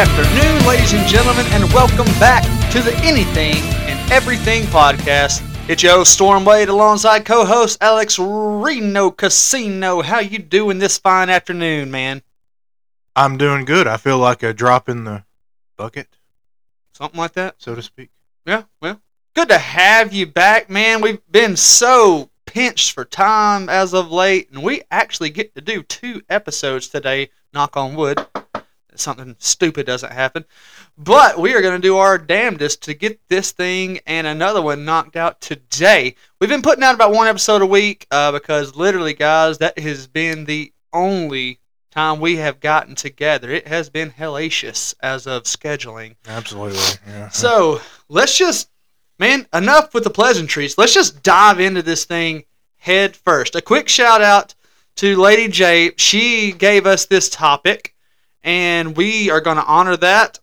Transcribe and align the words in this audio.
afternoon, 0.00 0.66
ladies 0.66 0.94
and 0.94 1.06
gentlemen, 1.06 1.44
and 1.50 1.70
welcome 1.74 2.06
back 2.18 2.42
to 2.70 2.80
the 2.80 2.96
Anything 3.02 3.56
and 3.86 4.10
Everything 4.10 4.62
podcast. 4.62 5.46
It's 5.68 5.82
your 5.82 5.92
host, 5.92 6.14
Storm 6.14 6.42
Wade 6.46 6.70
alongside 6.70 7.26
co-host 7.26 7.76
Alex 7.82 8.18
Reno 8.18 9.10
Casino. 9.10 10.00
How 10.00 10.20
you 10.20 10.38
doing 10.38 10.78
this 10.78 10.96
fine 10.96 11.28
afternoon, 11.28 11.90
man? 11.90 12.22
I'm 13.14 13.36
doing 13.36 13.66
good. 13.66 13.86
I 13.86 13.98
feel 13.98 14.16
like 14.16 14.42
a 14.42 14.54
drop 14.54 14.88
in 14.88 15.04
the 15.04 15.24
bucket, 15.76 16.08
Something 16.94 17.20
like 17.20 17.32
that? 17.32 17.56
so 17.58 17.74
to 17.74 17.82
speak. 17.82 18.08
Yeah, 18.46 18.62
well, 18.80 19.02
good 19.34 19.50
to 19.50 19.58
have 19.58 20.14
you 20.14 20.24
back, 20.26 20.70
man. 20.70 21.02
We've 21.02 21.20
been 21.30 21.58
so 21.58 22.30
pinched 22.46 22.92
for 22.92 23.04
time 23.04 23.68
as 23.68 23.92
of 23.92 24.10
late, 24.10 24.50
and 24.50 24.62
we 24.62 24.80
actually 24.90 25.28
get 25.28 25.54
to 25.56 25.60
do 25.60 25.82
two 25.82 26.22
episodes 26.30 26.88
today. 26.88 27.28
Knock 27.52 27.76
on 27.76 27.94
wood. 27.96 28.26
Something 29.00 29.36
stupid 29.38 29.86
doesn't 29.86 30.12
happen. 30.12 30.44
But 30.96 31.38
we 31.38 31.54
are 31.54 31.62
going 31.62 31.80
to 31.80 31.88
do 31.88 31.96
our 31.96 32.18
damnedest 32.18 32.82
to 32.82 32.94
get 32.94 33.20
this 33.28 33.52
thing 33.52 34.00
and 34.06 34.26
another 34.26 34.62
one 34.62 34.84
knocked 34.84 35.16
out 35.16 35.40
today. 35.40 36.14
We've 36.38 36.50
been 36.50 36.62
putting 36.62 36.84
out 36.84 36.94
about 36.94 37.12
one 37.12 37.26
episode 37.26 37.62
a 37.62 37.66
week 37.66 38.06
uh, 38.10 38.32
because 38.32 38.76
literally, 38.76 39.14
guys, 39.14 39.58
that 39.58 39.78
has 39.78 40.06
been 40.06 40.44
the 40.44 40.72
only 40.92 41.60
time 41.90 42.20
we 42.20 42.36
have 42.36 42.60
gotten 42.60 42.94
together. 42.94 43.50
It 43.50 43.66
has 43.66 43.90
been 43.90 44.10
hellacious 44.10 44.94
as 45.02 45.26
of 45.26 45.44
scheduling. 45.44 46.16
Absolutely. 46.26 46.78
Yeah. 47.06 47.28
So 47.30 47.80
let's 48.08 48.36
just, 48.36 48.70
man, 49.18 49.46
enough 49.52 49.94
with 49.94 50.04
the 50.04 50.10
pleasantries. 50.10 50.78
Let's 50.78 50.94
just 50.94 51.22
dive 51.22 51.60
into 51.60 51.82
this 51.82 52.04
thing 52.04 52.44
head 52.76 53.16
first. 53.16 53.56
A 53.56 53.62
quick 53.62 53.88
shout 53.88 54.22
out 54.22 54.54
to 54.96 55.16
Lady 55.16 55.48
J. 55.48 55.92
She 55.96 56.52
gave 56.52 56.86
us 56.86 57.06
this 57.06 57.28
topic, 57.28 57.94
and 58.42 58.96
we 58.96 59.30
are 59.30 59.40
going 59.40 59.56
to 59.56 59.64
honor 59.64 59.96
that 59.96 60.38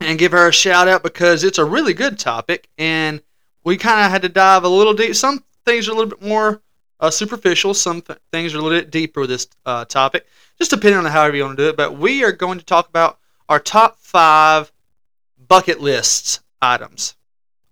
and 0.00 0.18
give 0.18 0.32
her 0.32 0.48
a 0.48 0.52
shout 0.52 0.88
out 0.88 1.02
because 1.02 1.44
it's 1.44 1.58
a 1.58 1.64
really 1.64 1.94
good 1.94 2.18
topic, 2.18 2.68
and 2.78 3.20
we 3.64 3.76
kind 3.76 4.04
of 4.04 4.10
had 4.10 4.22
to 4.22 4.28
dive 4.28 4.64
a 4.64 4.68
little 4.68 4.94
deep. 4.94 5.14
Some 5.14 5.44
things 5.64 5.88
are 5.88 5.92
a 5.92 5.94
little 5.94 6.10
bit 6.10 6.22
more 6.22 6.62
uh, 7.00 7.10
superficial, 7.10 7.74
some 7.74 8.00
th- 8.00 8.18
things 8.32 8.54
are 8.54 8.58
a 8.58 8.62
little 8.62 8.78
bit 8.78 8.90
deeper 8.90 9.20
with 9.20 9.30
this 9.30 9.46
uh, 9.66 9.84
topic, 9.84 10.26
just 10.58 10.70
depending 10.70 10.98
on 10.98 11.04
however 11.04 11.36
you 11.36 11.44
want 11.44 11.56
to 11.56 11.64
do 11.64 11.68
it. 11.68 11.76
But 11.76 11.96
we 11.96 12.24
are 12.24 12.32
going 12.32 12.58
to 12.58 12.64
talk 12.64 12.88
about 12.88 13.18
our 13.48 13.60
top 13.60 13.98
five 13.98 14.72
bucket 15.48 15.80
lists 15.80 16.40
items. 16.60 17.16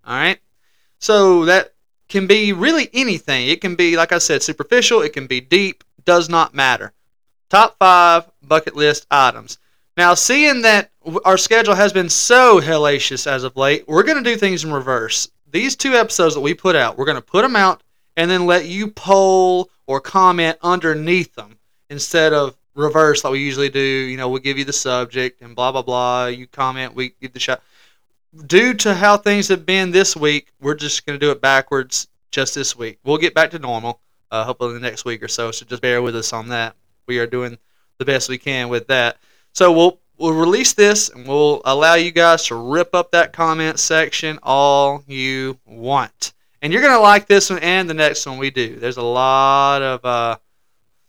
All 0.06 0.14
right. 0.14 0.38
So 0.98 1.44
that 1.44 1.74
can 2.08 2.26
be 2.26 2.52
really 2.52 2.88
anything. 2.92 3.48
It 3.48 3.60
can 3.60 3.74
be, 3.74 3.96
like 3.96 4.12
I 4.12 4.18
said, 4.18 4.42
superficial. 4.42 5.02
It 5.02 5.12
can 5.12 5.26
be 5.26 5.40
deep. 5.40 5.84
Does 6.04 6.28
not 6.28 6.54
matter. 6.54 6.92
Top 7.50 7.76
five 7.78 8.30
bucket 8.48 8.76
list 8.76 9.06
items. 9.10 9.58
Now, 9.96 10.14
seeing 10.14 10.62
that 10.62 10.90
our 11.24 11.38
schedule 11.38 11.74
has 11.74 11.92
been 11.92 12.10
so 12.10 12.60
hellacious 12.60 13.26
as 13.26 13.44
of 13.44 13.56
late, 13.56 13.84
we're 13.88 14.02
going 14.02 14.22
to 14.22 14.30
do 14.30 14.36
things 14.36 14.62
in 14.64 14.72
reverse. 14.72 15.28
These 15.50 15.76
two 15.76 15.94
episodes 15.94 16.34
that 16.34 16.40
we 16.40 16.52
put 16.52 16.76
out, 16.76 16.98
we're 16.98 17.06
going 17.06 17.16
to 17.16 17.22
put 17.22 17.42
them 17.42 17.56
out 17.56 17.82
and 18.16 18.30
then 18.30 18.46
let 18.46 18.66
you 18.66 18.88
poll 18.88 19.70
or 19.86 20.00
comment 20.00 20.58
underneath 20.62 21.34
them 21.34 21.58
instead 21.88 22.32
of 22.32 22.56
reverse 22.74 23.24
like 23.24 23.32
we 23.32 23.40
usually 23.40 23.70
do. 23.70 23.80
You 23.80 24.16
know, 24.16 24.28
we'll 24.28 24.40
give 24.40 24.58
you 24.58 24.64
the 24.64 24.72
subject 24.72 25.40
and 25.40 25.56
blah, 25.56 25.72
blah, 25.72 25.82
blah. 25.82 26.26
You 26.26 26.46
comment, 26.46 26.94
we 26.94 27.14
give 27.20 27.32
the 27.32 27.40
shot. 27.40 27.62
Due 28.46 28.74
to 28.74 28.94
how 28.94 29.16
things 29.16 29.48
have 29.48 29.64
been 29.64 29.92
this 29.92 30.14
week, 30.14 30.52
we're 30.60 30.74
just 30.74 31.06
going 31.06 31.18
to 31.18 31.24
do 31.24 31.30
it 31.30 31.40
backwards 31.40 32.08
just 32.30 32.54
this 32.54 32.76
week. 32.76 32.98
We'll 33.02 33.16
get 33.16 33.34
back 33.34 33.50
to 33.52 33.58
normal, 33.58 34.00
uh, 34.30 34.44
hopefully, 34.44 34.74
in 34.74 34.82
the 34.82 34.86
next 34.86 35.06
week 35.06 35.22
or 35.22 35.28
so. 35.28 35.50
So 35.52 35.64
just 35.64 35.80
bear 35.80 36.02
with 36.02 36.14
us 36.16 36.34
on 36.34 36.48
that. 36.48 36.76
We 37.06 37.18
are 37.18 37.26
doing 37.26 37.56
the 37.98 38.04
best 38.04 38.28
we 38.28 38.38
can 38.38 38.68
with 38.68 38.86
that. 38.88 39.18
So 39.52 39.72
we'll 39.72 39.98
we'll 40.18 40.32
release 40.34 40.72
this 40.72 41.08
and 41.08 41.26
we'll 41.26 41.62
allow 41.64 41.94
you 41.94 42.10
guys 42.10 42.46
to 42.46 42.54
rip 42.54 42.94
up 42.94 43.10
that 43.12 43.32
comment 43.32 43.78
section 43.78 44.38
all 44.42 45.02
you 45.06 45.58
want. 45.66 46.32
And 46.62 46.72
you're 46.72 46.82
gonna 46.82 47.00
like 47.00 47.26
this 47.26 47.50
one 47.50 47.58
and 47.60 47.88
the 47.88 47.94
next 47.94 48.26
one 48.26 48.38
we 48.38 48.50
do. 48.50 48.76
There's 48.76 48.96
a 48.96 49.02
lot 49.02 49.82
of 49.82 50.04
uh, 50.04 50.36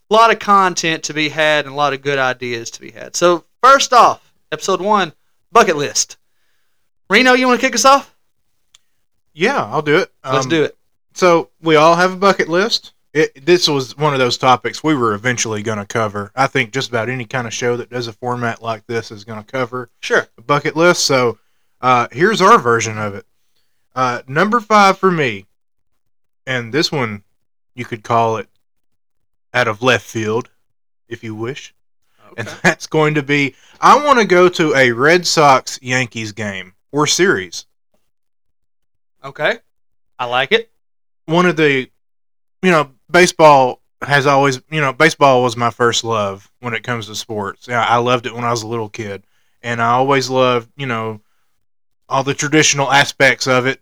lot 0.10 0.32
of 0.32 0.40
content 0.40 1.04
to 1.04 1.14
be 1.14 1.30
had 1.30 1.66
and 1.66 1.74
a 1.74 1.78
lot 1.78 1.94
of 1.94 2.02
good 2.02 2.20
ideas 2.20 2.72
to 2.72 2.82
be 2.82 2.92
had. 2.92 3.16
So 3.16 3.44
first 3.62 3.94
off, 3.94 4.34
episode 4.52 4.82
one, 4.82 5.14
bucket 5.52 5.76
list. 5.78 6.18
Reno, 7.10 7.34
you 7.34 7.48
want 7.48 7.60
to 7.60 7.66
kick 7.66 7.76
us 7.76 7.86
off? 7.86 8.14
Yeah, 9.34 9.64
I'll 9.66 9.82
do 9.82 9.98
it. 9.98 10.12
Let's 10.24 10.46
Um, 10.46 10.50
do 10.50 10.64
it. 10.64 10.78
So 11.14 11.50
we 11.62 11.76
all 11.76 11.96
have 11.96 12.12
a 12.14 12.18
bucket 12.18 12.50
list. 12.50 12.92
It, 13.18 13.46
this 13.48 13.68
was 13.68 13.98
one 13.98 14.14
of 14.14 14.20
those 14.20 14.38
topics 14.38 14.84
we 14.84 14.94
were 14.94 15.16
eventually 15.16 15.64
going 15.64 15.80
to 15.80 15.88
cover. 15.88 16.32
I 16.36 16.46
think 16.46 16.72
just 16.72 16.90
about 16.90 17.10
any 17.10 17.26
kind 17.26 17.48
of 17.48 17.54
show 17.54 17.76
that 17.78 17.90
does 17.90 18.06
a 18.08 18.14
format 18.14 18.62
like 18.62 18.86
this 18.86 19.10
is 19.12 19.24
going 19.24 19.44
to 19.44 19.52
cover 19.52 19.90
Sure. 20.02 20.28
a 20.38 20.42
bucket 20.42 20.76
list. 20.76 21.06
So 21.06 21.40
uh, 21.82 22.08
here's 22.12 22.42
our 22.42 22.60
version 22.60 22.98
of 23.00 23.16
it. 23.16 23.26
Uh, 23.96 24.22
number 24.28 24.60
five 24.60 25.00
for 25.00 25.10
me, 25.10 25.48
and 26.46 26.72
this 26.72 26.92
one 26.92 27.24
you 27.74 27.86
could 27.86 28.04
call 28.04 28.38
it 28.38 28.48
out 29.52 29.68
of 29.68 29.82
left 29.82 30.06
field, 30.06 30.52
if 31.08 31.24
you 31.24 31.34
wish. 31.34 31.74
and 32.38 32.48
that's 32.62 32.86
going 32.86 33.16
to 33.16 33.24
be 33.24 33.56
I 33.82 34.06
want 34.06 34.20
to 34.20 34.26
go 34.26 34.48
to 34.50 34.76
a 34.76 34.92
Red 34.92 35.26
Sox 35.26 35.80
Yankees 35.82 36.34
game 36.34 36.74
or 36.92 37.08
series. 37.08 37.66
Okay. 39.24 39.58
I 40.20 40.26
like 40.26 40.52
it. 40.52 40.70
One 41.26 41.48
of 41.48 41.56
the, 41.58 41.90
you 42.62 42.72
know, 42.72 42.92
baseball 43.10 43.82
has 44.02 44.28
always, 44.28 44.62
you 44.70 44.82
know, 44.82 44.94
baseball 44.94 45.44
was 45.44 45.58
my 45.58 45.70
first 45.70 46.04
love 46.04 46.52
when 46.60 46.74
it 46.74 46.84
comes 46.84 47.08
to 47.08 47.16
sports. 47.16 47.68
Yeah, 47.68 47.84
I 47.84 47.98
loved 47.98 48.26
it 48.26 48.36
when 48.36 48.44
I 48.44 48.52
was 48.52 48.64
a 48.64 48.68
little 48.68 48.90
kid, 48.90 49.24
and 49.64 49.82
I 49.82 49.92
always 49.92 50.30
loved, 50.30 50.70
you 50.78 50.86
know, 50.86 51.22
all 52.10 52.24
the 52.24 52.34
traditional 52.34 52.92
aspects 52.92 53.48
of 53.48 53.66
it. 53.66 53.82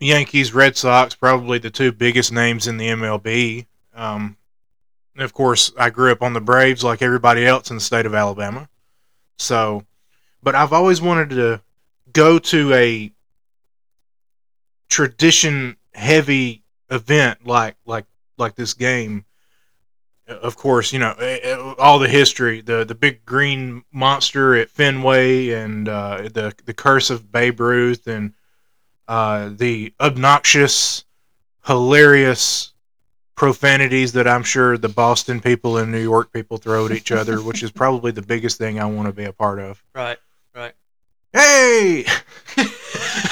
Yankees, 0.00 0.52
Red 0.52 0.76
Sox, 0.76 1.14
probably 1.14 1.58
the 1.58 1.70
two 1.70 1.92
biggest 1.92 2.32
names 2.32 2.66
in 2.66 2.76
the 2.76 2.88
MLB. 2.88 3.66
Um, 3.94 4.36
and 5.14 5.22
of 5.22 5.32
course, 5.32 5.70
I 5.78 5.90
grew 5.90 6.10
up 6.10 6.22
on 6.22 6.32
the 6.32 6.40
Braves 6.40 6.82
like 6.82 7.02
everybody 7.02 7.46
else 7.46 7.70
in 7.70 7.76
the 7.76 7.80
state 7.80 8.06
of 8.06 8.14
Alabama. 8.14 8.68
So, 9.38 9.84
but 10.42 10.54
I've 10.54 10.72
always 10.72 11.00
wanted 11.00 11.30
to 11.30 11.60
go 12.12 12.38
to 12.38 12.72
a 12.74 13.12
tradition 14.88 15.76
heavy 15.94 16.61
event 16.92 17.46
like 17.46 17.76
like 17.86 18.06
like 18.38 18.54
this 18.54 18.74
game. 18.74 19.24
Of 20.28 20.56
course, 20.56 20.92
you 20.92 20.98
know 20.98 21.14
eh, 21.18 21.38
eh, 21.42 21.74
all 21.78 21.98
the 21.98 22.08
history, 22.08 22.60
the 22.60 22.84
the 22.84 22.94
big 22.94 23.24
green 23.24 23.82
monster 23.92 24.54
at 24.54 24.70
Fenway, 24.70 25.50
and 25.50 25.88
uh, 25.88 26.28
the 26.32 26.54
the 26.64 26.74
curse 26.74 27.10
of 27.10 27.32
Babe 27.32 27.58
Ruth, 27.58 28.06
and 28.06 28.32
uh, 29.08 29.50
the 29.52 29.92
obnoxious, 30.00 31.04
hilarious 31.66 32.72
profanities 33.34 34.12
that 34.12 34.28
I'm 34.28 34.44
sure 34.44 34.78
the 34.78 34.88
Boston 34.88 35.40
people 35.40 35.78
and 35.78 35.90
New 35.90 36.02
York 36.02 36.32
people 36.32 36.58
throw 36.58 36.86
at 36.86 36.92
each 36.92 37.10
other, 37.10 37.42
which 37.42 37.62
is 37.62 37.72
probably 37.72 38.12
the 38.12 38.22
biggest 38.22 38.58
thing 38.58 38.78
I 38.78 38.84
want 38.84 39.08
to 39.08 39.12
be 39.12 39.24
a 39.24 39.32
part 39.32 39.58
of. 39.58 39.82
Right. 39.94 40.18
Right. 40.54 40.74
Hey! 41.32 42.04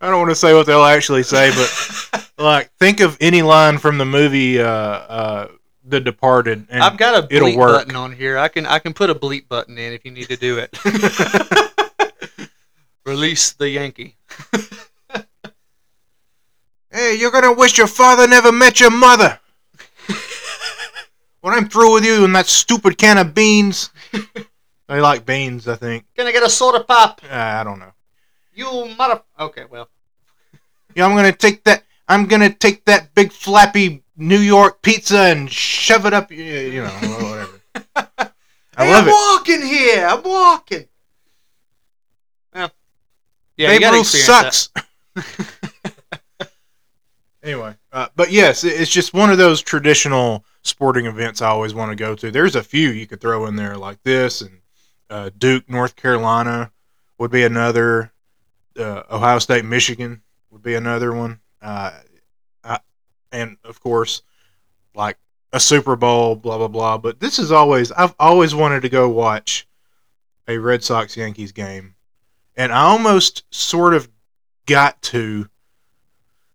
I 0.00 0.08
don't 0.08 0.18
want 0.18 0.30
to 0.30 0.36
say 0.36 0.54
what 0.54 0.66
they'll 0.66 0.82
actually 0.84 1.22
say, 1.22 1.50
but 1.50 2.30
like, 2.38 2.72
think 2.78 3.00
of 3.00 3.18
any 3.20 3.42
line 3.42 3.76
from 3.78 3.98
the 3.98 4.06
movie 4.06 4.58
uh, 4.58 4.66
uh, 4.66 5.48
The 5.84 6.00
Departed, 6.00 6.66
and 6.70 6.82
I've 6.82 6.96
got 6.96 7.22
a 7.22 7.26
bleep 7.26 7.32
it'll 7.36 7.56
work. 7.58 7.84
button 7.84 7.96
on 7.96 8.12
here. 8.12 8.38
I 8.38 8.48
can 8.48 8.64
I 8.64 8.78
can 8.78 8.94
put 8.94 9.10
a 9.10 9.14
bleep 9.14 9.46
button 9.48 9.76
in 9.76 9.92
if 9.92 10.04
you 10.06 10.10
need 10.10 10.28
to 10.28 10.36
do 10.36 10.58
it. 10.58 10.78
Release 13.04 13.52
the 13.52 13.68
Yankee. 13.68 14.16
hey, 16.90 17.16
you're 17.18 17.30
gonna 17.30 17.52
wish 17.52 17.76
your 17.76 17.86
father 17.86 18.26
never 18.26 18.52
met 18.52 18.80
your 18.80 18.90
mother. 18.90 19.38
when 21.42 21.52
I'm 21.52 21.68
through 21.68 21.92
with 21.94 22.06
you 22.06 22.24
and 22.24 22.34
that 22.36 22.46
stupid 22.46 22.96
can 22.96 23.18
of 23.18 23.34
beans, 23.34 23.90
they 24.88 25.00
like 25.00 25.26
beans, 25.26 25.68
I 25.68 25.76
think. 25.76 26.06
Can 26.16 26.26
I 26.26 26.32
get 26.32 26.42
a 26.42 26.48
soda 26.48 26.84
pop? 26.84 27.20
Uh, 27.24 27.34
I 27.34 27.64
don't 27.64 27.78
know. 27.78 27.92
You 28.54 28.94
mother. 28.96 29.22
Okay, 29.38 29.64
well. 29.70 29.88
Yeah, 30.96 31.06
I'm 31.06 31.14
gonna 31.14 31.30
take 31.32 31.62
that. 31.64 31.84
I'm 32.08 32.26
gonna 32.26 32.52
take 32.52 32.84
that 32.86 33.14
big 33.14 33.30
flappy 33.32 34.02
New 34.16 34.40
York 34.40 34.82
pizza 34.82 35.18
and 35.20 35.48
shove 35.50 36.04
it 36.04 36.12
up. 36.12 36.30
y- 36.30 36.36
You 36.36 36.82
know, 36.82 36.90
whatever. 37.70 38.32
I 38.76 38.84
Hey, 38.84 38.90
love 38.92 39.04
I'm 39.04 39.08
it. 39.08 39.12
walking 39.12 39.62
here. 39.62 40.04
I'm 40.06 40.22
walking. 40.24 40.88
Well, 42.52 42.72
yeah, 43.56 43.72
you 43.72 43.78
Babe 43.80 43.92
Ruth 43.92 44.06
sucks. 44.08 44.70
anyway, 47.42 47.74
uh, 47.92 48.08
but 48.16 48.30
yes, 48.32 48.64
it's 48.64 48.90
just 48.90 49.14
one 49.14 49.30
of 49.30 49.38
those 49.38 49.62
traditional 49.62 50.44
sporting 50.62 51.06
events 51.06 51.40
I 51.42 51.48
always 51.48 51.74
want 51.74 51.90
to 51.90 51.96
go 51.96 52.14
to. 52.16 52.30
There's 52.30 52.56
a 52.56 52.62
few 52.62 52.88
you 52.90 53.06
could 53.06 53.20
throw 53.20 53.46
in 53.46 53.56
there 53.56 53.76
like 53.76 54.02
this, 54.02 54.40
and 54.42 54.58
uh, 55.08 55.30
Duke, 55.38 55.68
North 55.68 55.96
Carolina 55.96 56.72
would 57.18 57.30
be 57.30 57.44
another. 57.44 58.12
Uh, 58.80 59.02
Ohio 59.10 59.38
State, 59.38 59.64
Michigan 59.64 60.22
would 60.50 60.62
be 60.62 60.74
another 60.74 61.12
one. 61.12 61.40
Uh, 61.62 61.92
I, 62.64 62.78
and 63.32 63.56
of 63.64 63.80
course, 63.80 64.22
like 64.94 65.16
a 65.52 65.60
Super 65.60 65.96
Bowl, 65.96 66.34
blah 66.36 66.58
blah 66.58 66.68
blah. 66.68 66.98
But 66.98 67.20
this 67.20 67.38
is 67.38 67.52
always 67.52 67.92
I've 67.92 68.14
always 68.18 68.54
wanted 68.54 68.80
to 68.82 68.88
go 68.88 69.08
watch 69.08 69.66
a 70.48 70.58
Red 70.58 70.82
Sox 70.82 71.16
Yankees 71.16 71.52
game, 71.52 71.94
and 72.56 72.72
I 72.72 72.80
almost 72.82 73.44
sort 73.54 73.94
of 73.94 74.08
got 74.66 75.00
to 75.02 75.48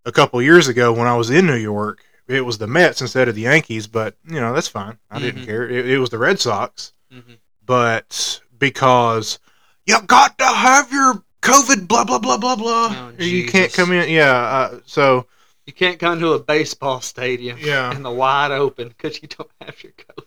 a 0.06 0.12
couple 0.12 0.42
years 0.42 0.68
ago 0.68 0.92
when 0.94 1.08
I 1.08 1.16
was 1.18 1.30
in 1.30 1.46
New 1.46 1.56
York. 1.56 2.04
It 2.28 2.42
was 2.44 2.58
the 2.58 2.68
Mets 2.68 3.02
instead 3.02 3.28
of 3.28 3.36
the 3.36 3.42
Yankees, 3.42 3.86
but 3.88 4.16
you 4.28 4.40
know 4.42 4.54
that's 4.54 4.68
fine. 4.68 4.98
I 5.12 5.20
didn't 5.20 5.44
Mhm. 5.44 5.46
care. 5.46 5.70
It, 5.70 5.88
it 5.90 6.00
was 6.00 6.10
the 6.10 6.18
Red 6.18 6.40
Sox, 6.40 6.92
Mhm. 7.14 7.38
but 7.64 8.42
because 8.58 9.38
you 9.86 10.02
got 10.02 10.38
to 10.40 10.46
have 10.46 10.92
your 10.92 11.24
COVID, 11.46 11.88
blah 11.88 12.04
blah 12.04 12.20
blah 12.20 12.38
blah 12.38 12.56
blah, 12.56 13.12
Oh, 13.18 13.24
you 13.24 13.48
can't 13.48 13.72
come 13.74 13.92
in. 13.92 14.10
Yeah, 14.10 14.32
uh, 14.34 14.80
so 14.86 15.26
You 15.66 15.74
can't 15.74 16.00
come 16.00 16.20
to 16.20 16.34
a 16.34 16.40
baseball 16.40 17.02
stadium 17.02 17.58
Yeah. 17.60 17.96
in 17.96 18.04
the 18.04 18.12
wide 18.12 18.52
open 18.52 18.90
because 18.90 19.22
you 19.22 19.28
don't 19.28 19.50
have 19.62 19.82
your 19.84 19.94
COVID. 19.94 20.26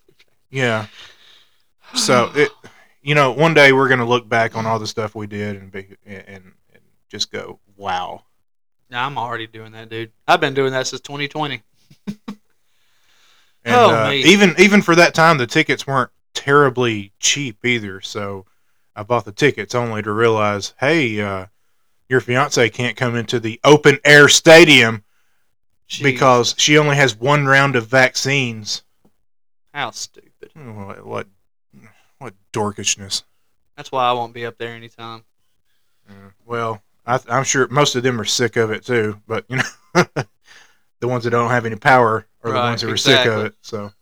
yeah. 0.51 0.87
So 1.95 2.31
it, 2.35 2.51
you 3.03 3.15
know, 3.15 3.33
one 3.33 3.55
day 3.55 3.73
we're 3.73 3.89
gonna 3.89 4.05
look 4.07 4.29
back 4.29 4.57
on 4.57 4.67
all 4.67 4.79
the 4.79 4.87
stuff 4.87 5.15
we 5.15 5.27
did 5.27 5.57
and 5.57 5.71
be 5.73 5.87
and, 6.07 6.25
and 6.29 6.53
just 7.09 7.31
go, 7.33 7.59
wow. 7.77 8.25
Nah, 8.91 9.05
I'm 9.07 9.19
already 9.19 9.47
doing 9.47 9.73
that, 9.73 9.89
dude. 9.91 10.13
I've 10.27 10.41
been 10.41 10.55
doing 10.55 10.73
that 10.73 10.87
since 10.87 11.01
2020. 11.03 11.63
And 12.07 12.17
Oh, 13.77 13.95
uh, 13.95 14.09
mate. 14.09 14.25
even 14.27 14.55
even 14.59 14.83
for 14.83 14.95
that 14.95 15.15
time, 15.15 15.37
the 15.39 15.47
tickets 15.47 15.87
weren't 15.87 16.11
terribly 16.33 17.13
cheap 17.21 17.65
either. 17.65 18.01
So 18.01 18.47
I 18.99 19.05
bought 19.05 19.25
the 19.25 19.33
tickets 19.33 19.75
only 19.77 20.03
to 20.03 20.11
realize, 20.13 20.75
hey, 20.81 21.21
uh, 21.21 21.47
your 22.09 22.21
fiance 22.21 22.69
can't 22.71 22.97
come 22.97 23.15
into 23.15 23.39
the 23.39 23.61
open 23.63 23.99
air 24.05 24.29
stadium 24.29 25.05
because 26.03 26.55
she 26.59 26.77
only 26.79 26.97
has 26.97 27.15
one 27.17 27.47
round 27.47 27.77
of 27.77 27.87
vaccines. 27.87 28.83
how 29.73 29.91
stupid. 29.93 30.51
What 30.55 31.07
what, 31.07 31.27
what 32.19 32.35
dorkishness. 32.53 33.23
That's 33.77 33.93
why 33.93 34.09
I 34.09 34.13
won't 34.13 34.35
be 34.35 34.45
up 34.45 34.59
there 34.59 34.75
anytime. 34.75 35.25
Yeah, 36.09 36.31
Well, 36.45 36.83
I, 37.07 37.21
I'm 37.29 37.45
sure 37.45 37.69
most 37.69 37.95
of 37.95 38.03
them 38.03 38.21
are 38.21 38.25
sick 38.25 38.57
of 38.57 38.73
it 38.73 38.85
too, 38.85 39.21
but 39.29 39.45
you 39.49 39.59
know, 39.59 39.63
the 41.01 41.07
ones 41.09 41.23
that 41.25 41.31
don't 41.31 41.51
have 41.51 41.67
any 41.67 41.77
power 41.77 42.27
are 42.43 42.51
the 42.51 42.55
Right, 42.57 42.71
ones 42.71 42.83
who 42.83 42.91
are 42.91 42.97
sick 42.97 43.21
of 43.27 43.27
exactly. 43.27 43.45
it. 43.47 43.55
So. 43.63 43.93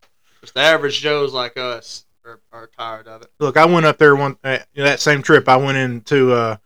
'Cause 0.40 0.52
the 0.52 0.60
average 0.60 1.00
Joes 1.02 1.34
like 1.34 1.58
us 1.58 2.05
are, 2.26 2.40
are 2.52 2.66
tired 2.66 3.08
of 3.08 3.22
it. 3.22 3.30
Look, 3.38 3.56
I 3.56 3.64
went 3.64 3.86
up 3.86 3.98
there 3.98 4.16
one 4.16 4.36
uh, 4.42 4.58
that 4.74 5.00
same 5.00 5.22
trip. 5.22 5.48
I 5.48 5.56
went 5.56 5.78
into 5.78 6.32
uh, 6.32 6.56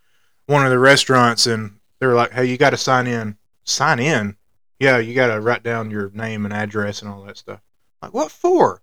one 0.46 0.64
of 0.64 0.70
the 0.70 0.78
restaurants, 0.78 1.46
and 1.46 1.78
they 1.98 2.06
were 2.06 2.14
like, 2.14 2.32
"Hey, 2.32 2.46
you 2.46 2.56
got 2.56 2.70
to 2.70 2.76
sign 2.76 3.06
in." 3.06 3.36
Sign 3.64 3.98
in? 3.98 4.36
Yeah, 4.78 4.98
you 4.98 5.14
got 5.14 5.32
to 5.32 5.40
write 5.40 5.62
down 5.62 5.90
your 5.90 6.10
name 6.10 6.44
and 6.44 6.54
address 6.54 7.02
and 7.02 7.10
all 7.10 7.22
that 7.24 7.36
stuff. 7.36 7.60
Like, 8.00 8.14
what 8.14 8.32
for? 8.32 8.82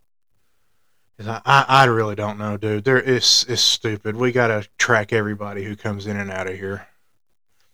I, 1.20 1.42
I, 1.46 1.66
I 1.68 1.86
really 1.86 2.16
don't 2.16 2.38
know, 2.38 2.58
dude. 2.58 2.84
There 2.84 3.00
is 3.00 3.46
it's 3.50 3.62
stupid. 3.62 4.16
We 4.16 4.32
got 4.32 4.48
to 4.48 4.68
track 4.78 5.12
everybody 5.12 5.64
who 5.64 5.76
comes 5.76 6.06
in 6.06 6.18
and 6.18 6.32
out 6.32 6.48
of 6.48 6.56
here. 6.56 6.88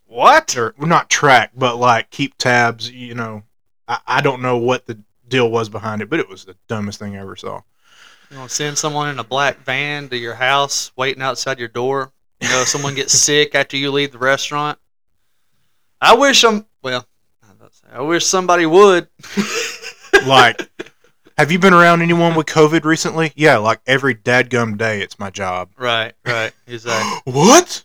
What? 0.05 0.55
Or 0.57 0.73
well, 0.77 0.87
not 0.87 1.09
track, 1.09 1.51
but 1.55 1.77
like 1.77 2.09
keep 2.09 2.37
tabs. 2.37 2.89
You 2.89 3.15
know, 3.15 3.43
I, 3.87 3.99
I 4.07 4.21
don't 4.21 4.41
know 4.41 4.57
what 4.57 4.85
the 4.85 4.99
deal 5.27 5.51
was 5.51 5.69
behind 5.69 6.01
it, 6.01 6.09
but 6.09 6.19
it 6.19 6.29
was 6.29 6.45
the 6.45 6.55
dumbest 6.67 6.99
thing 6.99 7.17
I 7.17 7.21
ever 7.21 7.35
saw. 7.35 7.61
You 8.33 8.39
want 8.39 8.49
to 8.49 8.55
send 8.55 8.79
someone 8.79 9.09
in 9.09 9.19
a 9.19 9.23
black 9.23 9.59
van 9.59 10.09
to 10.09 10.17
your 10.17 10.33
house 10.33 10.91
waiting 10.95 11.21
outside 11.21 11.59
your 11.59 11.67
door? 11.67 12.11
You 12.41 12.49
know, 12.49 12.61
if 12.61 12.67
someone 12.67 12.95
gets 12.95 13.13
sick 13.19 13.53
after 13.53 13.77
you 13.77 13.91
leave 13.91 14.11
the 14.11 14.17
restaurant. 14.17 14.79
I 16.01 16.15
wish. 16.15 16.43
Well, 16.43 16.65
I 16.81 17.51
about 17.51 17.73
I 17.93 18.01
wish 18.01 18.25
somebody 18.25 18.65
would. 18.65 19.07
like 20.25 20.67
have 21.37 21.51
you 21.51 21.59
been 21.59 21.73
around 21.73 22.01
anyone 22.01 22.35
with 22.35 22.45
covid 22.45 22.85
recently 22.85 23.33
yeah 23.35 23.57
like 23.57 23.81
every 23.87 24.15
dadgum 24.15 24.77
day 24.77 25.01
it's 25.01 25.19
my 25.19 25.29
job 25.29 25.69
right, 25.77 26.13
right, 26.25 26.53
exactly. 26.67 27.33
what 27.33 27.83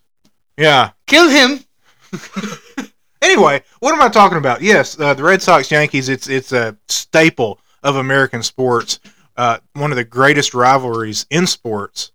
yeah 0.57 0.91
Kill 1.07 1.29
him. 1.29 1.65
anyway 3.23 3.61
what 3.81 3.95
am 3.95 4.03
i 4.03 4.09
talking 4.09 4.39
about 4.39 4.61
yes 4.63 5.01
uh, 5.01 5.15
the 5.15 5.23
red 5.23 5.43
sox 5.43 5.71
yankees 5.71 6.09
it's 6.09 6.29
it's 6.29 6.53
a 6.53 6.77
staple 6.89 7.59
of 7.83 7.97
american 7.97 8.43
sports 8.43 9.01
uh, 9.39 9.59
one 9.73 9.91
of 9.93 9.97
the 9.97 10.05
greatest 10.05 10.53
rivalries 10.53 11.25
in 11.31 11.47
sports 11.47 12.13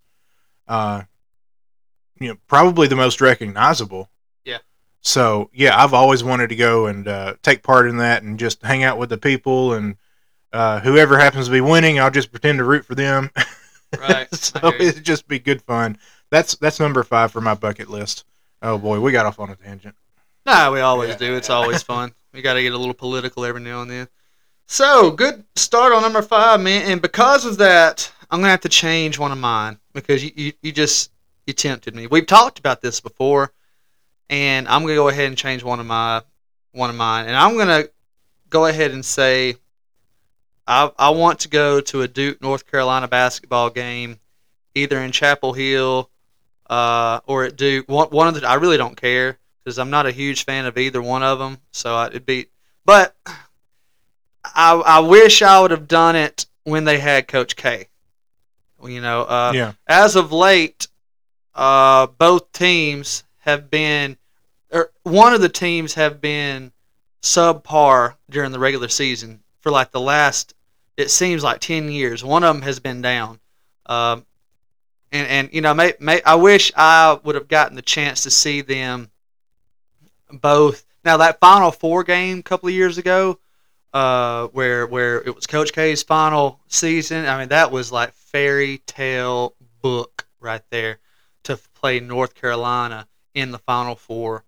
uh, 0.67 1.01
you 2.19 2.27
know 2.27 2.37
probably 2.47 2.87
the 2.87 2.95
most 2.95 3.19
recognizable 3.21 4.09
Yeah. 4.45 4.59
so 5.01 5.49
yeah 5.53 5.81
i've 5.83 5.93
always 5.95 6.23
wanted 6.23 6.49
to 6.49 6.55
go 6.55 6.85
and 6.85 7.07
uh, 7.07 7.33
take 7.41 7.63
part 7.63 7.87
in 7.89 7.97
that 7.97 8.21
and 8.23 8.37
just 8.37 8.61
hang 8.61 8.83
out 8.83 8.97
with 8.99 9.09
the 9.09 9.17
people 9.17 9.73
and 9.73 9.95
uh, 10.51 10.79
whoever 10.81 11.17
happens 11.17 11.45
to 11.47 11.51
be 11.51 11.61
winning 11.61 11.99
i'll 11.99 12.11
just 12.11 12.29
pretend 12.31 12.59
to 12.59 12.63
root 12.63 12.85
for 12.85 12.93
them 12.95 13.31
Right. 13.99 14.27
So 14.35 14.59
it'd 14.79 15.03
just 15.03 15.27
be 15.27 15.37
good 15.37 15.61
fun. 15.61 15.99
That's 16.31 16.55
that's 16.55 16.79
number 16.79 17.03
five 17.03 17.31
for 17.31 17.41
my 17.41 17.53
bucket 17.53 17.91
list. 17.91 18.25
Oh 18.63 18.79
boy, 18.79 18.99
we 18.99 19.11
got 19.11 19.27
off 19.27 19.39
on 19.39 19.51
a 19.51 19.55
tangent. 19.55 19.93
Nah, 20.47 20.71
we 20.71 20.79
always 20.79 21.15
do. 21.15 21.35
It's 21.35 21.51
always 21.51 21.83
fun. 21.83 22.11
We 22.33 22.41
got 22.41 22.55
to 22.55 22.63
get 22.63 22.73
a 22.73 22.77
little 22.77 22.95
political 22.95 23.45
every 23.45 23.61
now 23.61 23.83
and 23.83 23.91
then. 23.91 24.07
So, 24.65 25.11
good 25.11 25.43
start 25.55 25.93
on 25.93 26.01
number 26.01 26.21
five, 26.21 26.61
man. 26.61 26.83
And 26.91 27.01
because 27.01 27.45
of 27.45 27.57
that, 27.57 28.11
I'm 28.31 28.39
to 28.47 28.51
have 28.51 28.61
to 28.61 28.69
change 28.69 29.19
one 29.19 29.31
of 29.31 29.37
mine 29.37 29.77
because 29.93 30.23
you, 30.23 30.31
you, 30.35 30.53
you 30.61 30.71
just 30.71 31.11
you 31.45 31.53
tempted 31.53 31.93
me. 31.95 32.07
We've 32.07 32.25
talked 32.25 32.59
about 32.59 32.81
this 32.81 32.99
before, 32.99 33.51
and 34.29 34.67
I'm 34.67 34.81
to 34.95 34.95
go 34.95 35.09
ahead 35.09 35.27
and 35.27 35.37
change 35.37 35.63
one 35.63 35.79
of 35.79 35.85
my 35.85 36.23
one 36.71 36.89
of 36.89 36.95
mine. 36.95 37.27
And 37.27 37.35
I'm 37.35 37.55
to 37.67 37.91
go 38.49 38.65
ahead 38.65 38.91
and 38.91 39.05
say 39.05 39.55
I, 40.67 40.91
I 40.97 41.09
want 41.09 41.39
to 41.41 41.49
go 41.49 41.81
to 41.81 42.01
a 42.01 42.07
Duke 42.07 42.41
North 42.41 42.69
Carolina 42.69 43.07
basketball 43.07 43.69
game, 43.69 44.19
either 44.75 44.99
in 44.99 45.11
Chapel 45.11 45.53
Hill 45.53 46.09
uh, 46.69 47.19
or 47.25 47.45
at 47.45 47.57
Duke. 47.57 47.89
One, 47.89 48.07
one 48.09 48.27
of 48.27 48.33
the 48.33 48.47
I 48.47 48.55
really 48.55 48.77
don't 48.77 48.95
care 48.95 49.37
because 49.63 49.77
I'm 49.77 49.89
not 49.89 50.05
a 50.05 50.11
huge 50.11 50.45
fan 50.45 50.65
of 50.65 50.77
either 50.77 51.01
one 51.01 51.23
of 51.23 51.39
them. 51.39 51.57
So 51.71 51.95
I, 51.95 52.07
it'd 52.07 52.25
be, 52.25 52.47
but 52.85 53.15
I 54.43 54.73
I 54.73 54.99
wish 54.99 55.41
I 55.41 55.61
would 55.61 55.71
have 55.71 55.87
done 55.87 56.15
it 56.15 56.45
when 56.63 56.85
they 56.85 56.99
had 56.99 57.27
Coach 57.27 57.55
K. 57.55 57.87
You 58.85 59.01
know, 59.01 59.21
uh, 59.21 59.51
yeah, 59.55 59.73
as 59.87 60.15
of 60.15 60.31
late, 60.31 60.87
uh, 61.55 62.07
both 62.07 62.51
teams 62.51 63.23
have 63.39 63.69
been, 63.69 64.17
or 64.71 64.91
one 65.03 65.33
of 65.33 65.41
the 65.41 65.49
teams 65.49 65.93
have 65.93 66.19
been 66.19 66.71
subpar 67.21 68.15
during 68.29 68.51
the 68.51 68.59
regular 68.59 68.89
season 68.89 69.41
for 69.61 69.71
like 69.71 69.91
the 69.91 70.01
last, 70.01 70.53
it 70.97 71.09
seems 71.09 71.43
like 71.43 71.61
ten 71.61 71.89
years. 71.89 72.23
One 72.23 72.43
of 72.43 72.53
them 72.53 72.63
has 72.63 72.79
been 72.79 73.01
down, 73.01 73.39
um, 73.85 74.25
and 75.13 75.27
and 75.27 75.49
you 75.53 75.61
know, 75.61 75.73
may, 75.73 75.93
may, 76.01 76.21
I 76.23 76.35
wish 76.35 76.71
I 76.75 77.17
would 77.23 77.35
have 77.35 77.47
gotten 77.47 77.75
the 77.75 77.81
chance 77.81 78.23
to 78.23 78.31
see 78.31 78.59
them 78.61 79.09
both. 80.29 80.85
Now 81.05 81.17
that 81.17 81.39
Final 81.39 81.71
Four 81.71 82.03
game 82.03 82.39
a 82.39 82.43
couple 82.43 82.67
of 82.67 82.75
years 82.75 82.97
ago, 82.97 83.39
uh, 83.93 84.47
where 84.47 84.87
where 84.87 85.21
it 85.21 85.35
was 85.35 85.45
Coach 85.45 85.73
K's 85.73 86.03
final 86.03 86.59
season. 86.67 87.25
I 87.25 87.39
mean, 87.39 87.49
that 87.49 87.71
was 87.71 87.91
like 87.91 88.13
fairy 88.13 88.79
tale 88.85 89.55
book 89.81 90.25
right 90.39 90.63
there 90.69 90.99
to 91.43 91.57
play 91.75 91.99
North 91.99 92.33
Carolina 92.33 93.07
in 93.33 93.51
the 93.51 93.59
Final 93.59 93.95
Four 93.95 94.43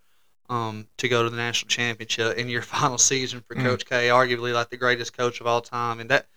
um, 0.50 0.88
to 0.98 1.08
go 1.08 1.24
to 1.24 1.30
the 1.30 1.38
national 1.38 1.70
championship 1.70 2.38
in 2.38 2.50
your 2.50 2.62
final 2.76 2.98
season 2.98 3.44
for 3.48 3.56
Mm. 3.56 3.64
Coach 3.64 3.86
K, 3.86 4.08
arguably 4.08 4.54
like 4.54 4.70
the 4.70 4.78
greatest 4.78 5.16
coach 5.16 5.40
of 5.42 5.48
all 5.48 5.62
time. 5.62 6.00
And 6.00 6.10
that 6.10 6.28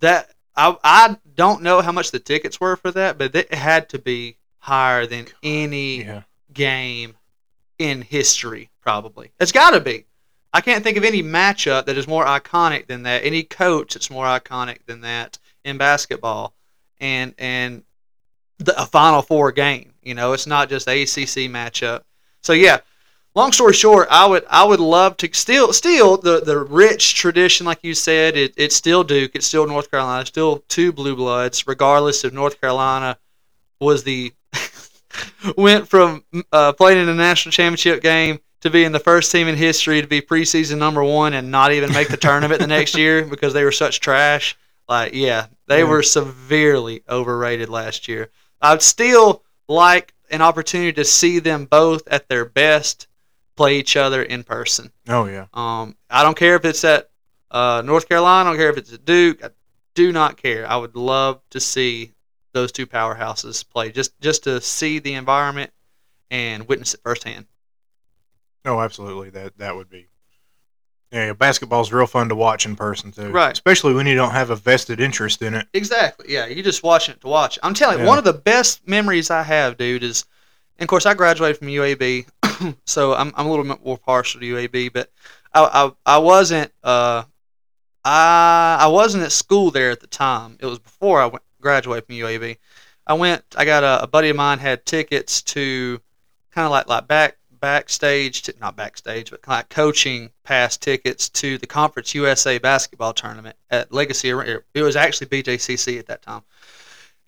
that 0.00 0.30
I 0.56 0.76
I 0.84 1.16
don't 1.34 1.62
know 1.62 1.80
how 1.80 1.92
much 1.92 2.10
the 2.10 2.18
tickets 2.18 2.60
were 2.60 2.76
for 2.76 2.90
that, 2.92 3.18
but 3.18 3.34
it 3.34 3.54
had 3.54 3.88
to 3.90 3.98
be 3.98 4.36
higher 4.58 5.06
than 5.06 5.26
any 5.42 6.04
yeah. 6.04 6.22
game 6.52 7.16
in 7.78 8.02
history, 8.02 8.70
probably. 8.82 9.32
It's 9.40 9.52
got 9.52 9.70
to 9.70 9.80
be. 9.80 10.04
I 10.52 10.60
can't 10.60 10.82
think 10.82 10.96
of 10.96 11.04
any 11.04 11.22
matchup 11.22 11.86
that 11.86 11.96
is 11.96 12.08
more 12.08 12.24
iconic 12.24 12.86
than 12.86 13.04
that. 13.04 13.24
Any 13.24 13.42
coach 13.42 13.94
that's 13.94 14.10
more 14.10 14.26
iconic 14.26 14.78
than 14.86 15.02
that 15.02 15.38
in 15.64 15.78
basketball, 15.78 16.54
and 16.98 17.34
and 17.38 17.84
the, 18.58 18.80
a 18.80 18.86
Final 18.86 19.22
Four 19.22 19.52
game. 19.52 19.94
You 20.02 20.14
know, 20.14 20.32
it's 20.32 20.46
not 20.46 20.68
just 20.68 20.88
ACC 20.88 21.50
matchup. 21.50 22.02
So 22.42 22.52
yeah. 22.52 22.78
Long 23.36 23.52
story 23.52 23.74
short, 23.74 24.08
I 24.10 24.26
would 24.26 24.44
I 24.50 24.64
would 24.64 24.80
love 24.80 25.16
to 25.18 25.30
still 25.32 25.72
still 25.72 26.16
the, 26.16 26.40
the 26.40 26.58
rich 26.58 27.14
tradition 27.14 27.64
like 27.64 27.78
you 27.82 27.94
said 27.94 28.36
it, 28.36 28.52
it's 28.56 28.74
still 28.74 29.04
Duke 29.04 29.36
it's 29.36 29.46
still 29.46 29.68
North 29.68 29.88
Carolina 29.88 30.26
still 30.26 30.64
two 30.66 30.90
blue 30.92 31.14
bloods 31.14 31.64
regardless 31.68 32.24
if 32.24 32.32
North 32.32 32.60
Carolina 32.60 33.16
was 33.78 34.02
the 34.02 34.32
went 35.56 35.86
from 35.86 36.24
uh, 36.52 36.72
playing 36.72 36.98
in 36.98 37.08
a 37.08 37.14
national 37.14 37.52
championship 37.52 38.02
game 38.02 38.40
to 38.60 38.70
being 38.70 38.92
the 38.92 38.98
first 39.00 39.32
team 39.32 39.48
in 39.48 39.56
history 39.56 40.00
to 40.02 40.06
be 40.06 40.20
preseason 40.20 40.78
number 40.78 41.02
one 41.02 41.32
and 41.32 41.50
not 41.50 41.72
even 41.72 41.92
make 41.92 42.08
the 42.08 42.16
tournament 42.16 42.60
the 42.60 42.66
next 42.66 42.96
year 42.96 43.24
because 43.30 43.52
they 43.52 43.64
were 43.64 43.72
such 43.72 44.00
trash. 44.00 44.56
Like, 44.88 45.14
yeah, 45.14 45.46
they 45.66 45.78
Yeah. 45.78 45.84
were 45.88 46.02
severely 46.02 47.02
overrated 47.08 47.68
last 47.68 48.08
year. 48.08 48.30
I'd 48.60 48.82
still 48.82 49.42
like 49.68 50.12
an 50.30 50.42
opportunity 50.42 50.92
to 50.92 51.04
see 51.04 51.38
them 51.38 51.64
both 51.64 52.06
at 52.08 52.28
their 52.28 52.44
best 52.44 53.06
play 53.56 53.78
each 53.78 53.96
other 53.96 54.22
in 54.22 54.42
person. 54.44 54.92
Oh 55.08 55.26
yeah. 55.26 55.46
Um, 55.54 55.96
I 56.08 56.22
don't 56.22 56.36
care 56.36 56.56
if 56.56 56.64
it's 56.64 56.84
at 56.84 57.10
uh, 57.50 57.82
North 57.84 58.08
Carolina. 58.08 58.48
I 58.48 58.52
don't 58.52 58.58
care 58.58 58.70
if 58.70 58.76
it's 58.78 58.92
at 58.92 59.04
Duke. 59.04 59.44
I 59.44 59.50
do 59.94 60.12
not 60.12 60.36
care. 60.36 60.68
I 60.68 60.76
would 60.76 60.94
love 60.96 61.40
to 61.50 61.60
see 61.60 62.12
those 62.52 62.72
two 62.72 62.86
powerhouses 62.86 63.68
play 63.68 63.90
just 63.92 64.18
just 64.20 64.44
to 64.44 64.60
see 64.60 64.98
the 64.98 65.14
environment 65.14 65.70
and 66.30 66.66
witness 66.68 66.94
it 66.94 67.00
firsthand. 67.02 67.46
Oh, 68.64 68.80
absolutely. 68.80 69.30
That 69.30 69.56
that 69.58 69.76
would 69.76 69.88
be. 69.88 70.06
Yeah, 71.12 71.32
basketball's 71.32 71.92
real 71.92 72.06
fun 72.06 72.28
to 72.28 72.36
watch 72.36 72.66
in 72.66 72.76
person 72.76 73.10
too. 73.10 73.30
Right. 73.30 73.52
Especially 73.52 73.94
when 73.94 74.06
you 74.06 74.14
don't 74.14 74.30
have 74.30 74.50
a 74.50 74.56
vested 74.56 75.00
interest 75.00 75.42
in 75.42 75.54
it. 75.54 75.66
Exactly. 75.74 76.26
Yeah, 76.28 76.46
you're 76.46 76.62
just 76.62 76.84
watching 76.84 77.14
it 77.16 77.20
to 77.22 77.26
watch. 77.26 77.58
I'm 77.64 77.74
telling 77.74 77.98
you, 77.98 78.04
Yeah. 78.04 78.08
one 78.08 78.18
of 78.18 78.22
the 78.24 78.32
best 78.32 78.86
memories 78.86 79.28
I 79.28 79.42
have, 79.42 79.76
dude, 79.76 80.04
is, 80.04 80.24
and 80.78 80.84
of 80.84 80.88
course, 80.88 81.06
I 81.06 81.14
graduated 81.14 81.58
from 81.58 81.66
UAB, 81.66 82.26
so 82.86 83.14
I'm, 83.14 83.32
I'm 83.36 83.46
a 83.46 83.50
little 83.50 83.64
bit 83.64 83.84
more 83.84 83.98
partial 83.98 84.40
to 84.40 84.46
UAB, 84.54 84.92
but 84.92 85.10
I 85.52 85.64
I, 86.06 86.14
I 86.14 86.18
wasn't 86.18 86.70
uh 86.84 87.24
I 88.04 88.78
I 88.82 88.86
wasn't 88.86 89.24
at 89.24 89.32
school 89.32 89.70
there 89.72 89.90
at 89.90 90.00
the 90.00 90.06
time. 90.06 90.56
It 90.60 90.66
was 90.66 90.78
before 90.78 91.20
I 91.20 91.26
went 91.26 91.42
graduated 91.60 92.06
from 92.06 92.14
UAB. 92.16 92.56
I 93.06 93.14
went. 93.14 93.42
I 93.56 93.64
got 93.64 93.82
a, 93.82 94.04
a 94.04 94.06
buddy 94.06 94.28
of 94.28 94.36
mine 94.36 94.58
had 94.60 94.86
tickets 94.86 95.42
to 95.42 96.00
kind 96.52 96.66
of 96.66 96.70
like 96.70 96.88
like 96.88 97.08
back 97.08 97.36
backstage 97.60 98.42
to 98.42 98.54
not 98.60 98.76
backstage, 98.76 99.30
but 99.30 99.46
like 99.46 99.68
coaching 99.68 100.30
pass 100.44 100.76
tickets 100.76 101.28
to 101.28 101.58
the 101.58 101.66
Conference 101.66 102.14
USA 102.14 102.58
basketball 102.58 103.12
tournament 103.12 103.56
at 103.70 103.92
Legacy 103.92 104.30
Arena. 104.30 104.60
It 104.74 104.82
was 104.82 104.96
actually 104.96 105.26
BJCC 105.28 105.98
at 105.98 106.06
that 106.06 106.22
time. 106.22 106.42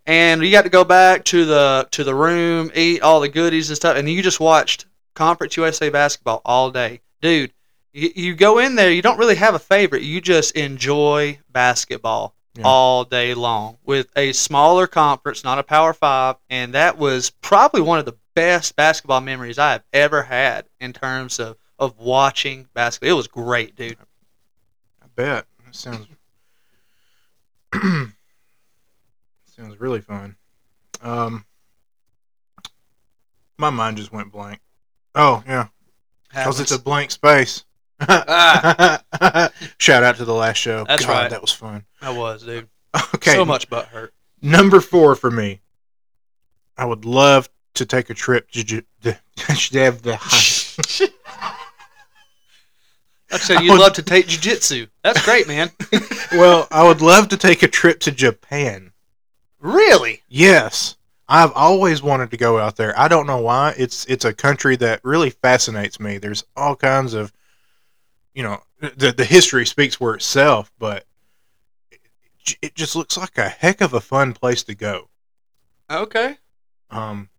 And 0.07 0.43
you 0.43 0.51
got 0.51 0.63
to 0.63 0.69
go 0.71 0.83
back 0.85 1.25
to 1.27 1.45
the 1.45 1.87
to 1.93 2.03
the 2.03 2.15
room, 2.15 2.71
eat 2.75 3.03
all 3.03 3.21
the 3.21 3.29
goodies 3.29 3.71
and 3.71 3.77
stuff, 3.77 3.97
and 3.97 4.09
you 4.09 4.23
just 4.23 4.41
watched 4.41 4.87
Conference 5.15 5.57
USA 5.57 5.91
basketball 5.91 6.41
all 6.45 6.71
day, 6.71 7.01
dude. 7.21 7.53
You, 7.93 8.11
you 8.17 8.35
go 8.35 8.59
in 8.59 8.75
there, 8.75 8.91
you 8.91 9.03
don't 9.03 9.19
really 9.19 9.35
have 9.37 9.55
a 9.55 9.59
favorite. 9.61 10.03
You 10.03 10.21
just 10.21 10.57
enjoy 10.57 11.39
basketball 11.51 12.35
Yeah. 12.57 12.63
all 12.65 13.05
day 13.05 13.35
long 13.35 13.77
with 13.85 14.09
a 14.17 14.33
smaller 14.33 14.87
conference, 14.87 15.45
not 15.45 15.59
a 15.59 15.63
Power 15.63 15.93
Five, 15.93 16.37
and 16.51 16.73
that 16.75 16.99
was 16.99 17.31
probably 17.31 17.83
one 17.83 17.99
of 17.99 18.05
the 18.07 18.17
best 18.35 18.77
basketball 18.77 19.21
memories 19.21 19.59
I 19.59 19.73
have 19.73 19.85
ever 19.93 20.23
had 20.23 20.67
in 20.81 20.93
terms 20.93 21.39
of 21.39 21.57
of 21.79 21.99
watching 21.99 22.69
basketball. 22.75 23.11
It 23.11 23.17
was 23.17 23.27
great, 23.29 23.75
dude. 23.77 23.97
I 25.03 25.07
bet. 25.15 25.47
That 25.65 25.75
sounds 25.75 26.07
sounds 29.57 29.81
really 29.81 30.01
fun. 30.01 30.37
Um, 31.01 31.45
my 33.59 33.71
mind 33.71 33.97
just 33.97 34.13
went 34.13 34.33
blank. 34.33 34.61
Oh 35.15 35.43
yeah, 35.47 35.69
because 36.29 36.61
it's 36.61 36.73
a 36.73 36.79
blank 36.79 37.11
space. 37.11 37.65
Ah. 38.01 39.01
Shout 39.79 40.03
out 40.03 40.17
to 40.17 40.25
the 40.25 40.35
last 40.35 40.57
show. 40.57 40.85
That's 40.85 41.07
God, 41.07 41.13
right. 41.13 41.31
That 41.31 41.41
was 41.41 41.53
fun. 41.53 41.85
That 42.01 42.17
was, 42.17 42.43
dude. 42.43 42.69
Okay, 43.15 43.35
So 43.35 43.45
much 43.45 43.71
butt 43.71 43.87
hurt. 43.87 44.13
number 44.41 44.81
four 44.81 45.15
for 45.15 45.31
me. 45.31 45.61
I 46.77 46.85
would 46.85 47.05
love 47.05 47.49
to 47.75 47.87
take 47.87 48.11
a 48.11 48.15
trip 48.15 48.51
to. 48.53 48.65
J- 48.65 48.83
to 49.03 49.17
I 53.33 53.39
said 53.39 53.63
you'd 53.63 53.79
love 53.79 53.95
to 53.95 54.03
take 54.03 54.27
jujitsu. 54.27 54.89
That's 55.03 55.25
great, 55.25 55.49
man. 55.49 55.71
well, 56.33 56.69
I 56.71 56.85
would 56.85 57.01
love 57.01 57.29
to 57.29 57.39
take 57.39 57.63
a 57.63 57.69
trip 57.69 58.01
to 58.01 58.13
Japan. 58.13 58.93
really? 59.59 60.23
Yes. 60.29 60.97
I've 61.29 61.53
always 61.53 62.03
wanted 62.03 62.31
to 62.33 62.37
go 62.37 62.59
out 62.59 62.77
there. 62.77 62.99
I 62.99 63.09
don't 63.09 63.27
know 63.27 63.39
why. 63.41 63.75
It's 63.79 64.05
it's 64.05 64.27
a 64.27 64.35
country 64.35 64.77
that 64.77 65.01
really 65.03 65.31
fascinates 65.31 65.99
me. 65.99 66.19
There's 66.19 66.45
all 66.57 66.77
kinds 66.77 67.15
of 67.15 67.33
you 68.35 68.43
know, 68.43 68.63
the 68.81 69.13
the 69.13 69.25
history 69.25 69.65
speaks 69.65 69.95
for 69.95 70.15
itself, 70.15 70.71
but 70.79 71.07
it, 71.91 72.01
it 72.61 72.75
just 72.75 72.95
looks 72.95 73.17
like 73.17 73.39
a 73.39 73.49
heck 73.49 73.81
of 73.81 73.95
a 73.95 74.01
fun 74.01 74.35
place 74.35 74.63
to 74.65 74.75
go. 74.75 75.09
Okay. 75.91 76.37
Um 76.91 77.31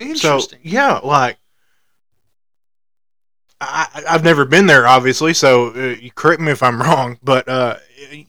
Interesting. 0.00 0.58
So 0.58 0.62
yeah, 0.62 0.98
like 1.02 1.38
I, 3.60 4.04
I've 4.08 4.24
never 4.24 4.44
been 4.44 4.66
there, 4.66 4.86
obviously. 4.86 5.34
So 5.34 5.72
uh, 5.74 5.96
you 6.00 6.10
correct 6.10 6.40
me 6.40 6.52
if 6.52 6.62
I'm 6.62 6.80
wrong, 6.82 7.18
but 7.22 7.48
uh, 7.48 7.76
you 8.10 8.26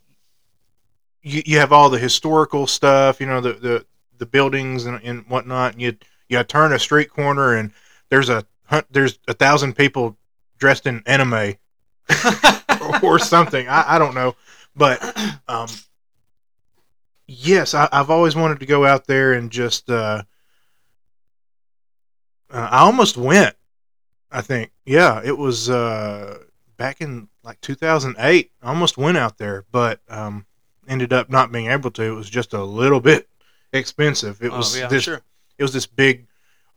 you 1.22 1.58
have 1.60 1.72
all 1.72 1.90
the 1.90 2.00
historical 2.00 2.68
stuff, 2.68 3.20
you 3.20 3.28
know, 3.28 3.42
the 3.42 3.54
the, 3.54 3.86
the 4.18 4.26
buildings 4.26 4.86
and, 4.86 5.02
and 5.04 5.26
whatnot. 5.28 5.74
And 5.74 5.82
you 5.82 5.98
you 6.30 6.44
turn 6.44 6.74
a 6.74 6.80
street 6.80 7.10
corner 7.10 7.56
and 7.56 7.72
there's 8.10 8.30
a 8.30 8.46
there's 8.92 9.20
a 9.28 9.34
thousand 9.34 9.76
people 9.76 10.18
dressed 10.58 10.86
in 10.88 11.02
anime 11.06 11.56
or 13.04 13.20
something. 13.20 13.68
I, 13.68 13.96
I 13.96 14.00
don't 14.00 14.16
know, 14.16 14.36
but 14.76 15.02
um, 15.48 15.68
yes, 17.28 17.74
I, 17.74 17.90
I've 17.92 18.10
always 18.10 18.36
wanted 18.36 18.60
to 18.60 18.66
go 18.66 18.86
out 18.86 19.08
there 19.08 19.34
and 19.34 19.52
just. 19.52 19.90
Uh, 19.90 20.24
uh, 22.56 22.70
I 22.72 22.80
almost 22.80 23.18
went. 23.18 23.56
I 24.32 24.42
think, 24.42 24.72
yeah, 24.86 25.22
it 25.24 25.38
was 25.38 25.70
uh, 25.70 26.40
back 26.78 27.02
in 27.02 27.28
like 27.44 27.60
2008. 27.62 28.52
I 28.62 28.68
almost 28.68 28.98
went 28.98 29.18
out 29.18 29.38
there, 29.38 29.66
but 29.72 30.00
um, 30.10 30.46
ended 30.88 31.14
up 31.14 31.30
not 31.30 31.52
being 31.52 31.68
able 31.68 31.92
to. 31.92 32.04
It 32.04 32.16
was 32.16 32.30
just 32.30 32.54
a 32.54 32.64
little 32.64 33.00
bit 33.00 33.28
expensive. 33.74 34.42
It 34.42 34.52
was 34.52 34.76
oh, 34.76 34.80
yeah, 34.80 34.88
this. 34.88 35.04
sure. 35.04 35.22
It 35.58 35.64
was 35.64 35.74
this 35.74 35.86
big 35.86 36.28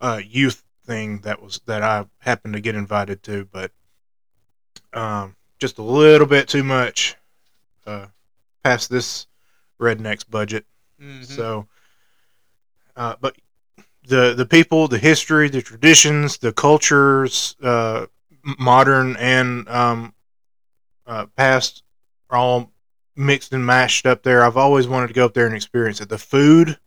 uh, 0.01 0.21
youth 0.25 0.63
thing 0.85 1.21
that 1.21 1.43
was 1.43 1.61
that 1.67 1.83
I 1.83 2.07
happened 2.19 2.55
to 2.55 2.61
get 2.61 2.75
invited 2.75 3.23
to, 3.25 3.49
but 3.51 3.71
um, 4.93 5.37
just 5.59 5.79
a 5.79 5.83
little 5.83 6.27
bit 6.27 6.49
too 6.49 6.65
much 6.65 7.17
uh, 7.87 8.07
past 8.65 8.91
this 8.91 9.27
redneck's 9.81 10.25
budget. 10.25 10.65
Mhm. 11.01 11.25
So, 11.25 11.67
uh, 12.97 13.17
but 13.21 13.37
the 14.09 14.35
the 14.35 14.47
people, 14.47 14.89
the 14.89 14.99
history, 14.99 15.49
the 15.49 15.63
traditions, 15.63 16.39
the 16.39 16.53
cultures, 16.53 17.57
uh, 17.63 18.07
modern 18.59 19.17
and 19.17 19.69
um, 19.69 20.15
uh, 21.07 21.27
past, 21.37 21.83
are 22.31 22.39
all 22.39 22.73
mixed 23.17 23.53
and 23.53 23.65
mashed 23.65 24.07
up 24.07 24.23
there. 24.23 24.43
I've 24.45 24.57
always 24.57 24.89
wanted 24.89 25.09
to 25.09 25.15
go 25.15 25.25
up 25.27 25.35
there 25.35 25.47
and 25.47 25.55
experience 25.55 26.01
it. 26.01 26.09
The 26.09 26.19
food, 26.19 26.79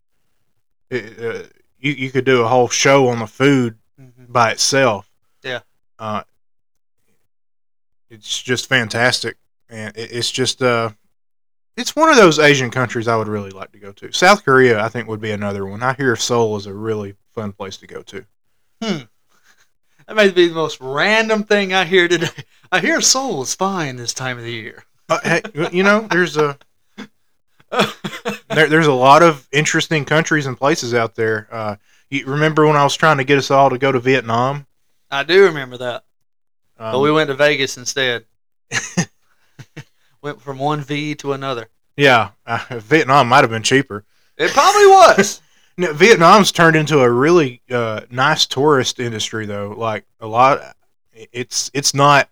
it, 0.89 1.19
uh, 1.19 1.47
you 1.79 1.91
you 1.93 2.11
could 2.11 2.25
do 2.25 2.41
a 2.41 2.47
whole 2.47 2.67
show 2.69 3.07
on 3.07 3.19
the 3.19 3.27
food 3.27 3.77
Mhm. 3.99 4.31
by 4.31 4.51
itself. 4.51 5.09
Yeah. 5.43 5.59
Uh, 5.99 6.23
it's 8.09 8.41
just 8.41 8.67
fantastic, 8.67 9.37
and 9.69 9.95
it, 9.95 10.11
it's 10.11 10.31
just 10.31 10.61
uh, 10.61 10.91
it's 11.81 11.95
one 11.95 12.09
of 12.09 12.15
those 12.15 12.39
Asian 12.39 12.69
countries 12.69 13.07
I 13.07 13.17
would 13.17 13.27
really 13.27 13.49
like 13.49 13.71
to 13.71 13.79
go 13.79 13.91
to. 13.91 14.11
South 14.11 14.45
Korea, 14.45 14.81
I 14.81 14.87
think, 14.87 15.07
would 15.07 15.19
be 15.19 15.31
another 15.31 15.65
one. 15.65 15.81
I 15.83 15.93
hear 15.93 16.15
Seoul 16.15 16.55
is 16.55 16.67
a 16.67 16.73
really 16.73 17.15
fun 17.33 17.51
place 17.51 17.77
to 17.77 17.87
go 17.87 18.01
to. 18.03 18.25
Hmm. 18.81 18.97
That 20.07 20.15
may 20.15 20.29
be 20.29 20.47
the 20.47 20.53
most 20.53 20.79
random 20.79 21.43
thing 21.43 21.73
I 21.73 21.85
hear 21.85 22.07
today. 22.07 22.29
I 22.71 22.79
hear 22.79 23.01
Seoul 23.01 23.41
is 23.41 23.55
fine 23.55 23.95
this 23.95 24.13
time 24.13 24.37
of 24.37 24.43
the 24.43 24.51
year. 24.51 24.83
Uh, 25.09 25.19
hey, 25.23 25.41
you 25.73 25.83
know, 25.83 26.07
there's 26.09 26.37
a 26.37 26.57
there, 28.49 28.67
there's 28.67 28.87
a 28.87 28.93
lot 28.93 29.23
of 29.23 29.47
interesting 29.51 30.05
countries 30.05 30.45
and 30.45 30.57
places 30.57 30.93
out 30.93 31.15
there. 31.15 31.47
Uh, 31.51 31.75
you 32.09 32.25
remember 32.25 32.67
when 32.67 32.75
I 32.75 32.83
was 32.83 32.95
trying 32.95 33.17
to 33.17 33.23
get 33.23 33.37
us 33.37 33.51
all 33.51 33.69
to 33.69 33.77
go 33.77 33.91
to 33.91 33.99
Vietnam? 33.99 34.67
I 35.09 35.23
do 35.23 35.45
remember 35.45 35.77
that. 35.77 36.03
Um, 36.77 36.93
But 36.93 36.99
we 36.99 37.11
went 37.11 37.29
to 37.29 37.35
Vegas 37.35 37.77
instead. 37.77 38.25
went 40.21 40.41
from 40.41 40.59
one 40.59 40.81
V 40.81 41.15
to 41.15 41.33
another. 41.33 41.69
yeah, 41.97 42.31
uh, 42.45 42.59
Vietnam 42.71 43.27
might 43.27 43.41
have 43.41 43.49
been 43.49 43.63
cheaper. 43.63 44.03
It 44.37 44.51
probably 44.51 44.87
was. 44.87 45.41
No, 45.77 45.93
Vietnam's 45.93 46.51
turned 46.51 46.75
into 46.75 46.99
a 46.99 47.09
really 47.09 47.61
uh, 47.71 48.01
nice 48.11 48.45
tourist 48.45 48.99
industry, 48.99 49.45
though. 49.45 49.69
Like 49.75 50.03
a 50.19 50.27
lot, 50.27 50.75
it's 51.13 51.71
it's 51.73 51.93
not 51.93 52.29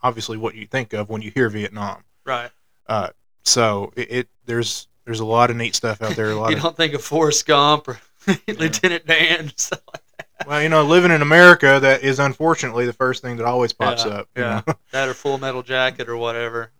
obviously 0.00 0.36
what 0.38 0.54
you 0.54 0.64
think 0.64 0.92
of 0.92 1.08
when 1.10 1.20
you 1.20 1.32
hear 1.32 1.48
Vietnam. 1.50 2.04
right. 2.24 2.50
Uh, 2.86 3.08
so 3.44 3.92
it, 3.96 4.10
it 4.12 4.28
there's 4.46 4.86
there's 5.04 5.18
a 5.20 5.24
lot 5.24 5.50
of 5.50 5.56
neat 5.56 5.74
stuff 5.74 6.00
out 6.00 6.14
there. 6.14 6.30
A 6.30 6.36
lot 6.36 6.50
You 6.50 6.56
of 6.56 6.62
don't 6.62 6.76
think 6.76 6.94
of 6.94 7.02
Forrest 7.02 7.46
Gump 7.46 7.88
or 7.88 7.98
Lieutenant 8.48 9.04
Dan 9.06 9.52
stuff 9.56 9.80
like 9.92 10.02
that. 10.18 10.46
well, 10.46 10.62
you 10.62 10.68
know, 10.68 10.84
living 10.84 11.10
in 11.10 11.20
America, 11.20 11.80
that 11.82 12.04
is 12.04 12.20
unfortunately 12.20 12.86
the 12.86 12.92
first 12.92 13.22
thing 13.22 13.36
that 13.38 13.44
always 13.44 13.72
pops 13.72 14.04
Yeah, 14.04 14.10
up. 14.12 14.28
you 14.36 14.42
yeah. 14.42 14.62
know? 14.66 14.74
that 14.92 15.08
or 15.08 15.14
Full 15.14 15.36
Metal 15.38 15.64
Jacket 15.64 16.08
or 16.08 16.16
whatever. 16.16 16.70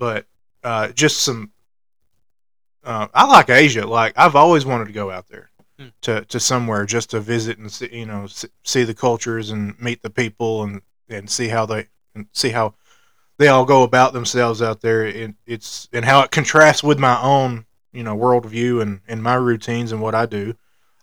But 0.00 0.26
uh, 0.64 0.88
just 0.88 1.20
some. 1.20 1.52
Uh, 2.82 3.06
I 3.14 3.26
like 3.26 3.50
Asia. 3.50 3.86
Like 3.86 4.14
I've 4.16 4.34
always 4.34 4.66
wanted 4.66 4.86
to 4.86 4.92
go 4.92 5.12
out 5.12 5.28
there 5.28 5.50
Hmm. 5.80 5.88
to, 6.02 6.24
to 6.26 6.38
somewhere 6.38 6.84
just 6.84 7.08
to 7.10 7.20
visit 7.20 7.56
and 7.56 7.72
see, 7.72 7.88
you 7.90 8.04
know 8.04 8.26
see, 8.64 8.84
the 8.84 8.92
cultures 8.92 9.50
and 9.50 9.80
meet 9.80 10.02
the 10.02 10.10
people 10.10 10.62
and, 10.62 10.82
and 11.08 11.30
see 11.30 11.48
how 11.48 11.64
they 11.64 11.86
and 12.14 12.26
see 12.34 12.50
how 12.50 12.74
they 13.38 13.48
all 13.48 13.64
go 13.64 13.82
about 13.82 14.12
themselves 14.12 14.60
out 14.60 14.82
there. 14.82 15.06
It, 15.06 15.34
it's 15.46 15.88
and 15.90 16.04
how 16.04 16.20
it 16.20 16.30
contrasts 16.30 16.82
with 16.82 16.98
my 16.98 17.18
own 17.22 17.64
you 17.94 18.02
know 18.02 18.14
worldview 18.14 18.82
and, 18.82 19.00
and 19.08 19.22
my 19.22 19.36
routines 19.36 19.92
and 19.92 20.02
what 20.02 20.14
I 20.14 20.26
do. 20.26 20.54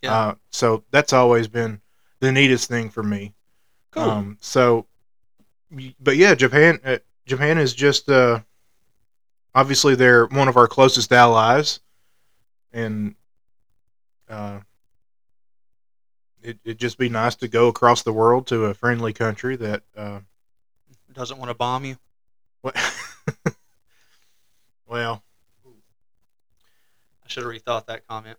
Yeah. 0.04 0.13
Uh, 0.16 0.36
so 0.51 0.84
that's 0.92 1.12
always 1.12 1.48
been 1.48 1.82
the 2.20 2.32
neatest 2.32 2.70
thing 2.70 2.92
for 2.92 3.01
me. 3.01 3.34
Cool. 3.89 4.04
Um, 4.04 4.38
so, 4.42 4.86
but 6.00 6.18
yeah, 6.18 6.36
Japan. 6.36 6.80
Uh, 6.86 6.98
Japan 7.25 7.58
is 7.58 7.74
just. 7.74 8.10
Uh, 8.10 8.42
obviously 9.57 9.95
they're 9.95 10.27
one 10.27 10.47
of 10.47 10.55
our 10.55 10.67
closest 10.67 11.11
allies, 11.11 11.79
and 12.71 13.15
uh, 14.29 14.59
it, 16.43 16.59
it'd 16.63 16.77
just 16.79 16.99
be 16.99 17.09
nice 17.09 17.33
to 17.35 17.47
go 17.47 17.67
across 17.67 18.03
the 18.03 18.13
world 18.13 18.45
to 18.47 18.65
a 18.65 18.73
friendly 18.75 19.13
country 19.13 19.55
that. 19.55 19.81
Uh, 19.95 20.19
Doesn't 21.11 21.39
want 21.39 21.49
to 21.49 21.55
bomb 21.55 21.85
you. 21.85 21.97
what- 22.61 22.75
well, 24.87 25.23
I 25.65 27.27
should 27.27 27.43
have 27.43 27.51
rethought 27.51 27.87
that 27.87 28.07
comment. 28.07 28.37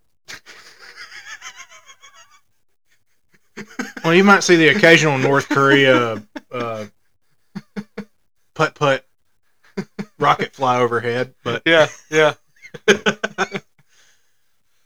well, 4.05 4.15
you 4.15 4.23
might 4.23 4.45
see 4.45 4.55
the 4.55 4.69
occasional 4.69 5.19
North 5.19 5.49
Korea 5.49 6.23
uh, 6.53 6.85
putt 8.55 8.77
putt 8.77 9.05
rocket 10.19 10.55
fly 10.55 10.79
overhead, 10.81 11.35
but 11.45 11.63
Yeah, 11.67 11.89
yeah. 12.11 12.35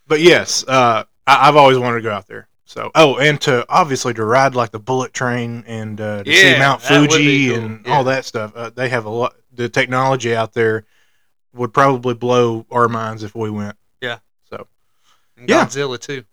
but 0.06 0.20
yes, 0.20 0.64
uh, 0.66 1.04
I, 1.26 1.48
I've 1.48 1.56
always 1.56 1.78
wanted 1.78 1.96
to 1.96 2.02
go 2.02 2.12
out 2.12 2.26
there. 2.26 2.48
So 2.64 2.90
oh, 2.94 3.18
and 3.18 3.40
to 3.42 3.66
obviously 3.68 4.14
to 4.14 4.24
ride 4.24 4.54
like 4.54 4.70
the 4.70 4.78
bullet 4.78 5.12
train 5.12 5.62
and 5.66 6.00
uh, 6.00 6.22
to 6.24 6.32
see 6.34 6.58
Mount 6.58 6.80
that 6.82 7.00
would 7.00 7.10
be 7.10 7.14
Fuji 7.16 7.48
cool. 7.48 7.58
and 7.64 7.86
Yeah. 7.86 7.92
all 7.94 8.04
that 8.04 8.24
stuff. 8.24 8.52
Uh, 8.54 8.70
they 8.70 8.88
have 8.88 9.04
a 9.04 9.10
lot. 9.10 9.34
The 9.52 9.68
technology 9.68 10.34
out 10.34 10.54
there 10.54 10.86
would 11.52 11.74
probably 11.74 12.14
blow 12.14 12.64
our 12.70 12.88
minds 12.88 13.24
if 13.24 13.34
we 13.34 13.50
went. 13.50 13.76
Yeah. 14.00 14.18
So 14.48 14.66
And 15.36 15.48
Yeah. 15.50 15.66
Godzilla 15.66 15.98
too. 16.00 16.24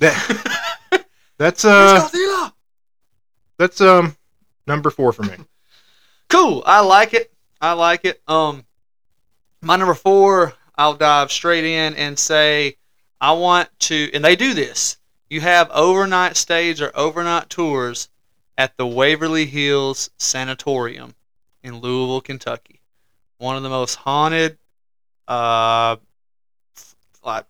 that 0.00 1.06
that's 1.38 1.64
uh 1.64 2.06
Godzilla. 2.12 2.52
that's 3.56 3.80
um 3.80 4.14
number 4.66 4.90
four 4.90 5.12
for 5.14 5.22
me. 5.22 5.36
Cool. 6.28 6.62
I 6.66 6.80
like 6.80 7.14
it. 7.14 7.32
I 7.60 7.72
like 7.72 8.04
it. 8.04 8.22
Um, 8.28 8.64
my 9.60 9.76
number 9.76 9.94
four, 9.94 10.54
I'll 10.76 10.94
dive 10.94 11.32
straight 11.32 11.64
in 11.64 11.94
and 11.94 12.18
say 12.18 12.76
I 13.20 13.32
want 13.32 13.68
to, 13.80 14.10
and 14.14 14.24
they 14.24 14.36
do 14.36 14.54
this. 14.54 14.98
You 15.28 15.40
have 15.40 15.70
overnight 15.70 16.36
stays 16.36 16.80
or 16.80 16.92
overnight 16.94 17.50
tours 17.50 18.08
at 18.56 18.76
the 18.76 18.86
Waverly 18.86 19.46
Hills 19.46 20.10
Sanatorium 20.18 21.14
in 21.62 21.80
Louisville, 21.80 22.20
Kentucky. 22.20 22.80
One 23.38 23.56
of 23.56 23.62
the 23.62 23.68
most 23.68 23.96
haunted, 23.96 24.58
uh, 25.26 25.96
like 27.24 27.44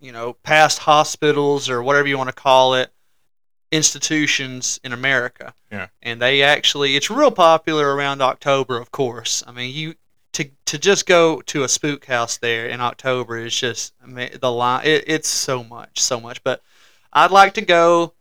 you 0.00 0.12
know, 0.12 0.32
past 0.32 0.80
hospitals 0.80 1.68
or 1.68 1.82
whatever 1.82 2.06
you 2.08 2.18
want 2.18 2.28
to 2.28 2.34
call 2.34 2.74
it, 2.74 2.92
institutions 3.70 4.80
in 4.82 4.92
America 4.92 5.54
Yeah. 5.70 5.88
and 6.02 6.20
they 6.22 6.42
actually 6.42 6.96
it's 6.96 7.10
real 7.10 7.30
popular 7.30 7.94
around 7.94 8.22
October, 8.22 8.78
of 8.78 8.90
course. 8.90 9.44
I 9.46 9.52
mean, 9.52 9.74
you 9.74 9.94
to 10.32 10.50
to 10.66 10.78
just 10.78 11.06
go 11.06 11.40
to 11.42 11.64
a 11.64 11.68
spook 11.68 12.06
house 12.06 12.36
there 12.38 12.66
in 12.66 12.80
October 12.80 13.38
is 13.38 13.58
just 13.58 13.92
I 14.02 14.06
mean, 14.06 14.30
the 14.40 14.50
line. 14.52 14.86
It, 14.86 15.04
it's 15.06 15.28
so 15.28 15.64
much, 15.64 16.00
so 16.00 16.20
much. 16.20 16.42
But 16.42 16.62
I'd 17.12 17.30
like 17.30 17.54
to 17.54 17.62
go 17.62 18.14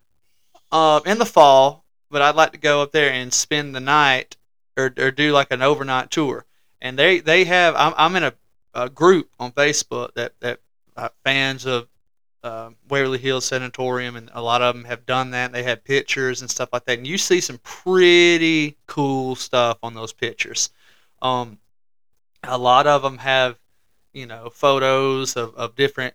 uh, 0.72 1.02
in 1.06 1.18
the 1.18 1.26
fall, 1.26 1.86
but 2.10 2.22
I'd 2.22 2.36
like 2.36 2.52
to 2.54 2.58
go 2.58 2.82
up 2.82 2.92
there 2.92 3.12
and 3.12 3.34
spend 3.34 3.76
the 3.76 3.80
night 3.80 4.36
or, 4.78 4.94
or 4.98 5.12
do 5.12 5.32
like 5.32 5.52
an 5.52 5.62
overnight 5.62 6.12
tour. 6.12 6.46
And 6.82 6.98
they 6.98 7.20
they 7.20 7.46
have 7.46 7.76
I'm, 7.76 7.94
I'm 7.98 8.16
in 8.16 8.24
a, 8.24 8.34
a 8.74 8.90
group 8.90 9.30
on 9.40 9.52
Facebook 9.52 10.14
that 10.16 10.34
that 10.42 10.60
uh, 10.96 11.10
fans 11.24 11.66
of 11.66 11.88
uh, 12.44 12.70
Waverly 12.90 13.18
Hills 13.18 13.46
Sanatorium, 13.46 14.16
and 14.16 14.30
a 14.34 14.42
lot 14.42 14.62
of 14.62 14.76
them 14.76 14.86
have 14.86 15.06
done 15.06 15.32
that. 15.32 15.52
They 15.52 15.64
have 15.64 15.84
pictures 15.84 16.42
and 16.42 16.50
stuff 16.50 16.70
like 16.72 16.86
that, 16.86 16.98
and 16.98 17.08
you 17.08 17.18
see 17.18 17.42
some 17.42 17.60
pretty 17.64 18.78
cool 18.86 19.36
stuff 19.36 19.78
on 19.84 19.94
those 19.94 20.14
pictures. 20.14 20.70
Um, 21.22 21.58
a 22.44 22.58
lot 22.58 22.88
of 22.88 23.02
them 23.02 23.18
have, 23.18 23.58
you 24.14 24.26
know, 24.26 24.50
photos 24.50 25.36
of, 25.36 25.56
of 25.56 25.76
different 25.76 26.14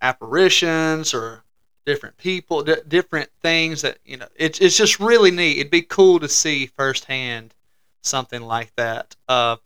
apparitions 0.00 1.14
or 1.14 1.42
different 1.84 2.16
people, 2.18 2.62
di 2.62 2.76
different 2.86 3.30
things 3.40 3.82
that 3.82 3.98
you 4.04 4.16
know. 4.16 4.28
It's 4.36 4.60
it's 4.60 4.76
just 4.76 5.00
really 5.00 5.30
neat. 5.30 5.58
It'd 5.58 5.70
be 5.70 5.82
cool 5.82 6.20
to 6.20 6.28
see 6.28 6.66
firsthand 6.66 7.54
something 8.02 8.42
like 8.42 8.74
that. 8.76 9.16
Uh, 9.28 9.56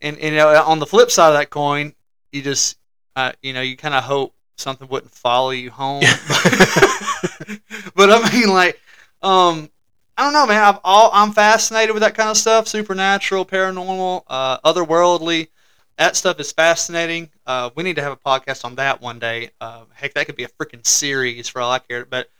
and, 0.00 0.16
and 0.18 0.34
you 0.34 0.36
know, 0.36 0.62
on 0.62 0.78
the 0.78 0.86
flip 0.86 1.10
side 1.10 1.28
of 1.28 1.38
that 1.38 1.50
coin, 1.50 1.94
you 2.32 2.42
just 2.42 2.78
uh, 3.16 3.32
you 3.42 3.52
know, 3.52 3.62
you 3.62 3.76
kind 3.76 3.94
of 3.94 4.04
hope 4.04 4.34
something 4.58 4.88
wouldn't 4.88 5.12
follow 5.12 5.50
you 5.50 5.70
home. 5.70 6.00
but 7.94 8.10
I 8.10 8.30
mean, 8.32 8.48
like, 8.48 8.80
um, 9.22 9.70
I 10.16 10.24
don't 10.24 10.32
know, 10.32 10.46
man. 10.46 10.62
I've 10.62 10.80
all 10.84 11.10
I'm 11.12 11.32
fascinated 11.32 11.94
with 11.94 12.02
that 12.02 12.14
kind 12.14 12.30
of 12.30 12.36
stuff, 12.36 12.68
supernatural, 12.68 13.46
paranormal, 13.46 14.24
uh, 14.26 14.58
otherworldly. 14.60 15.48
That 15.96 16.16
stuff 16.16 16.38
is 16.38 16.52
fascinating. 16.52 17.30
Uh, 17.46 17.70
we 17.74 17.82
need 17.82 17.96
to 17.96 18.02
have 18.02 18.12
a 18.12 18.16
podcast 18.16 18.64
on 18.64 18.76
that 18.76 19.00
one 19.00 19.18
day. 19.18 19.50
Uh, 19.60 19.84
heck, 19.92 20.14
that 20.14 20.26
could 20.26 20.36
be 20.36 20.44
a 20.44 20.48
freaking 20.48 20.86
series 20.86 21.48
for 21.48 21.60
all 21.60 21.70
I 21.70 21.78
care. 21.78 22.04
But 22.04 22.30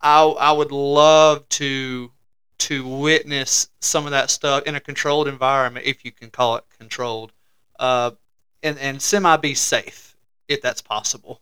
I 0.00 0.22
I 0.22 0.52
would 0.52 0.72
love 0.72 1.48
to 1.50 2.10
to 2.56 2.86
witness 2.86 3.68
some 3.80 4.06
of 4.06 4.12
that 4.12 4.30
stuff 4.30 4.64
in 4.64 4.74
a 4.74 4.80
controlled 4.80 5.28
environment, 5.28 5.86
if 5.86 6.04
you 6.04 6.12
can 6.12 6.30
call 6.30 6.56
it 6.56 6.64
controlled, 6.78 7.32
uh, 7.78 8.12
and 8.62 8.78
and 8.78 9.02
semi 9.02 9.36
be 9.36 9.54
safe 9.54 10.13
if 10.48 10.60
that's 10.62 10.82
possible. 10.82 11.40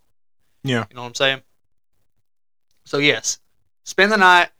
Yeah. 0.64 0.84
You 0.90 0.96
know 0.96 1.02
what 1.02 1.08
I'm 1.08 1.14
saying? 1.14 1.42
So 2.84 2.98
yes, 2.98 3.38
spend 3.84 4.12
the 4.12 4.16
night 4.16 4.50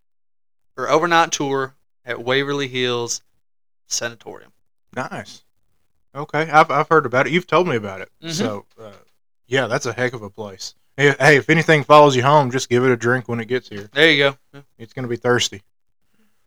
or 0.77 0.89
overnight 0.89 1.33
tour 1.33 1.75
at 2.05 2.23
Waverly 2.23 2.69
Hills 2.69 3.23
Sanatorium. 3.87 4.53
Nice. 4.95 5.43
Okay, 6.15 6.51
I've 6.51 6.71
I've 6.71 6.89
heard 6.89 7.07
about 7.07 7.27
it. 7.27 7.33
You've 7.33 7.47
told 7.47 7.67
me 7.69 7.77
about 7.77 8.01
it. 8.01 8.11
Mhm. 8.23 8.33
So, 8.33 8.67
uh, 8.81 8.93
yeah, 9.47 9.67
that's 9.67 9.87
a 9.87 9.93
heck 9.93 10.13
of 10.13 10.23
a 10.23 10.31
place. 10.31 10.75
Hey, 10.97 11.15
hey, 11.19 11.37
if 11.37 11.49
anything 11.49 11.85
follows 11.85 12.15
you 12.15 12.23
home, 12.23 12.51
just 12.51 12.69
give 12.69 12.85
it 12.85 12.91
a 12.91 12.97
drink 12.97 13.29
when 13.29 13.41
it 13.41 13.47
gets 13.47 13.69
here. 13.69 13.89
There 13.93 14.11
you 14.11 14.19
go. 14.19 14.37
Yeah, 14.53 14.61
It's 14.79 14.93
gonna 14.93 15.09
be 15.09 15.17
thirsty. 15.17 15.63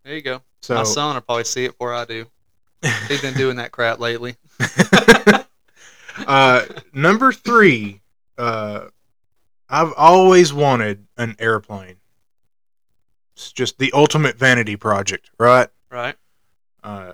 There 0.03 0.13
you 0.13 0.21
go. 0.21 0.41
So, 0.61 0.75
My 0.75 0.83
son 0.83 1.15
will 1.15 1.21
probably 1.21 1.45
see 1.45 1.65
it 1.65 1.69
before 1.71 1.93
I 1.93 2.05
do. 2.05 2.27
He's 3.07 3.21
been 3.21 3.33
doing 3.33 3.55
that 3.57 3.71
crap 3.71 3.99
lately. 3.99 4.35
uh, 6.27 6.65
number 6.93 7.31
three, 7.31 8.01
uh, 8.37 8.85
I've 9.69 9.93
always 9.97 10.53
wanted 10.53 11.07
an 11.17 11.35
airplane. 11.39 11.97
It's 13.35 13.51
just 13.51 13.79
the 13.79 13.91
ultimate 13.93 14.37
vanity 14.37 14.75
project, 14.75 15.29
right? 15.37 15.67
Right? 15.91 16.15
Uh, 16.83 17.13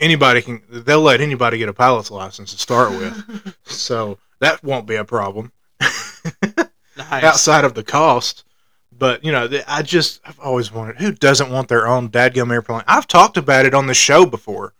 anybody 0.00 0.42
can. 0.42 0.62
They'll 0.68 1.00
let 1.00 1.20
anybody 1.20 1.58
get 1.58 1.68
a 1.68 1.72
pilot's 1.72 2.10
license 2.10 2.52
to 2.52 2.58
start 2.58 2.90
with, 2.90 3.56
so 3.64 4.18
that 4.40 4.62
won't 4.64 4.86
be 4.86 4.96
a 4.96 5.04
problem. 5.04 5.52
Nice. 7.10 7.22
outside 7.24 7.64
of 7.64 7.74
the 7.74 7.84
cost. 7.84 8.44
But 8.90 9.24
you 9.24 9.30
know, 9.30 9.48
I 9.68 9.82
just 9.82 10.20
I've 10.24 10.40
always 10.40 10.72
wanted. 10.72 10.96
Who 10.96 11.12
doesn't 11.12 11.50
want 11.50 11.68
their 11.68 11.86
own 11.86 12.08
dadgum 12.08 12.50
airplane? 12.50 12.82
I've 12.88 13.06
talked 13.06 13.36
about 13.36 13.66
it 13.66 13.74
on 13.74 13.86
the 13.86 13.94
show 13.94 14.26
before. 14.26 14.74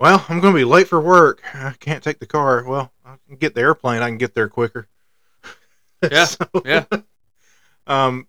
Well, 0.00 0.24
I'm 0.30 0.40
going 0.40 0.54
to 0.54 0.58
be 0.58 0.64
late 0.64 0.88
for 0.88 0.98
work. 1.00 1.42
I 1.54 1.74
can't 1.78 2.02
take 2.02 2.18
the 2.20 2.26
car. 2.26 2.64
Well, 2.66 2.90
I 3.04 3.16
can 3.28 3.36
get 3.36 3.54
the 3.54 3.60
airplane. 3.60 4.00
I 4.02 4.08
can 4.08 4.16
get 4.18 4.34
there 4.34 4.48
quicker. 4.48 4.88
Yeah, 6.10 6.24
So, 6.24 6.46
yeah. 6.64 6.84
Um, 7.86 8.28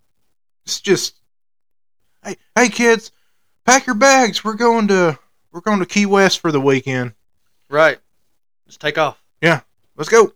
it's 0.66 0.82
just, 0.82 1.16
hey, 2.26 2.36
hey, 2.56 2.68
kids, 2.70 3.12
pack 3.64 3.86
your 3.86 3.96
bags. 3.96 4.44
We're 4.44 4.56
going 4.56 4.88
to 4.88 5.20
we're 5.52 5.62
going 5.62 5.80
to 5.80 5.86
Key 5.86 6.08
West 6.08 6.40
for 6.40 6.52
the 6.52 6.60
weekend. 6.60 7.14
Right. 7.70 8.00
Let's 8.66 8.78
take 8.78 8.98
off 8.98 9.22
Yeah. 9.40 9.62
Let's 9.96 10.10
go. 10.10 10.34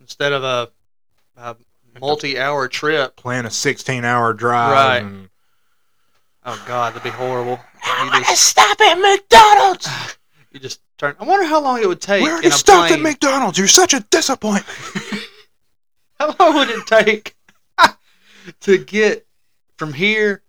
instead 0.00 0.32
of 0.32 0.44
a, 0.44 0.70
a 1.40 1.56
multi-hour 1.98 2.68
trip. 2.68 3.16
Plan 3.16 3.46
a 3.46 3.50
16 3.50 4.04
hour 4.04 4.34
drive. 4.34 4.72
Right. 4.72 5.02
and- 5.02 5.28
Oh 6.44 6.62
God, 6.68 6.92
that'd 6.92 7.04
be 7.04 7.08
horrible. 7.10 7.58
I 7.82 8.04
You 8.04 8.10
want 8.10 8.24
to 8.24 8.30
just, 8.32 8.42
stop 8.42 8.78
at 8.80 8.94
McDonald's. 8.96 9.88
you 10.52 10.60
just 10.60 10.80
turn. 10.98 11.16
I 11.18 11.24
wonder 11.24 11.46
how 11.46 11.60
long 11.60 11.80
it 11.82 11.88
would 11.88 12.00
take 12.00 12.22
We 12.22 12.30
already 12.30 12.50
stopped 12.50 12.90
at. 12.92 13.00
McDonald's. 13.00 13.58
You're 13.58 13.68
such 13.68 13.94
a 13.94 14.00
disappointment. 14.10 14.66
How 16.20 16.36
long 16.38 16.54
would 16.54 16.70
it 16.70 16.86
take 16.86 17.34
to 18.60 18.78
get 18.78 19.26
from 19.76 19.92
here 19.92 20.42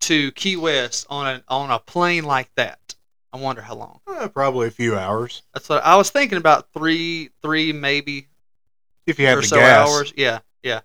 to 0.00 0.32
Key 0.32 0.56
West 0.56 1.06
on 1.10 1.26
a 1.26 1.42
on 1.48 1.70
a 1.70 1.78
plane 1.78 2.24
like 2.24 2.48
that? 2.54 2.94
I 3.32 3.36
wonder 3.36 3.60
how 3.62 3.74
long. 3.74 4.00
Uh, 4.06 4.28
probably 4.28 4.68
a 4.68 4.70
few 4.72 4.96
hours 4.96 5.42
That's 5.54 5.68
what 5.68 5.84
I 5.84 5.96
was 5.96 6.10
thinking 6.10 6.38
about. 6.38 6.72
Three, 6.72 7.30
three 7.42 7.72
maybe 7.72 8.26
if 9.06 9.18
you 9.18 9.26
had 9.26 9.38
or 9.38 9.42
the 9.42 9.46
so 9.48 9.56
gas. 9.56 9.88
hours. 9.88 10.12
Yeah, 10.16 10.38
yeah. 10.62 10.80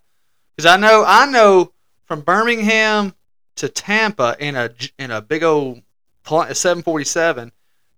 Because 0.55 0.71
I 0.71 0.77
know 0.77 1.03
I 1.07 1.25
know 1.25 1.71
from 2.03 2.19
Birmingham 2.21 3.15
to 3.55 3.69
Tampa 3.69 4.35
in 4.39 4.55
a 4.55 4.71
in 4.99 5.11
a 5.11 5.21
big 5.21 5.43
old 5.43 5.81
pl- 6.23 6.53
747 6.53 7.51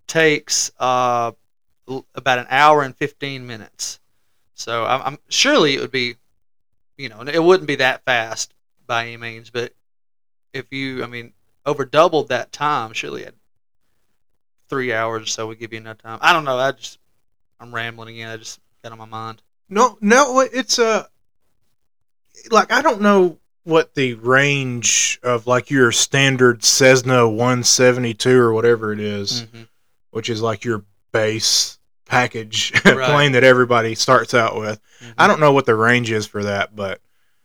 takes 0.08 0.72
uh, 0.80 1.32
l- 1.88 2.06
about 2.16 2.40
an 2.40 2.48
hour 2.50 2.82
and 2.82 2.96
15 2.96 3.46
minutes. 3.46 4.00
So 4.54 4.86
I'm, 4.86 5.02
I'm 5.02 5.18
surely 5.30 5.76
it 5.76 5.82
would 5.82 5.92
be, 5.92 6.16
you 6.98 7.10
know, 7.10 7.22
it 7.22 7.44
wouldn't 7.44 7.68
be 7.68 7.76
that 7.76 8.04
fast 8.06 8.54
by 8.88 9.06
any 9.06 9.18
means, 9.18 9.50
but 9.50 9.74
if 10.54 10.72
you, 10.72 11.04
I 11.04 11.08
mean, 11.08 11.34
over 11.66 11.86
doubled 11.86 12.30
that 12.30 12.52
time, 12.52 12.94
surely 12.94 13.24
it'd 13.24 13.36
three 14.70 14.94
hours 14.94 15.24
or 15.24 15.26
so 15.26 15.48
would 15.48 15.60
give 15.60 15.72
you 15.74 15.80
enough 15.80 15.98
time. 15.98 16.20
I 16.22 16.34
don't 16.34 16.46
know. 16.46 16.58
I 16.58 16.72
just 16.72 17.00
I'm 17.60 17.74
rambling 17.74 18.16
again. 18.16 18.30
I 18.30 18.38
just 18.38 18.60
got 18.84 18.92
on 18.92 18.98
my 18.98 19.06
mind. 19.06 19.42
No, 19.70 19.98
no, 20.02 20.40
it's 20.40 20.80
a 20.80 21.08
like 22.52 22.72
I 22.72 22.82
don't 22.82 23.02
know 23.02 23.38
what 23.64 23.96
the 23.96 24.14
range 24.16 25.20
of 25.24 25.48
like 25.48 25.70
your 25.70 25.92
standard 25.92 26.64
Cessna 26.64 27.28
172 27.28 28.38
or 28.38 28.54
whatever 28.54 28.94
it 28.94 29.00
is, 29.00 29.42
hmm 29.42 29.64
which 30.18 30.32
is 30.32 30.42
like 30.42 30.66
your 30.66 30.84
base 31.12 31.78
package 32.06 32.74
Right. 32.84 33.08
plane 33.08 33.34
that 33.34 33.44
everybody 33.44 33.94
starts 33.94 34.34
out 34.34 34.58
with. 34.58 34.82
Mm-hmm. 35.00 35.12
I 35.16 35.28
don't 35.28 35.40
know 35.40 35.54
what 35.54 35.68
the 35.68 35.76
range 35.76 36.10
is 36.10 36.26
for 36.26 36.44
that, 36.44 36.76
but 36.76 37.02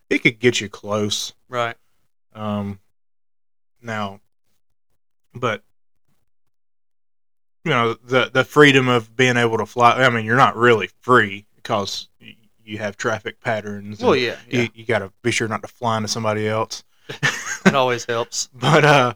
it 0.08 0.20
could 0.20 0.38
get 0.38 0.58
you 0.58 0.70
close. 0.70 1.34
Right. 1.50 1.76
Um, 2.34 2.80
now, 3.82 4.20
but 5.34 5.62
you 7.62 7.72
know 7.72 7.92
the 7.92 8.30
the 8.32 8.42
freedom 8.42 8.88
of 8.88 9.14
being 9.14 9.36
able 9.36 9.58
to 9.58 9.66
fly. 9.66 9.92
I 9.92 10.08
mean, 10.08 10.24
you're 10.24 10.34
not 10.36 10.56
really 10.56 10.88
free 11.02 11.44
because 11.56 12.08
you 12.64 12.78
have 12.78 12.96
traffic 12.96 13.38
patterns. 13.42 14.00
Well, 14.00 14.16
yeah. 14.16 14.36
yeah. 14.48 14.62
You, 14.62 14.68
you 14.76 14.86
got 14.86 15.00
to 15.00 15.12
be 15.20 15.30
sure 15.30 15.46
not 15.46 15.60
to 15.60 15.68
fly 15.68 15.98
into 15.98 16.08
somebody 16.08 16.48
else. 16.48 16.84
it 17.66 17.74
always 17.74 18.06
helps. 18.06 18.48
But 18.54 18.82
uh, 18.86 19.14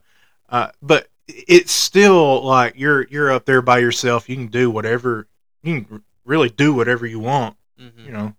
uh, 0.51 0.73
but 0.83 1.09
it's 1.29 1.73
still 1.73 2.43
like 2.45 2.75
you're 2.77 3.07
you're 3.09 3.33
up 3.33 3.45
there 3.45 3.63
by 3.63 3.79
yourself. 3.79 4.29
You 4.29 4.37
can 4.37 4.47
do 4.49 4.71
whatever. 4.71 5.27
You 5.63 5.83
can 5.83 6.03
really 6.25 6.49
do 6.51 6.75
whatever 6.75 7.07
you 7.07 7.21
want 7.21 7.57
hmm 7.79 7.89
you 8.07 8.11
know, 8.13 8.35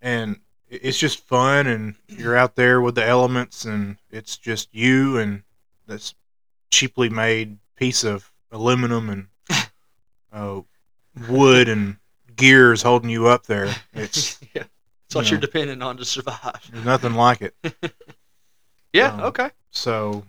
and 0.00 0.40
it's 0.68 0.98
just 0.98 1.20
fun, 1.20 1.68
and 1.68 1.94
you're 2.08 2.36
out 2.36 2.56
there 2.56 2.80
with 2.80 2.96
the 2.96 3.04
elements, 3.04 3.64
and 3.64 3.96
it's 4.10 4.36
just 4.36 4.68
you 4.74 5.18
and 5.18 5.42
this 5.86 6.14
cheaply 6.70 7.08
made 7.08 7.58
piece 7.76 8.02
of 8.02 8.32
aluminum 8.50 9.08
and 9.08 9.26
uh, 10.32 10.60
wood 11.28 11.68
and 11.68 11.96
gears 12.34 12.82
holding 12.82 13.10
you 13.10 13.28
up 13.28 13.46
there. 13.46 13.72
It's 13.94 14.40
yeah. 14.54 14.64
It's 15.06 15.14
what 15.14 15.26
you 15.26 15.30
you're 15.32 15.38
know. 15.38 15.46
depending 15.46 15.82
on 15.82 15.96
to 15.98 16.04
survive. 16.04 16.68
there's 16.72 16.84
nothing 16.84 17.14
like 17.14 17.42
it. 17.42 17.54
Yeah. 18.92 19.12
Um, 19.12 19.20
okay. 19.24 19.50
So 19.70 20.24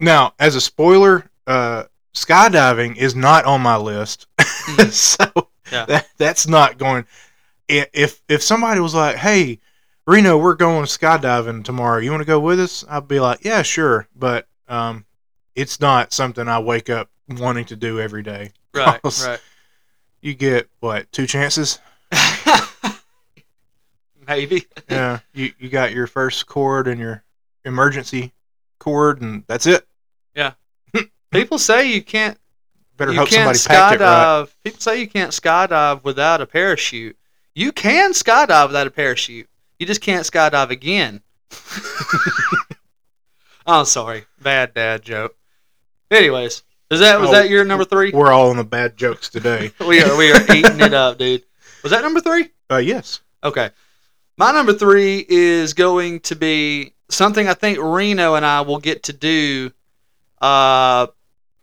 now, 0.00 0.34
as 0.38 0.54
a 0.56 0.60
spoiler, 0.60 1.30
uh, 1.46 1.84
skydiving 2.14 2.96
is 2.96 3.14
not 3.14 3.44
on 3.44 3.60
my 3.60 3.76
list. 3.76 4.26
so 4.90 5.26
Yeah. 5.70 5.86
that, 5.86 6.08
that's 6.16 6.46
not 6.48 6.78
going. 6.78 7.04
If 7.68 8.20
if 8.28 8.42
somebody 8.42 8.80
was 8.80 8.94
like, 8.94 9.16
"Hey, 9.16 9.60
Reno, 10.06 10.36
we're 10.36 10.54
going 10.54 10.86
skydiving 10.86 11.62
tomorrow. 11.64 11.98
You 11.98 12.10
want 12.10 12.20
to 12.22 12.26
go 12.26 12.40
with 12.40 12.58
us?" 12.58 12.84
I'd 12.88 13.06
be 13.06 13.20
like, 13.20 13.44
"Yeah, 13.44 13.62
sure," 13.62 14.08
but 14.16 14.48
um, 14.68 15.04
it's 15.54 15.80
not 15.80 16.12
something 16.12 16.48
I 16.48 16.58
wake 16.58 16.90
up 16.90 17.08
wanting 17.28 17.66
to 17.66 17.76
do 17.76 18.00
every 18.00 18.22
day. 18.22 18.50
Right. 18.74 19.00
Right. 19.24 19.40
You 20.22 20.34
get 20.34 20.68
what 20.80 21.10
two 21.12 21.26
chances? 21.26 21.78
Maybe. 24.26 24.66
Yeah, 24.88 25.20
you 25.32 25.52
you 25.58 25.68
got 25.68 25.92
your 25.92 26.06
first 26.06 26.46
cord 26.46 26.86
and 26.88 27.00
your 27.00 27.24
emergency 27.64 28.32
cord, 28.78 29.20
and 29.22 29.44
that's 29.46 29.66
it. 29.66 29.86
People 31.30 31.58
say 31.58 31.92
you 31.92 32.02
can't. 32.02 32.38
Better 32.96 33.12
you 33.12 33.18
hope 33.18 33.28
can't 33.28 33.56
somebody 33.56 33.80
packed 33.80 34.00
it 34.00 34.04
right. 34.04 34.46
People 34.64 34.80
say 34.80 35.00
you 35.00 35.08
can't 35.08 35.32
skydive 35.32 36.04
without 36.04 36.40
a 36.40 36.46
parachute. 36.46 37.16
You 37.54 37.72
can 37.72 38.12
skydive 38.12 38.68
without 38.68 38.86
a 38.86 38.90
parachute. 38.90 39.48
You 39.78 39.86
just 39.86 40.00
can't 40.00 40.26
skydive 40.26 40.70
again. 40.70 41.22
I'm 43.66 43.84
sorry, 43.84 44.24
bad 44.42 44.74
dad 44.74 45.02
joke. 45.02 45.36
Anyways, 46.10 46.62
is 46.90 47.00
that 47.00 47.20
was 47.20 47.30
Oh, 47.30 47.32
that 47.32 47.48
your 47.48 47.64
number 47.64 47.84
three? 47.84 48.10
We're 48.10 48.32
all 48.32 48.50
on 48.50 48.56
the 48.56 48.64
bad 48.64 48.96
jokes 48.96 49.28
today. 49.28 49.70
We 49.80 50.02
are 50.02 50.16
we 50.16 50.32
are 50.32 50.42
eating 50.54 50.80
it 50.80 50.94
up, 50.94 51.18
dude. 51.18 51.44
Was 51.82 51.92
that 51.92 52.02
number 52.02 52.20
three? 52.20 52.50
uh, 52.70 52.78
yes. 52.78 53.20
Okay. 53.44 53.70
My 54.36 54.52
number 54.52 54.72
three 54.72 55.24
is 55.28 55.74
going 55.74 56.20
to 56.20 56.36
be 56.36 56.94
something 57.08 57.48
I 57.48 57.54
think 57.54 57.78
Reno 57.80 58.34
and 58.34 58.44
I 58.44 58.62
will 58.62 58.78
get 58.78 59.02
to 59.04 59.12
do 59.12 59.70
uh, 60.40 61.06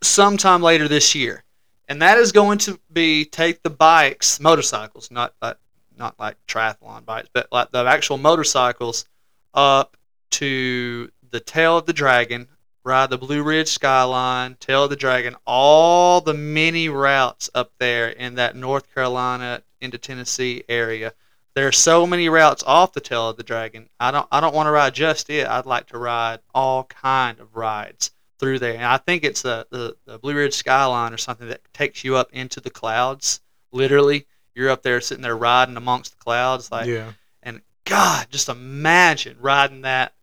sometime 0.01 0.61
later 0.61 0.87
this 0.87 1.15
year. 1.15 1.43
And 1.87 2.01
that 2.01 2.17
is 2.17 2.31
going 2.31 2.57
to 2.59 2.79
be 2.91 3.25
take 3.25 3.63
the 3.63 3.69
bikes, 3.69 4.39
motorcycles, 4.39 5.09
not 5.09 5.33
like, 5.41 5.57
not 5.97 6.19
like 6.19 6.35
triathlon 6.47 7.05
bikes, 7.05 7.29
but 7.33 7.47
like 7.51 7.71
the 7.71 7.85
actual 7.85 8.17
motorcycles 8.17 9.05
up 9.53 9.97
to 10.31 11.09
the 11.29 11.39
tail 11.39 11.77
of 11.77 11.85
the 11.85 11.93
dragon, 11.93 12.47
ride 12.83 13.09
the 13.09 13.17
Blue 13.17 13.41
Ridge 13.41 13.69
skyline, 13.69 14.57
tail 14.59 14.83
of 14.83 14.89
the 14.89 14.95
dragon, 14.95 15.35
all 15.45 16.21
the 16.21 16.33
many 16.33 16.89
routes 16.89 17.49
up 17.55 17.71
there 17.79 18.09
in 18.09 18.35
that 18.35 18.55
North 18.55 18.93
Carolina 18.93 19.63
into 19.79 19.97
Tennessee 19.97 20.63
area. 20.67 21.13
There 21.53 21.67
are 21.67 21.71
so 21.71 22.05
many 22.05 22.29
routes 22.29 22.63
off 22.67 22.93
the 22.93 22.99
tail 22.99 23.29
of 23.29 23.37
the 23.37 23.43
dragon. 23.43 23.89
I 23.99 24.11
don't 24.11 24.27
I 24.31 24.41
don't 24.41 24.53
want 24.53 24.67
to 24.67 24.71
ride 24.71 24.93
just 24.93 25.29
it. 25.29 25.47
I'd 25.47 25.65
like 25.65 25.87
to 25.87 25.97
ride 25.97 26.39
all 26.53 26.83
kind 26.83 27.39
of 27.39 27.55
rides 27.55 28.11
through 28.39 28.59
there. 28.59 28.75
And 28.75 28.85
I 28.85 28.97
think 28.97 29.23
it's 29.23 29.41
the, 29.41 29.67
the, 29.69 29.95
the 30.05 30.19
Blue 30.19 30.35
Ridge 30.35 30.53
skyline 30.53 31.13
or 31.13 31.17
something 31.17 31.47
that 31.47 31.61
takes 31.73 32.03
you 32.03 32.15
up 32.15 32.31
into 32.31 32.59
the 32.59 32.69
clouds. 32.69 33.41
Literally, 33.71 34.25
you're 34.55 34.69
up 34.69 34.83
there 34.83 35.01
sitting 35.01 35.21
there 35.21 35.37
riding 35.37 35.77
amongst 35.77 36.11
the 36.11 36.23
clouds 36.23 36.71
like 36.71 36.87
yeah. 36.87 37.13
And 37.43 37.61
God, 37.85 38.27
just 38.29 38.49
imagine 38.49 39.37
riding 39.39 39.81
that 39.81 40.13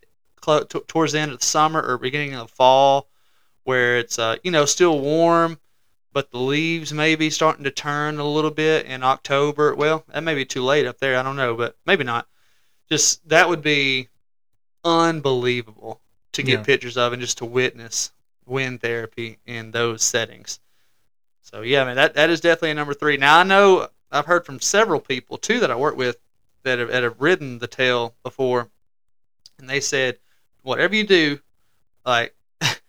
clo- 0.41 0.65
t- 0.65 0.81
towards 0.87 1.13
the 1.13 1.21
end 1.21 1.33
of 1.33 1.41
the 1.41 1.47
summer 1.47 1.83
or 1.83 1.99
beginning 1.99 2.35
of 2.35 2.49
the 2.49 2.55
fall, 2.55 3.09
where 3.65 3.99
it's 3.99 4.19
uh, 4.19 4.37
you 4.43 4.51
know 4.51 4.65
still 4.65 4.99
warm, 5.01 5.59
but 6.13 6.31
the 6.31 6.39
leaves 6.39 6.93
may 6.93 7.15
be 7.15 7.31
starting 7.31 7.65
to 7.65 7.71
turn 7.71 8.19
a 8.19 8.27
little 8.27 8.51
bit 8.51 8.87
in 8.87 9.03
October. 9.03 9.75
Well, 9.75 10.05
that 10.09 10.23
may 10.23 10.35
be 10.35 10.45
too 10.45 10.63
late 10.63 10.87
up 10.87 10.99
there. 10.99 11.19
I 11.19 11.23
don't 11.23 11.37
know, 11.37 11.55
but 11.55 11.77
maybe 11.87 12.05
not. 12.05 12.27
Just 12.91 13.27
that 13.29 13.49
would 13.49 13.63
be 13.63 14.09
unbelievable 14.85 16.01
to 16.35 16.43
get 16.43 16.61
Yeah. 16.61 16.65
pictures 16.65 16.97
of 16.97 17.13
and 17.13 17.21
just 17.23 17.39
to 17.39 17.45
witness 17.45 18.13
wind 18.47 18.81
therapy 18.83 19.39
in 19.47 19.71
those 19.71 20.03
settings. 20.03 20.61
So 21.43 21.63
yeah, 21.63 21.85
man, 21.85 21.97
that 21.97 22.15
that 22.15 22.31
is 22.31 22.41
definitely 22.41 22.73
a 22.73 22.75
number 22.75 22.95
three. 22.95 23.17
Now 23.17 23.39
I 23.39 23.43
know 23.43 23.89
I've 24.11 24.27
heard 24.27 24.47
from 24.47 24.61
several 24.61 25.01
people 25.01 25.39
too 25.39 25.61
that 25.61 25.71
I 25.71 25.77
work 25.77 25.97
with 25.97 26.17
that 26.63 26.79
have, 26.79 26.89
that 26.89 27.03
have 27.03 27.21
ridden 27.21 27.59
the 27.59 27.67
tail 27.67 28.15
before, 28.23 28.71
and 29.59 29.69
they 29.69 29.81
said, 29.81 30.19
whatever 30.63 30.95
you 30.95 31.07
do, 31.07 31.41
like 32.07 32.35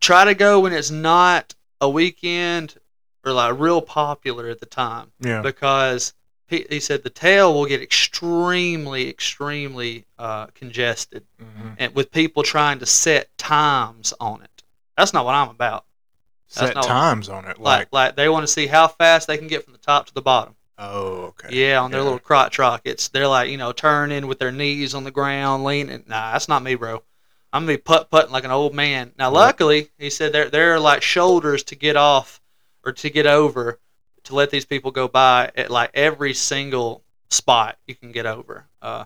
try 0.00 0.24
to 0.24 0.34
go 0.34 0.60
when 0.60 0.72
it's 0.72 0.90
not 0.90 1.54
a 1.80 1.88
weekend 1.88 2.76
or 3.24 3.32
like 3.32 3.58
real 3.58 3.80
popular 3.80 4.48
at 4.48 4.60
the 4.60 4.66
time 4.66 5.12
Yeah. 5.20 5.40
because 5.42 6.12
he, 6.46 6.66
he 6.68 6.80
said 6.80 7.02
the 7.02 7.10
tail 7.10 7.52
will 7.54 7.66
get 7.66 7.80
extremely 7.82 9.08
extremely 9.08 10.04
uh, 10.18 10.46
congested 10.54 11.24
Mhm. 11.40 11.74
and 11.78 11.94
with 11.94 12.10
people 12.10 12.42
trying 12.42 12.78
to 12.80 12.86
set 12.86 13.36
times 13.38 14.12
on 14.20 14.42
it. 14.42 14.62
That's 14.96 15.12
not 15.12 15.24
what 15.24 15.34
I'm 15.34 15.48
about. 15.48 15.84
Set 16.46 16.74
times 16.74 17.28
on 17.28 17.44
it. 17.46 17.58
Like 17.58 17.88
Like, 17.92 17.92
like 17.92 18.16
they 18.16 18.28
want 18.28 18.44
to 18.44 18.52
see 18.52 18.66
how 18.66 18.86
fast 18.88 19.26
they 19.26 19.38
can 19.38 19.48
get 19.48 19.64
from 19.64 19.72
the 19.72 19.78
top 19.78 20.06
to 20.06 20.14
the 20.14 20.22
bottom. 20.22 20.54
oh, 20.78 21.32
okay. 21.32 21.48
Yeah, 21.54 21.80
on 21.80 21.90
their 21.90 22.00
Yeah. 22.00 22.04
little 22.04 22.18
crotch 22.18 22.58
rockets. 22.58 23.08
They're 23.08 23.28
like, 23.28 23.48
you 23.50 23.56
know, 23.56 23.72
turning 23.72 24.26
with 24.26 24.38
their 24.38 24.52
knees 24.52 24.94
on 24.94 25.04
the 25.04 25.10
ground, 25.10 25.64
leaning. 25.64 26.04
Nah, 26.06 26.32
that's 26.32 26.48
not 26.48 26.62
me, 26.62 26.74
bro. 26.74 27.02
I'm 27.52 27.62
gonna 27.62 27.74
be 27.74 27.82
putt 27.82 28.10
putting 28.10 28.32
like 28.32 28.44
an 28.44 28.50
old 28.50 28.74
man. 28.74 29.12
Now, 29.18 29.30
luckily, 29.30 29.90
he 29.98 30.10
said 30.10 30.32
there 30.32 30.50
there 30.50 30.74
are 30.74 30.80
like 30.80 31.02
shoulders 31.02 31.62
to 31.64 31.76
get 31.76 31.96
off 31.96 32.40
or 32.84 32.92
to 32.92 33.08
get 33.10 33.26
over 33.26 33.78
to 34.24 34.34
let 34.34 34.50
these 34.50 34.64
people 34.64 34.90
go 34.90 35.08
by 35.08 35.50
at 35.56 35.70
like 35.70 35.90
every 35.94 36.34
single 36.34 37.02
spot 37.30 37.78
you 37.86 37.94
can 37.94 38.12
get 38.12 38.26
over. 38.26 38.66
Uh, 38.80 39.04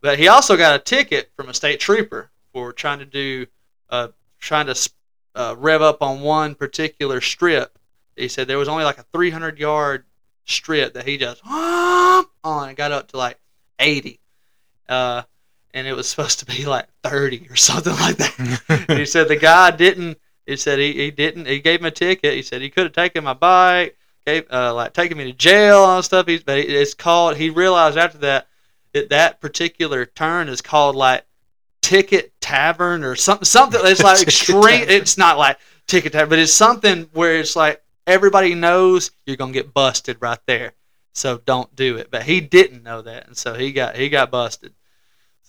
but 0.00 0.18
he 0.18 0.28
also 0.28 0.56
got 0.56 0.76
a 0.76 0.82
ticket 0.82 1.30
from 1.36 1.48
a 1.48 1.54
state 1.54 1.80
trooper 1.80 2.30
for 2.52 2.72
trying 2.72 3.00
to 3.00 3.04
do, 3.04 3.46
uh, 3.90 4.08
trying 4.38 4.66
to 4.66 4.90
uh, 5.34 5.54
rev 5.58 5.82
up 5.82 6.02
on 6.02 6.20
one 6.20 6.54
particular 6.54 7.20
strip. 7.20 7.78
He 8.16 8.28
said 8.28 8.48
there 8.48 8.58
was 8.58 8.68
only 8.68 8.84
like 8.84 8.98
a 8.98 9.04
300 9.12 9.58
yard 9.58 10.04
strip 10.44 10.94
that 10.94 11.06
he 11.06 11.18
just 11.18 11.42
on 11.46 12.26
and 12.44 12.76
got 12.76 12.92
up 12.92 13.08
to 13.08 13.16
like 13.16 13.38
80. 13.78 14.20
Uh, 14.88 15.22
and 15.74 15.86
it 15.86 15.94
was 15.94 16.08
supposed 16.10 16.38
to 16.40 16.46
be 16.46 16.64
like 16.64 16.86
30 17.02 17.48
or 17.50 17.56
something 17.56 17.94
like 17.94 18.16
that. 18.16 18.86
He 18.98 19.06
said 19.06 19.28
the 19.28 19.36
guy 19.36 19.70
didn't. 19.70 20.18
He 20.46 20.56
said 20.56 20.78
he, 20.78 20.92
he 20.94 21.10
didn't. 21.10 21.46
He 21.46 21.60
gave 21.60 21.80
him 21.80 21.86
a 21.86 21.90
ticket. 21.90 22.34
He 22.34 22.42
said 22.42 22.62
he 22.62 22.70
could 22.70 22.84
have 22.84 22.92
taken 22.92 23.22
my 23.22 23.34
bike, 23.34 23.98
gave 24.28 24.52
uh, 24.52 24.74
like 24.74 24.92
taken 24.92 25.16
me 25.16 25.24
to 25.24 25.32
jail 25.32 25.96
and 25.96 26.04
stuff. 26.04 26.26
He's, 26.26 26.42
but 26.42 26.58
it's 26.58 26.94
called. 26.94 27.36
He 27.36 27.50
realized 27.50 27.96
after 27.96 28.18
that 28.18 28.48
that 28.92 29.08
that 29.10 29.40
particular 29.40 30.04
turn 30.04 30.48
is 30.48 30.60
called 30.60 30.96
like 30.96 31.24
Ticket 31.80 32.38
Tavern 32.40 33.04
or 33.04 33.16
something. 33.16 33.44
Something 33.44 33.80
it's 33.84 34.02
like 34.02 34.22
extreme. 34.22 34.62
Tavern. 34.62 34.90
It's 34.90 35.16
not 35.16 35.38
like 35.38 35.58
Ticket 35.86 36.12
Tavern, 36.12 36.28
but 36.28 36.38
it's 36.38 36.52
something 36.52 37.08
where 37.12 37.38
it's 37.38 37.56
like 37.56 37.82
everybody 38.06 38.54
knows 38.54 39.10
you're 39.26 39.36
gonna 39.36 39.52
get 39.52 39.72
busted 39.72 40.18
right 40.20 40.40
there. 40.46 40.72
So 41.14 41.40
don't 41.44 41.74
do 41.74 41.96
it. 41.96 42.10
But 42.10 42.22
he 42.24 42.40
didn't 42.40 42.82
know 42.82 43.02
that, 43.02 43.26
and 43.26 43.36
so 43.36 43.54
he 43.54 43.72
got 43.72 43.96
he 43.96 44.08
got 44.08 44.30
busted. 44.30 44.74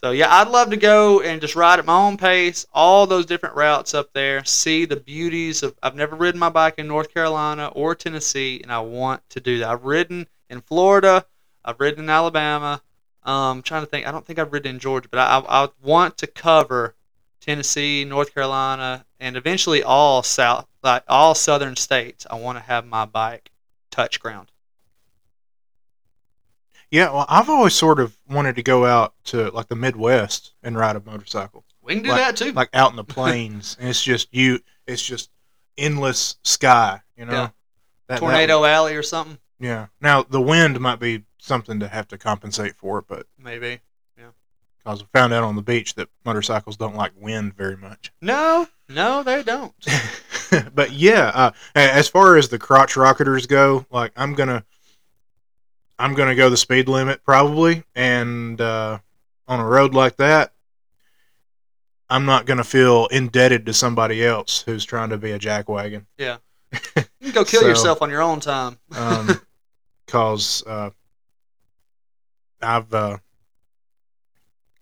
So 0.01 0.11
yeah, 0.11 0.33
I'd 0.33 0.47
love 0.47 0.69
to 0.69 0.77
go 0.77 1.19
and 1.19 1.41
just 1.41 1.57
ride 1.57 1.77
at 1.77 1.85
my 1.85 1.97
own 1.97 2.15
pace, 2.15 2.65
all 2.73 3.05
those 3.05 3.25
different 3.25 3.57
routes 3.57 3.93
up 3.93 4.13
there, 4.13 4.45
see 4.45 4.85
the 4.85 4.95
beauties 4.95 5.61
of. 5.61 5.75
I've 5.83 5.95
never 5.95 6.15
ridden 6.15 6.39
my 6.39 6.47
bike 6.47 6.75
in 6.77 6.87
North 6.87 7.13
Carolina 7.13 7.69
or 7.75 7.95
Tennessee, 7.95 8.61
and 8.63 8.71
I 8.71 8.79
want 8.79 9.29
to 9.31 9.41
do 9.41 9.59
that. 9.59 9.69
I've 9.69 9.83
ridden 9.83 10.29
in 10.49 10.61
Florida, 10.61 11.25
I've 11.65 11.81
ridden 11.81 12.05
in 12.05 12.09
Alabama. 12.09 12.81
Um, 13.23 13.57
I'm 13.57 13.61
trying 13.61 13.81
to 13.81 13.87
think, 13.87 14.07
I 14.07 14.11
don't 14.13 14.25
think 14.25 14.39
I've 14.39 14.53
ridden 14.53 14.75
in 14.75 14.79
Georgia, 14.79 15.09
but 15.11 15.19
I, 15.19 15.39
I, 15.39 15.65
I 15.65 15.69
want 15.83 16.17
to 16.19 16.27
cover 16.27 16.95
Tennessee, 17.41 18.05
North 18.05 18.33
Carolina, 18.33 19.05
and 19.19 19.35
eventually 19.35 19.83
all 19.83 20.23
south, 20.23 20.65
like 20.81 21.03
all 21.09 21.35
southern 21.35 21.75
states. 21.75 22.25
I 22.31 22.35
want 22.35 22.57
to 22.57 22.63
have 22.63 22.85
my 22.85 23.03
bike 23.03 23.51
touch 23.91 24.21
ground. 24.21 24.49
Yeah, 26.91 27.11
well, 27.11 27.25
I've 27.29 27.49
always 27.49 27.73
sort 27.75 27.99
of 27.99 28.17
wanted 28.29 28.55
to 28.55 28.63
go 28.63 28.85
out 28.85 29.13
to 29.25 29.49
like 29.51 29.67
the 29.67 29.75
Midwest 29.75 30.53
and 30.63 30.77
ride 30.77 30.95
a 30.95 30.99
motorcycle, 31.01 31.63
We 31.83 31.93
can 31.95 32.03
do 32.03 32.09
Like- 32.09 32.19
that 32.19 32.35
too. 32.37 32.51
like 32.51 32.69
out 32.73 32.89
in 32.91 32.95
the 32.95 33.03
plains, 33.15 33.77
and 33.79 33.87
it's 33.89 34.01
just 34.03 34.27
you. 34.33 34.59
It's 34.87 35.03
just 35.03 35.29
endless 35.77 36.37
sky. 36.43 37.01
You 37.15 37.25
know, 37.25 37.31
Yeah. 37.33 37.41
That- 37.47 37.53
that- 38.07 38.19
Tornado 38.19 38.65
Alley 38.65 38.95
or 38.95 39.03
something, 39.03 39.37
yeah. 39.59 39.87
Now 40.01 40.23
the 40.23 40.41
wind 40.41 40.79
might 40.79 40.99
be 40.99 41.23
something 41.37 41.79
to 41.79 41.87
have 41.87 42.07
to 42.09 42.17
compensate 42.17 42.75
for, 42.75 43.01
but 43.01 43.27
maybe. 43.37 43.81
because 44.77 45.01
we 45.01 45.07
found 45.13 45.33
out 45.33 45.43
on 45.43 45.55
the 45.57 45.61
beach 45.61 45.93
that 45.95 46.07
motorcycles 46.25 46.77
don't 46.77 46.95
like 46.95 47.11
wind 47.19 47.53
very 47.55 47.75
much. 47.77 48.11
No, 48.21 48.67
no, 48.87 49.21
they 49.23 49.43
don't. 49.43 49.73
but 50.73 50.91
yeah, 50.93 51.31
uh, 51.35 51.51
as 51.75 52.07
far 52.07 52.37
as 52.37 52.47
the 52.49 52.57
crotch 52.57 52.95
rocketers 52.95 53.47
go, 53.47 53.85
like 53.91 54.11
I'm 54.15 54.33
gonna, 54.33 54.63
I'm 55.99 56.13
gonna 56.15 56.33
go 56.35 56.49
the 56.49 56.57
speed 56.57 56.87
limit 56.87 57.23
probably, 57.23 57.83
and 57.93 58.59
uh, 58.59 58.97
on 59.47 59.59
a 59.59 59.65
road 59.65 59.93
like 59.93 60.15
that, 60.17 60.53
I'm 62.09 62.25
not 62.25 62.45
gonna 62.45 62.63
feel 62.63 63.07
indebted 63.07 63.65
to 63.67 63.73
somebody 63.73 64.25
else 64.25 64.61
who's 64.61 64.85
trying 64.85 65.09
to 65.09 65.17
be 65.17 65.31
a 65.31 65.39
jackwagon. 65.39 66.05
You 67.21 67.31
can 67.33 67.33
go 67.33 67.43
kill 67.43 67.61
So- 67.61 67.67
yourself 67.67 68.01
on 68.01 68.09
your 68.09 68.21
own 68.21 68.39
time. 68.39 68.77
Um, 68.95 69.41
cause 70.07 70.63
uh, 70.65 70.91
I've 72.61 72.93
uh, 72.93 73.17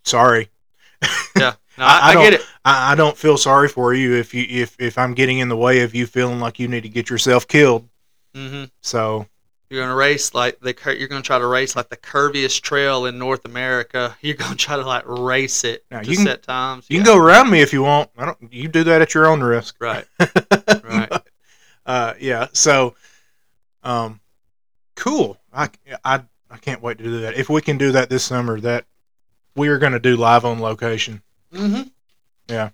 sorry. 0.03 0.49
Yeah, 1.35 1.53
no, 1.77 1.85
I- 1.85 1.99
I, 2.01 2.09
I 2.11 2.13
get 2.15 2.33
it. 2.33 2.41
I, 2.65 2.91
I 2.91 2.95
don't 2.95 3.17
feel 3.17 3.37
sorry 3.37 3.69
for 3.69 3.93
you 3.93 4.13
if 4.15 4.33
you 4.33 4.45
if 4.49 4.75
if 4.79 4.97
I'm 4.97 5.13
getting 5.13 5.39
in 5.39 5.49
the 5.49 5.57
way 5.57 5.81
of 5.81 5.95
you 5.95 6.05
feeling 6.05 6.39
like 6.39 6.59
you 6.59 6.67
need 6.67 6.83
to 6.83 6.89
get 6.89 7.09
yourself 7.09 7.47
killed. 7.47 7.87
hmm 8.35 8.65
So 8.81 9.25
You're 9.69 9.81
gonna 9.83 9.95
race 9.95 10.33
like 10.33 10.59
the 10.61 10.73
you're 10.97 11.07
gonna 11.09 11.21
try 11.21 11.37
to 11.39 11.45
race 11.45 11.75
like 11.75 11.89
the 11.89 11.97
curviest 11.97 12.61
trail 12.61 13.05
in 13.05 13.17
North 13.19 13.43
America. 13.45 14.15
You're 14.21 14.35
gonna 14.35 14.55
try 14.55 14.77
to 14.77 14.85
like 14.85 15.03
race 15.05 15.63
it 15.65 15.83
Now, 15.91 16.01
to 16.01 16.09
you 16.09 16.15
can- 16.15 16.25
set 16.25 16.43
times. 16.43 16.85
you 16.89 16.97
can 16.99 17.05
go 17.05 17.17
around 17.17 17.49
me 17.49 17.61
if 17.61 17.73
you 17.73 17.83
want. 17.83 18.09
I 18.17 18.25
don't. 18.25 18.53
You 18.53 18.69
do 18.69 18.83
that 18.85 19.01
at 19.01 19.13
your 19.13 19.27
own 19.27 19.41
risk. 19.41 19.75
right, 19.81 20.05
right. 20.83 21.11
uh, 21.85 22.13
yeah. 22.19 22.47
So, 22.53 22.95
um, 23.83 24.21
cool. 24.95 25.37
I, 25.53 25.69
I 26.05 26.21
I 26.49 26.57
can't 26.57 26.81
wait 26.81 26.97
to 26.99 27.03
do 27.03 27.19
that. 27.21 27.35
If 27.35 27.49
we 27.49 27.61
can 27.61 27.77
do 27.77 27.91
that 27.91 28.09
this 28.09 28.23
summer, 28.23 28.59
that 28.61 28.85
we 29.55 29.67
are 29.67 29.77
going 29.79 29.91
to 29.93 29.99
do 29.99 30.15
live 30.15 30.45
on 30.45 30.61
location. 30.61 31.21
Mm-hmm. 31.53 31.89
Yeah. 32.47 32.69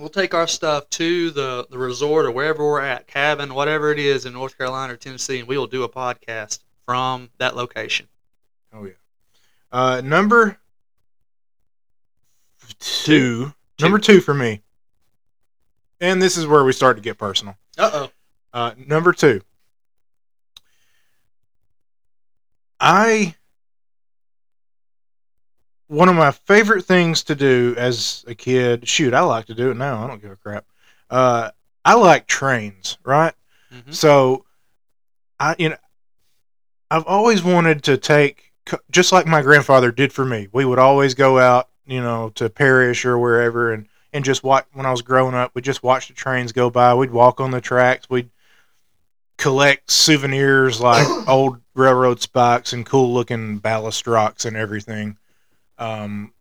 We'll 0.00 0.08
take 0.08 0.32
our 0.32 0.46
stuff 0.46 0.88
to 0.90 1.30
the, 1.30 1.66
the 1.68 1.76
resort 1.76 2.24
or 2.24 2.30
wherever 2.30 2.64
we're 2.64 2.80
at, 2.80 3.06
cabin, 3.06 3.52
whatever 3.52 3.92
it 3.92 3.98
is 3.98 4.24
in 4.24 4.32
North 4.32 4.56
Carolina 4.56 4.94
or 4.94 4.96
Tennessee, 4.96 5.40
and 5.40 5.46
we 5.46 5.58
will 5.58 5.66
do 5.66 5.82
a 5.82 5.90
podcast 5.90 6.60
from 6.86 7.28
that 7.36 7.54
location. 7.54 8.08
Oh 8.72 8.84
yeah. 8.84 8.92
Uh, 9.70 10.00
number 10.02 10.58
two. 12.78 13.52
Two. 13.52 13.54
Number 13.78 13.98
two 13.98 14.22
for 14.22 14.32
me. 14.32 14.62
And 16.00 16.22
this 16.22 16.38
is 16.38 16.46
where 16.46 16.64
we 16.64 16.72
start 16.72 16.96
to 16.96 17.02
get 17.02 17.18
personal. 17.18 17.58
Uh 17.76 17.90
oh. 17.92 18.10
Uh, 18.54 18.72
number 18.78 19.12
two. 19.12 19.42
I 22.80 23.34
one 25.90 26.08
of 26.08 26.14
my 26.14 26.30
favorite 26.30 26.84
things 26.84 27.24
to 27.24 27.34
do 27.34 27.74
as 27.76 28.24
a 28.28 28.34
kid. 28.34 28.86
Shoot, 28.88 29.12
I 29.12 29.20
like 29.22 29.46
to 29.46 29.54
do 29.54 29.72
it 29.72 29.76
now. 29.76 30.04
I 30.04 30.06
don't 30.06 30.22
give 30.22 30.30
a 30.30 30.36
crap. 30.36 30.64
Uh, 31.10 31.50
I 31.84 31.94
like 31.94 32.28
trains, 32.28 32.96
right? 33.04 33.34
hmm 33.72 33.90
So, 33.90 34.44
I 35.40 35.56
you 35.58 35.70
know, 35.70 35.76
I've 36.92 37.06
always 37.06 37.42
wanted 37.42 37.82
to 37.84 37.96
take 37.96 38.52
just 38.92 39.10
like 39.10 39.26
my 39.26 39.42
grandfather 39.42 39.90
did 39.90 40.12
for 40.12 40.24
me. 40.24 40.48
We 40.52 40.64
would 40.64 40.78
always 40.78 41.14
go 41.14 41.38
out, 41.40 41.68
you 41.86 42.00
know, 42.00 42.30
to 42.36 42.48
Parish 42.48 43.04
or 43.04 43.18
wherever, 43.18 43.72
and 43.72 43.88
and 44.12 44.24
just 44.24 44.44
watch. 44.44 44.66
When 44.72 44.86
I 44.86 44.92
was 44.92 45.02
growing 45.02 45.34
up, 45.34 45.50
we 45.54 45.62
just 45.62 45.82
watch 45.82 46.06
the 46.06 46.14
trains 46.14 46.52
go 46.52 46.70
by. 46.70 46.94
We'd 46.94 47.10
walk 47.10 47.40
on 47.40 47.50
the 47.50 47.60
tracks. 47.60 48.08
We'd 48.08 48.30
collect 49.38 49.90
souvenirs 49.90 50.80
like 50.80 51.06
old 51.28 51.60
railroad 51.74 52.20
spikes 52.20 52.72
and 52.72 52.86
cool 52.86 53.12
looking 53.12 53.58
ballast 53.58 54.06
rocks 54.06 54.44
and 54.44 54.56
everything. 54.56 55.16
Um, 55.80 56.32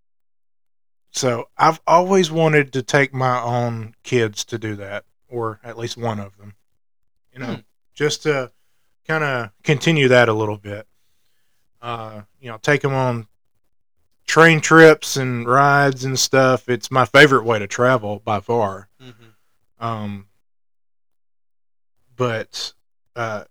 so 1.12 1.50
I've 1.58 1.82
always 1.88 2.30
wanted 2.30 2.72
to 2.74 2.84
take 2.84 3.14
my 3.14 3.42
own 3.42 3.96
kids 4.04 4.46
to 4.46 4.60
do 4.60 4.76
that, 4.76 5.06
or 5.28 5.60
at 5.64 5.78
least 5.78 5.98
one 5.98 6.20
of 6.20 6.38
them. 6.38 6.56
You 7.34 7.40
know, 7.40 7.54
Hmm. 7.56 7.60
just 7.96 8.24
to 8.24 8.52
kind 9.08 9.24
of 9.24 9.52
continue 9.64 10.08
that 10.10 10.30
a 10.30 10.34
little 10.34 10.58
bit. 10.58 10.88
Uh, 11.82 12.22
you 12.40 12.50
know, 12.52 12.58
take 12.58 12.82
them 12.82 12.94
on 12.94 13.28
train 14.28 14.62
trips 14.62 15.16
and 15.18 15.48
rides 15.48 16.04
and 16.04 16.20
stuff. 16.20 16.70
It's 16.70 16.92
my 16.92 17.06
favorite 17.06 17.46
way 17.46 17.58
to 17.60 17.68
travel 17.68 18.20
by 18.20 18.40
far. 18.42 18.90
hmm 19.00 19.10
Um, 19.80 20.28
but 22.16 22.74
uh, 23.16 23.46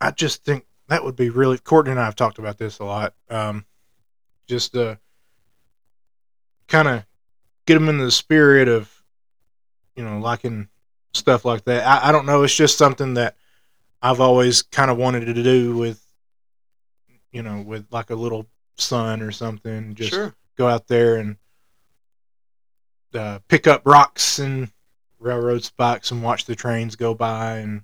I 0.00 0.12
just 0.12 0.44
think 0.44 0.66
that 0.88 1.04
would 1.04 1.16
be 1.16 1.28
really. 1.30 1.58
Courtney 1.58 1.90
and 1.90 2.00
I 2.00 2.04
have 2.04 2.16
talked 2.16 2.38
about 2.38 2.58
this 2.58 2.78
a 2.78 2.84
lot. 2.84 3.14
Um, 3.28 3.66
just 4.50 4.76
uh, 4.76 4.96
kind 6.68 6.88
of 6.88 7.04
get 7.66 7.74
them 7.74 7.88
in 7.88 7.98
the 7.98 8.10
spirit 8.10 8.68
of, 8.68 8.92
you 9.96 10.04
know, 10.04 10.18
liking 10.18 10.68
stuff 11.14 11.44
like 11.44 11.64
that. 11.64 11.86
I, 11.86 12.08
I 12.08 12.12
don't 12.12 12.26
know. 12.26 12.42
It's 12.42 12.54
just 12.54 12.76
something 12.76 13.14
that 13.14 13.36
I've 14.02 14.20
always 14.20 14.62
kind 14.62 14.90
of 14.90 14.98
wanted 14.98 15.24
to 15.26 15.34
do 15.42 15.76
with, 15.76 16.04
you 17.32 17.42
know, 17.42 17.62
with 17.62 17.86
like 17.90 18.10
a 18.10 18.14
little 18.14 18.46
son 18.76 19.22
or 19.22 19.30
something. 19.30 19.94
Just 19.94 20.10
Sure. 20.10 20.34
go 20.56 20.66
out 20.66 20.88
there 20.88 21.16
and 21.16 21.36
uh, 23.14 23.38
pick 23.48 23.66
up 23.66 23.82
rocks 23.84 24.38
and 24.38 24.70
railroad 25.20 25.62
spikes 25.62 26.10
and 26.10 26.22
watch 26.22 26.44
the 26.46 26.56
trains 26.56 26.96
go 26.96 27.14
by 27.14 27.58
and 27.58 27.82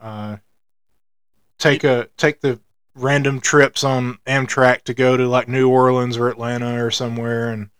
uh, 0.00 0.36
take 1.58 1.84
a 1.84 2.08
take 2.16 2.40
the 2.40 2.60
random 2.94 3.40
trips 3.40 3.82
on 3.84 4.18
Amtrak 4.26 4.82
to 4.82 4.94
go 4.94 5.16
to 5.16 5.26
like 5.26 5.48
New 5.48 5.68
Orleans 5.68 6.16
or 6.16 6.28
Atlanta 6.28 6.82
or 6.84 6.90
somewhere 6.90 7.50
and 7.50 7.70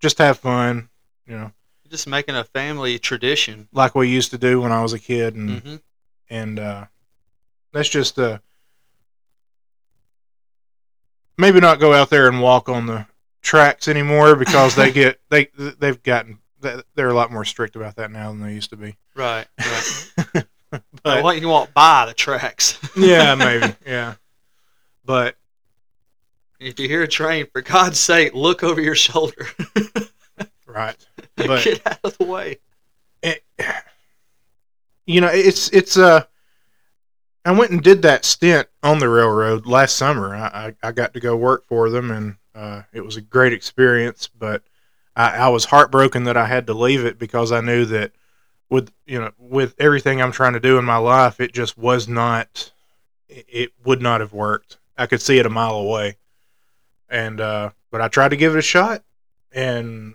just 0.00 0.18
have 0.18 0.38
fun, 0.38 0.88
you 1.26 1.36
know, 1.36 1.52
Just 1.90 2.06
making 2.06 2.34
a 2.36 2.44
family 2.44 2.98
tradition. 2.98 3.68
like 3.72 3.94
we 3.94 4.08
used 4.08 4.30
to 4.30 4.38
do 4.38 4.60
when 4.60 4.72
I 4.72 4.82
was 4.82 4.92
a 4.92 4.98
kid 4.98 5.34
and 5.34 5.60
hmm 5.60 5.76
and 6.30 6.58
uh, 6.58 6.86
that's 7.74 7.90
just 7.90 8.18
uh, 8.18 8.38
maybe 11.36 11.60
not 11.60 11.80
go 11.80 11.92
out 11.92 12.10
there 12.10 12.28
and 12.28 12.40
walk 12.40 12.68
on 12.70 12.86
the 12.86 13.06
tracks 13.42 13.88
anymore 13.88 14.34
because 14.44 14.74
they 14.74 14.90
get 14.90 15.20
they 15.28 15.48
they've 15.78 16.02
gotten 16.02 16.38
they're 16.94 17.10
a 17.10 17.14
lot 17.14 17.32
more 17.32 17.44
strict 17.44 17.74
about 17.76 17.96
that 17.96 18.10
now 18.10 18.30
than 18.30 18.40
they 18.40 18.54
used 18.54 18.70
to 18.70 18.76
be. 18.76 18.96
Right. 19.16 19.46
Right. 19.58 20.44
but 21.02 21.22
what 21.24 21.40
you 21.40 21.48
walk 21.48 21.74
by 21.74 22.06
the 22.06 22.14
tracks. 22.14 22.78
yeah, 22.96 23.34
maybe 23.34 23.74
yeah, 23.84 24.14
but 25.04 25.36
if 26.60 26.78
you 26.78 26.88
hear 26.88 27.02
a 27.02 27.08
train, 27.08 27.46
for 27.52 27.60
God's 27.62 27.98
sake, 27.98 28.34
look 28.34 28.62
over 28.62 28.80
your 28.80 28.94
shoulder. 28.94 29.46
right, 30.66 30.96
but 31.36 31.64
Get 31.64 31.86
out 31.86 31.98
of 32.04 32.18
the 32.18 32.24
way. 32.24 32.58
it, 33.22 33.42
you 35.06 35.20
know 35.20 35.30
it's 35.32 35.68
it's 35.70 35.96
uh 35.96 36.24
I 37.44 37.52
went 37.52 37.72
and 37.72 37.82
did 37.82 38.02
that 38.02 38.24
stint 38.24 38.68
on 38.82 39.00
the 39.00 39.08
railroad 39.08 39.66
last 39.66 39.96
summer. 39.96 40.34
I, 40.34 40.74
I, 40.82 40.88
I 40.88 40.92
got 40.92 41.12
to 41.14 41.20
go 41.20 41.36
work 41.36 41.66
for 41.66 41.90
them, 41.90 42.10
and 42.10 42.36
uh, 42.54 42.82
it 42.92 43.00
was 43.00 43.16
a 43.16 43.20
great 43.20 43.52
experience. 43.52 44.28
But 44.28 44.62
I, 45.16 45.38
I 45.38 45.48
was 45.48 45.64
heartbroken 45.64 46.24
that 46.24 46.36
I 46.36 46.46
had 46.46 46.66
to 46.68 46.74
leave 46.74 47.04
it 47.04 47.18
because 47.18 47.50
I 47.50 47.60
knew 47.60 47.84
that 47.86 48.12
with 48.70 48.92
you 49.06 49.20
know 49.20 49.32
with 49.38 49.74
everything 49.78 50.22
I'm 50.22 50.32
trying 50.32 50.52
to 50.52 50.60
do 50.60 50.78
in 50.78 50.84
my 50.84 50.98
life, 50.98 51.40
it 51.40 51.52
just 51.52 51.76
was 51.76 52.06
not. 52.06 52.72
It, 53.28 53.46
it 53.48 53.72
would 53.84 54.00
not 54.00 54.20
have 54.20 54.32
worked. 54.32 54.78
I 54.96 55.06
could 55.06 55.22
see 55.22 55.38
it 55.38 55.46
a 55.46 55.50
mile 55.50 55.76
away, 55.76 56.16
and 57.08 57.40
uh, 57.40 57.70
but 57.90 58.00
I 58.00 58.08
tried 58.08 58.30
to 58.30 58.36
give 58.36 58.54
it 58.54 58.58
a 58.58 58.62
shot, 58.62 59.02
and 59.50 60.14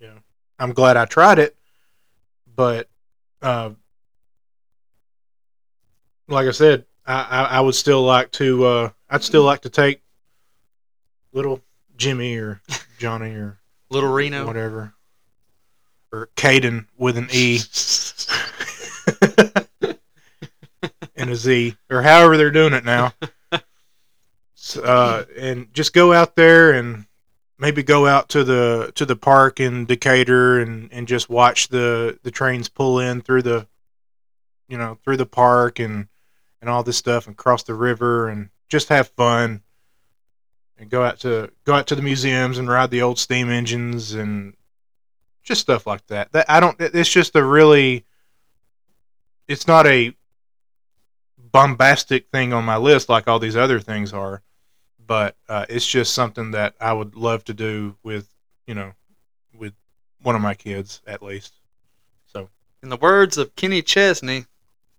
you 0.00 0.08
know 0.08 0.18
I'm 0.58 0.72
glad 0.72 0.96
I 0.96 1.04
tried 1.04 1.38
it. 1.38 1.56
But 2.54 2.88
uh, 3.42 3.70
like 6.28 6.46
I 6.46 6.52
said, 6.52 6.84
I, 7.06 7.22
I, 7.22 7.42
I 7.44 7.60
would 7.60 7.74
still 7.74 8.02
like 8.02 8.30
to. 8.32 8.64
Uh, 8.64 8.90
I'd 9.10 9.22
still 9.22 9.44
like 9.44 9.62
to 9.62 9.70
take 9.70 10.02
little 11.32 11.60
Jimmy 11.96 12.36
or 12.36 12.60
Johnny 12.98 13.34
or 13.34 13.58
Little 13.90 14.12
Reno. 14.12 14.46
whatever, 14.46 14.94
or 16.12 16.28
Caden 16.36 16.86
with 16.96 17.16
an 17.18 17.28
E 17.32 17.60
and 21.16 21.30
a 21.30 21.36
Z, 21.36 21.76
or 21.90 22.02
however 22.02 22.36
they're 22.36 22.50
doing 22.50 22.72
it 22.72 22.84
now. 22.84 23.12
Uh, 24.74 25.24
and 25.38 25.72
just 25.74 25.92
go 25.92 26.12
out 26.12 26.34
there 26.34 26.72
and 26.72 27.06
maybe 27.58 27.82
go 27.82 28.06
out 28.06 28.30
to 28.30 28.42
the 28.42 28.90
to 28.94 29.04
the 29.04 29.16
park 29.16 29.60
in 29.60 29.84
Decatur 29.84 30.60
and, 30.60 30.88
and 30.92 31.06
just 31.06 31.28
watch 31.28 31.68
the, 31.68 32.18
the 32.22 32.30
trains 32.30 32.68
pull 32.68 32.98
in 32.98 33.20
through 33.20 33.42
the 33.42 33.66
you 34.68 34.78
know 34.78 34.98
through 35.04 35.18
the 35.18 35.26
park 35.26 35.78
and 35.78 36.08
and 36.60 36.70
all 36.70 36.82
this 36.82 36.96
stuff 36.96 37.26
and 37.26 37.36
cross 37.36 37.62
the 37.62 37.74
river 37.74 38.28
and 38.28 38.48
just 38.68 38.88
have 38.88 39.08
fun 39.10 39.62
and 40.78 40.90
go 40.90 41.02
out 41.02 41.20
to 41.20 41.50
go 41.64 41.74
out 41.74 41.86
to 41.86 41.94
the 41.94 42.02
museums 42.02 42.58
and 42.58 42.68
ride 42.68 42.90
the 42.90 43.02
old 43.02 43.18
steam 43.18 43.50
engines 43.50 44.14
and 44.14 44.54
just 45.42 45.60
stuff 45.60 45.86
like 45.86 46.06
that. 46.08 46.32
That 46.32 46.46
I 46.48 46.60
don't. 46.60 46.76
It's 46.80 47.10
just 47.10 47.36
a 47.36 47.44
really. 47.44 48.04
It's 49.48 49.66
not 49.66 49.86
a 49.86 50.14
bombastic 51.38 52.28
thing 52.30 52.52
on 52.52 52.64
my 52.64 52.76
list 52.76 53.08
like 53.08 53.28
all 53.28 53.38
these 53.38 53.56
other 53.56 53.80
things 53.80 54.12
are, 54.12 54.42
but 55.06 55.36
uh, 55.48 55.66
it's 55.68 55.86
just 55.86 56.14
something 56.14 56.50
that 56.52 56.74
I 56.80 56.92
would 56.92 57.14
love 57.14 57.44
to 57.44 57.54
do 57.54 57.96
with 58.02 58.28
you 58.66 58.74
know 58.74 58.92
with 59.56 59.74
one 60.22 60.34
of 60.34 60.42
my 60.42 60.54
kids 60.54 61.00
at 61.06 61.22
least. 61.22 61.54
So 62.26 62.48
In 62.82 62.88
the 62.88 62.96
words 62.96 63.38
of 63.38 63.54
Kenny 63.56 63.82
Chesney, 63.82 64.46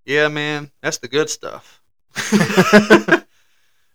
yeah, 0.06 0.28
man, 0.28 0.72
that's 0.82 1.00
the 1.00 1.08
good 1.08 1.30
stuff. 1.30 1.82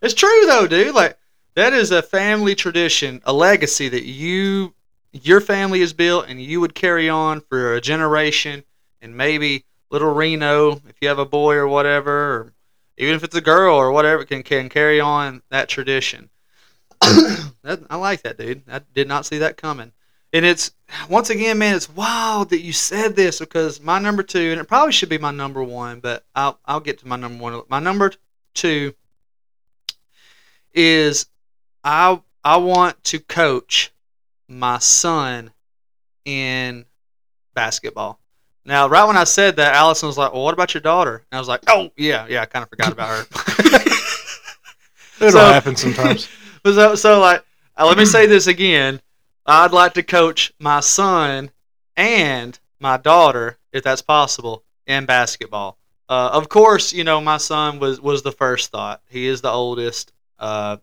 it's 0.02 0.14
true 0.14 0.46
though, 0.46 0.66
dude. 0.66 0.94
Like 0.94 1.18
that 1.54 1.72
is 1.72 1.90
a 1.90 2.02
family 2.02 2.54
tradition, 2.54 3.20
a 3.24 3.32
legacy 3.32 3.88
that 3.88 4.04
you 4.04 4.74
your 5.12 5.40
family 5.40 5.80
has 5.80 5.92
built 5.92 6.26
and 6.28 6.40
you 6.40 6.60
would 6.60 6.74
carry 6.74 7.08
on 7.08 7.40
for 7.40 7.74
a 7.74 7.80
generation 7.80 8.64
and 9.00 9.16
maybe 9.16 9.64
little 9.90 10.14
Reno, 10.14 10.72
if 10.72 10.96
you 11.00 11.08
have 11.08 11.18
a 11.18 11.26
boy 11.26 11.54
or 11.54 11.68
whatever, 11.68 12.12
or 12.12 12.52
even 12.96 13.14
if 13.14 13.24
it's 13.24 13.36
a 13.36 13.40
girl 13.40 13.76
or 13.76 13.92
whatever, 13.92 14.24
can 14.24 14.42
can 14.42 14.68
carry 14.68 15.00
on 15.00 15.42
that 15.50 15.68
tradition. 15.68 16.30
that, 17.00 17.84
I 17.90 17.96
like 17.96 18.22
that, 18.22 18.38
dude. 18.38 18.62
I 18.70 18.80
did 18.94 19.08
not 19.08 19.26
see 19.26 19.38
that 19.38 19.56
coming. 19.56 19.92
And 20.32 20.46
it's 20.46 20.72
once 21.10 21.30
again, 21.30 21.58
man, 21.58 21.76
it's 21.76 21.90
wild 21.90 22.50
that 22.50 22.60
you 22.60 22.72
said 22.72 23.16
this 23.16 23.40
because 23.40 23.80
my 23.80 23.98
number 23.98 24.22
two, 24.22 24.50
and 24.52 24.60
it 24.60 24.68
probably 24.68 24.92
should 24.92 25.08
be 25.08 25.18
my 25.18 25.30
number 25.30 25.62
one, 25.62 26.00
but 26.00 26.24
I'll 26.34 26.58
I'll 26.64 26.80
get 26.80 26.98
to 27.00 27.08
my 27.08 27.16
number 27.16 27.42
one. 27.42 27.62
My 27.68 27.80
number 27.80 28.12
two 28.54 28.94
is 30.72 31.26
I 31.84 32.20
I 32.44 32.56
want 32.56 33.02
to 33.04 33.18
coach 33.18 33.92
my 34.48 34.78
son 34.78 35.52
in 36.24 36.86
basketball. 37.54 38.18
Now, 38.64 38.88
right 38.88 39.04
when 39.04 39.16
I 39.16 39.24
said 39.24 39.56
that, 39.56 39.74
Allison 39.74 40.06
was 40.06 40.16
like, 40.18 40.32
"Well, 40.32 40.44
what 40.44 40.54
about 40.54 40.72
your 40.74 40.80
daughter?" 40.80 41.24
And 41.30 41.36
I 41.36 41.40
was 41.40 41.48
like, 41.48 41.62
"Oh, 41.66 41.90
yeah, 41.96 42.26
yeah, 42.28 42.42
I 42.42 42.46
kind 42.46 42.62
of 42.62 42.68
forgot 42.68 42.92
about 42.92 43.08
her." 43.08 43.26
it'll 45.20 45.30
So- 45.32 45.38
happen 45.52 45.76
sometimes. 45.76 46.28
So, 46.64 46.94
so 46.94 47.18
like, 47.18 47.44
uh, 47.76 47.84
let 47.86 47.98
me 47.98 48.04
say 48.04 48.26
this 48.26 48.46
again. 48.46 49.00
I'd 49.44 49.72
like 49.72 49.94
to 49.94 50.04
coach 50.04 50.52
my 50.60 50.78
son 50.78 51.50
and 51.96 52.56
my 52.78 52.98
daughter, 52.98 53.58
if 53.72 53.82
that's 53.82 54.00
possible, 54.00 54.62
in 54.86 55.04
basketball. 55.04 55.76
Uh, 56.08 56.30
of 56.32 56.48
course, 56.48 56.92
you 56.92 57.02
know 57.02 57.20
my 57.20 57.38
son 57.38 57.80
was 57.80 58.00
was 58.00 58.22
the 58.22 58.30
first 58.30 58.70
thought. 58.70 59.02
He 59.10 59.26
is 59.26 59.40
the 59.40 59.50
oldest. 59.50 60.12
Uh, 60.38 60.76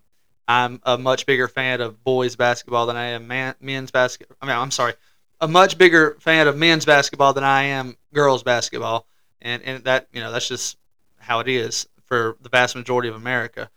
I'm 0.49 0.81
a 0.83 0.97
much 0.97 1.25
bigger 1.25 1.47
fan 1.47 1.79
of 1.79 2.03
boys 2.03 2.35
basketball 2.35 2.87
than 2.87 2.97
I 2.97 3.05
am 3.11 3.25
man, 3.25 3.55
men's 3.61 3.91
basketball. 3.91 4.35
I 4.41 4.45
mean, 4.47 4.57
I'm 4.57 4.71
sorry, 4.71 4.95
a 5.41 5.47
much 5.47 5.77
bigger 5.77 6.17
fan 6.19 6.47
of 6.47 6.57
men's 6.57 6.85
basketball 6.85 7.33
than 7.33 7.43
I 7.43 7.63
am 7.63 7.97
girls 8.13 8.43
basketball, 8.43 9.07
and 9.41 9.63
and 9.63 9.83
that 9.85 10.07
you 10.11 10.21
know 10.21 10.31
that's 10.31 10.47
just 10.47 10.77
how 11.17 11.39
it 11.39 11.47
is 11.47 11.87
for 12.05 12.37
the 12.41 12.49
vast 12.49 12.75
majority 12.75 13.09
of 13.09 13.15
America 13.15 13.69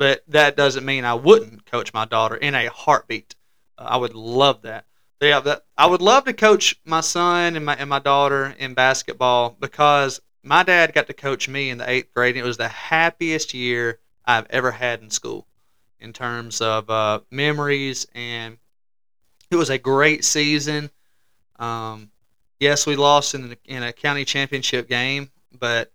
but 0.00 0.24
that 0.28 0.56
doesn't 0.56 0.86
mean 0.86 1.04
I 1.04 1.12
wouldn't 1.12 1.66
coach 1.66 1.92
my 1.92 2.06
daughter 2.06 2.34
in 2.34 2.54
a 2.54 2.70
heartbeat. 2.70 3.34
Uh, 3.76 3.82
I 3.82 3.96
would 3.98 4.14
love 4.14 4.62
that. 4.62 4.86
Yeah, 5.20 5.40
that 5.40 5.66
I 5.76 5.84
would 5.84 6.00
love 6.00 6.24
to 6.24 6.32
coach 6.32 6.80
my 6.86 7.02
son 7.02 7.54
and 7.54 7.66
my 7.66 7.74
and 7.74 7.90
my 7.90 7.98
daughter 7.98 8.54
in 8.58 8.72
basketball 8.72 9.58
because 9.60 10.22
my 10.42 10.62
dad 10.62 10.94
got 10.94 11.06
to 11.08 11.12
coach 11.12 11.50
me 11.50 11.68
in 11.68 11.76
the 11.76 11.90
eighth 11.90 12.14
grade. 12.14 12.34
And 12.34 12.42
it 12.42 12.48
was 12.48 12.56
the 12.56 12.68
happiest 12.68 13.52
year 13.52 13.98
I've 14.24 14.46
ever 14.48 14.70
had 14.70 15.02
in 15.02 15.10
school, 15.10 15.46
in 15.98 16.14
terms 16.14 16.62
of 16.62 16.88
uh, 16.88 17.20
memories, 17.30 18.06
and 18.14 18.56
it 19.50 19.56
was 19.56 19.68
a 19.68 19.76
great 19.76 20.24
season. 20.24 20.90
Um, 21.60 22.10
yes, 22.58 22.86
we 22.86 22.96
lost 22.96 23.34
in 23.34 23.56
in 23.66 23.82
a 23.82 23.92
county 23.92 24.24
championship 24.24 24.88
game, 24.88 25.30
but 25.58 25.92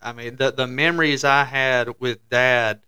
I 0.00 0.12
mean 0.12 0.36
the 0.36 0.52
the 0.52 0.66
memories 0.66 1.24
I 1.24 1.44
had 1.44 2.00
with 2.00 2.26
dad 2.30 2.80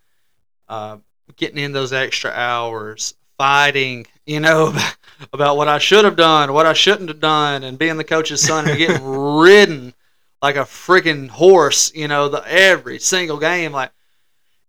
uh, 0.69 0.99
getting 1.37 1.59
in 1.59 1.73
those 1.73 1.93
extra 1.93 2.31
hours, 2.31 3.15
fighting, 3.37 4.07
you 4.25 4.41
know, 4.41 4.73
about 5.33 5.57
what 5.57 5.69
I 5.69 5.79
should 5.79 6.05
have 6.05 6.17
done, 6.17 6.53
what 6.53 6.67
I 6.67 6.73
shouldn't 6.73 7.09
have 7.09 7.21
done, 7.21 7.65
and 7.65 7.79
being 7.79 7.97
the 7.97 8.05
coach's 8.05 8.43
son 8.43 8.69
and 8.69 8.79
getting 8.79 9.05
ridden 9.05 9.93
like 10.41 10.57
a 10.57 10.61
freaking 10.61 11.29
horse, 11.29 11.93
you 11.95 12.09
know, 12.09 12.29
the 12.29 12.43
every 12.47 12.99
single 12.99 13.39
game. 13.39 13.73
Like 13.73 13.91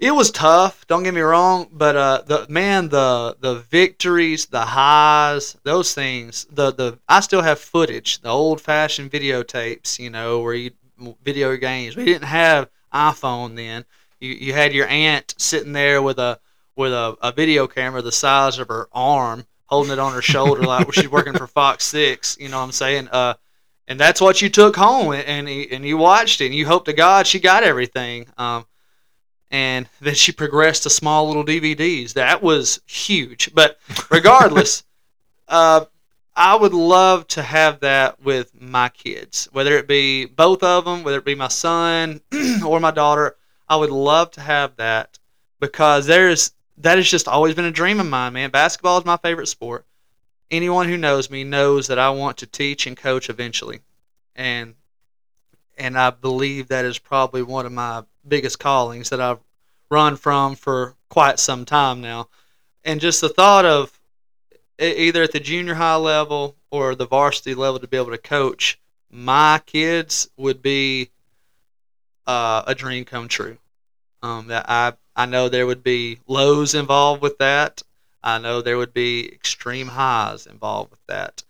it 0.02 0.12
was 0.12 0.32
tough. 0.32 0.86
Don't 0.88 1.04
get 1.04 1.14
me 1.14 1.22
wrong, 1.22 1.70
but 1.72 1.96
uh, 1.96 2.24
the 2.26 2.46
man, 2.50 2.90
the 2.90 3.38
the 3.40 3.56
victories, 3.56 4.48
the 4.48 4.66
highs, 4.66 5.56
those 5.64 5.94
things. 5.94 6.46
The 6.52 6.74
the 6.74 7.00
I 7.08 7.22
still 7.22 7.42
have 7.42 7.60
footage, 7.60 8.20
the 8.20 8.30
old 8.30 8.60
fashioned 8.60 9.12
videotapes, 9.12 10.00
you 10.00 10.10
know, 10.10 10.42
where 10.42 10.56
you 10.56 10.72
video 11.24 11.56
games. 11.56 11.96
We 11.96 12.06
didn't 12.06 12.26
have 12.28 12.70
iPhone 12.94 13.56
then 13.56 13.86
you, 14.20 14.34
you 14.34 14.54
had 14.54 14.74
your 14.74 14.88
aunt 14.88 15.34
sitting 15.38 15.74
there 15.74 16.02
with 16.02 16.20
a 16.20 16.40
with 16.76 16.94
a, 16.94 17.18
a 17.22 17.32
video 17.32 17.68
camera 17.68 18.02
the 18.02 18.12
size 18.12 18.60
of 18.60 18.68
her 18.70 18.88
arm 18.94 19.46
holding 19.66 19.94
it 19.94 20.00
on 20.00 20.14
her 20.14 20.22
shoulder 20.22 20.62
like 20.62 20.94
she's 20.94 21.10
working 21.10 21.34
for 21.34 21.48
Fox 21.48 21.86
6 21.86 22.38
you 22.40 22.50
know 22.50 22.58
what 22.58 22.66
I'm 22.66 22.72
saying 22.72 23.08
uh 23.10 23.34
and 23.88 24.00
that's 24.00 24.22
what 24.22 24.42
you 24.42 24.50
took 24.50 24.76
home 24.76 25.14
and 25.14 25.50
and, 25.50 25.72
and 25.72 25.86
you 25.86 25.98
watched 25.98 26.42
it 26.42 26.48
and 26.48 26.56
you 26.56 26.66
hope 26.66 26.86
to 26.86 26.94
God 26.94 27.28
she 27.28 27.40
got 27.40 27.64
everything 27.64 28.28
um 28.38 28.66
and 29.52 29.88
then 30.02 30.16
she 30.16 30.32
progressed 30.32 30.84
to 30.84 30.90
small 30.90 31.28
little 31.28 31.46
DVDs 31.46 32.14
that 32.14 32.42
was 32.42 32.82
huge 32.86 33.54
but 33.54 33.78
regardless 34.10 34.84
uh 35.48 35.86
I 36.34 36.56
would 36.56 36.74
love 36.74 37.28
to 37.30 37.44
have 37.44 37.82
that 37.82 38.22
with 38.24 38.60
my 38.60 38.90
kids 38.90 39.50
whether 39.52 39.78
it 39.78 39.88
be 39.88 40.26
both 40.26 40.64
of 40.64 40.86
them 40.86 41.04
whether 41.04 41.20
it 41.20 41.26
be 41.26 41.36
my 41.36 41.50
son 41.50 42.22
or 42.66 42.80
my 42.80 42.92
daughter 42.92 43.36
I 43.68 43.76
would 43.78 43.90
love 43.90 44.32
to 44.32 44.42
have 44.42 44.76
that 44.78 45.18
because 45.62 46.06
there's 46.06 46.52
that 46.82 46.98
has 46.98 47.10
just 47.10 47.28
always 47.28 47.56
been 47.56 47.66
a 47.66 47.72
dream 47.72 48.00
of 48.00 48.08
mine, 48.08 48.34
man. 48.34 48.50
Basketball 48.50 48.98
is 48.98 49.06
my 49.06 49.18
favorite 49.18 49.48
sport. 49.48 49.86
Anyone 50.50 50.90
who 50.90 50.98
knows 50.98 51.30
me 51.30 51.44
knows 51.44 51.88
that 51.88 52.00
I 52.00 52.10
want 52.10 52.38
to 52.40 52.46
teach 52.46 52.86
and 52.86 52.98
coach 52.98 53.30
eventually. 53.30 53.80
And 54.36 54.76
and 55.78 55.98
I 55.98 56.10
believe 56.10 56.68
that 56.68 56.86
is 56.86 57.00
probably 57.00 57.44
one 57.44 57.66
of 57.66 57.72
my 57.72 58.04
biggest 58.28 58.60
callings 58.60 59.10
that 59.10 59.22
I've 59.22 59.40
run 59.90 60.16
from 60.16 60.56
for 60.56 60.96
quite 61.10 61.40
some 61.40 61.66
time 61.66 62.02
now. 62.02 62.30
And 62.84 63.02
just 63.02 63.22
the 63.22 63.30
thought 63.30 63.66
of 63.66 64.00
either 64.80 65.24
at 65.24 65.32
the 65.32 65.40
junior 65.40 65.76
high 65.76 65.96
level 65.96 66.56
or 66.72 66.96
the 66.96 67.06
varsity 67.06 67.54
level 67.54 67.80
to 67.80 67.88
be 67.88 67.98
able 67.98 68.12
to 68.12 68.18
coach 68.18 68.80
my 69.12 69.62
kids 69.66 70.30
would 70.38 70.62
be 70.62 71.10
uh, 72.26 72.64
a 72.66 72.74
dream 72.74 73.06
come 73.06 73.28
true. 73.28 73.58
Um, 74.24 74.48
that 74.48 74.70
I 74.70 74.94
I 75.16 75.26
know 75.26 75.50
there 75.50 75.66
would 75.66 75.84
be 75.84 76.20
lows 76.28 76.74
involved 76.74 77.22
with 77.22 77.38
that. 77.40 77.84
I 78.24 78.38
know 78.38 78.62
there 78.62 78.78
would 78.78 78.94
be 78.94 79.28
extreme 79.32 79.88
highs 79.88 80.46
involved 80.46 80.92
with 80.92 81.06
that. 81.08 81.44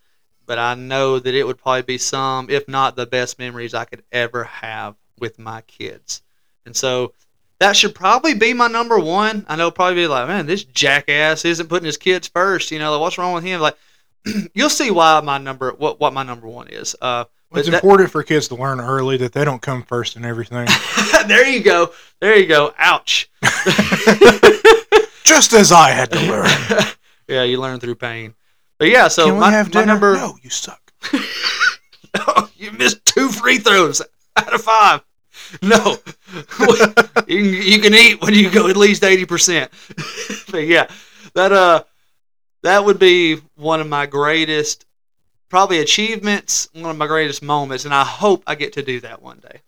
But 0.46 0.58
I 0.58 0.74
know 0.74 1.18
that 1.18 1.34
it 1.34 1.46
would 1.46 1.58
probably 1.58 1.82
be 1.82 1.98
some, 1.98 2.50
if 2.50 2.66
not 2.66 2.96
the 2.96 3.06
best 3.06 3.38
memories 3.38 3.74
I 3.74 3.84
could 3.84 4.02
ever 4.10 4.44
have 4.44 4.96
with 5.18 5.38
my 5.38 5.60
kids. 5.62 6.22
And 6.66 6.76
so 6.76 7.12
that 7.58 7.76
should 7.76 7.94
probably 7.94 8.34
be 8.34 8.52
my 8.54 8.66
number 8.68 8.98
one. 8.98 9.46
I 9.48 9.56
know 9.56 9.70
probably 9.70 10.02
be 10.02 10.06
like, 10.06 10.26
man, 10.28 10.46
this 10.46 10.64
jackass 10.64 11.44
isn't 11.44 11.68
putting 11.68 11.86
his 11.86 11.96
kids 11.96 12.28
first. 12.28 12.70
You 12.70 12.78
know, 12.78 12.92
like, 12.92 13.00
what's 13.00 13.18
wrong 13.18 13.34
with 13.34 13.44
him? 13.44 13.60
Like, 13.60 13.76
you'll 14.54 14.68
see 14.70 14.90
why 14.90 15.20
my 15.20 15.38
number 15.38 15.72
what 15.72 16.00
what 16.00 16.12
my 16.12 16.22
number 16.22 16.48
one 16.48 16.68
is. 16.68 16.96
Uh, 17.00 17.24
It's 17.54 17.68
that- 17.68 17.74
important 17.74 18.10
for 18.10 18.22
kids 18.22 18.48
to 18.48 18.54
learn 18.56 18.80
early 18.80 19.16
that 19.18 19.32
they 19.32 19.44
don't 19.44 19.62
come 19.62 19.82
first 19.82 20.16
in 20.16 20.24
everything. 20.24 20.66
there 21.26 21.48
you 21.48 21.60
go. 21.62 21.92
There 22.20 22.36
you 22.36 22.46
go. 22.46 22.74
Ouch. 22.78 23.30
Just 25.24 25.52
as 25.52 25.72
I 25.72 25.90
had 25.90 26.10
to 26.12 26.20
learn. 26.20 26.48
yeah, 27.28 27.42
you 27.44 27.60
learn 27.60 27.78
through 27.80 27.94
pain. 27.94 28.34
But 28.78 28.88
yeah, 28.88 29.08
so 29.08 29.34
my, 29.36 29.50
have 29.50 29.72
my 29.72 29.84
number. 29.84 30.14
No, 30.14 30.36
you 30.42 30.50
suck. 30.50 30.92
you 32.56 32.72
missed 32.72 33.04
two 33.04 33.28
free 33.28 33.58
throws 33.58 34.02
out 34.36 34.52
of 34.52 34.62
five. 34.62 35.02
No, 35.62 35.98
you, 37.26 37.42
can, 37.42 37.62
you 37.62 37.78
can 37.80 37.94
eat 37.94 38.22
when 38.22 38.32
you 38.34 38.50
go 38.50 38.68
at 38.68 38.76
least 38.76 39.04
eighty 39.04 39.26
percent. 39.26 39.70
But 40.50 40.66
yeah, 40.66 40.86
that 41.34 41.50
uh, 41.52 41.84
that 42.62 42.84
would 42.84 42.98
be 42.98 43.36
one 43.54 43.80
of 43.80 43.86
my 43.88 44.04
greatest, 44.06 44.84
probably 45.48 45.78
achievements, 45.78 46.68
one 46.74 46.90
of 46.90 46.96
my 46.98 47.06
greatest 47.06 47.42
moments, 47.42 47.84
and 47.86 47.94
I 47.94 48.04
hope 48.04 48.42
I 48.46 48.54
get 48.54 48.74
to 48.74 48.82
do 48.82 49.00
that 49.00 49.22
one 49.22 49.38
day. 49.38 49.60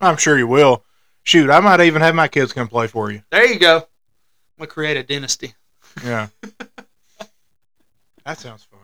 I'm 0.00 0.16
sure 0.16 0.36
you 0.36 0.48
will. 0.48 0.84
Shoot, 1.22 1.48
I 1.48 1.60
might 1.60 1.80
even 1.80 2.02
have 2.02 2.14
my 2.14 2.28
kids 2.28 2.52
come 2.52 2.68
play 2.68 2.86
for 2.88 3.10
you. 3.10 3.22
There 3.30 3.46
you 3.46 3.58
go. 3.58 3.76
I'm 3.78 3.84
gonna 4.58 4.66
create 4.68 4.96
a 4.96 5.02
dynasty. 5.02 5.54
Yeah. 6.04 6.26
that 8.24 8.38
sounds 8.38 8.64
fun. 8.64 8.80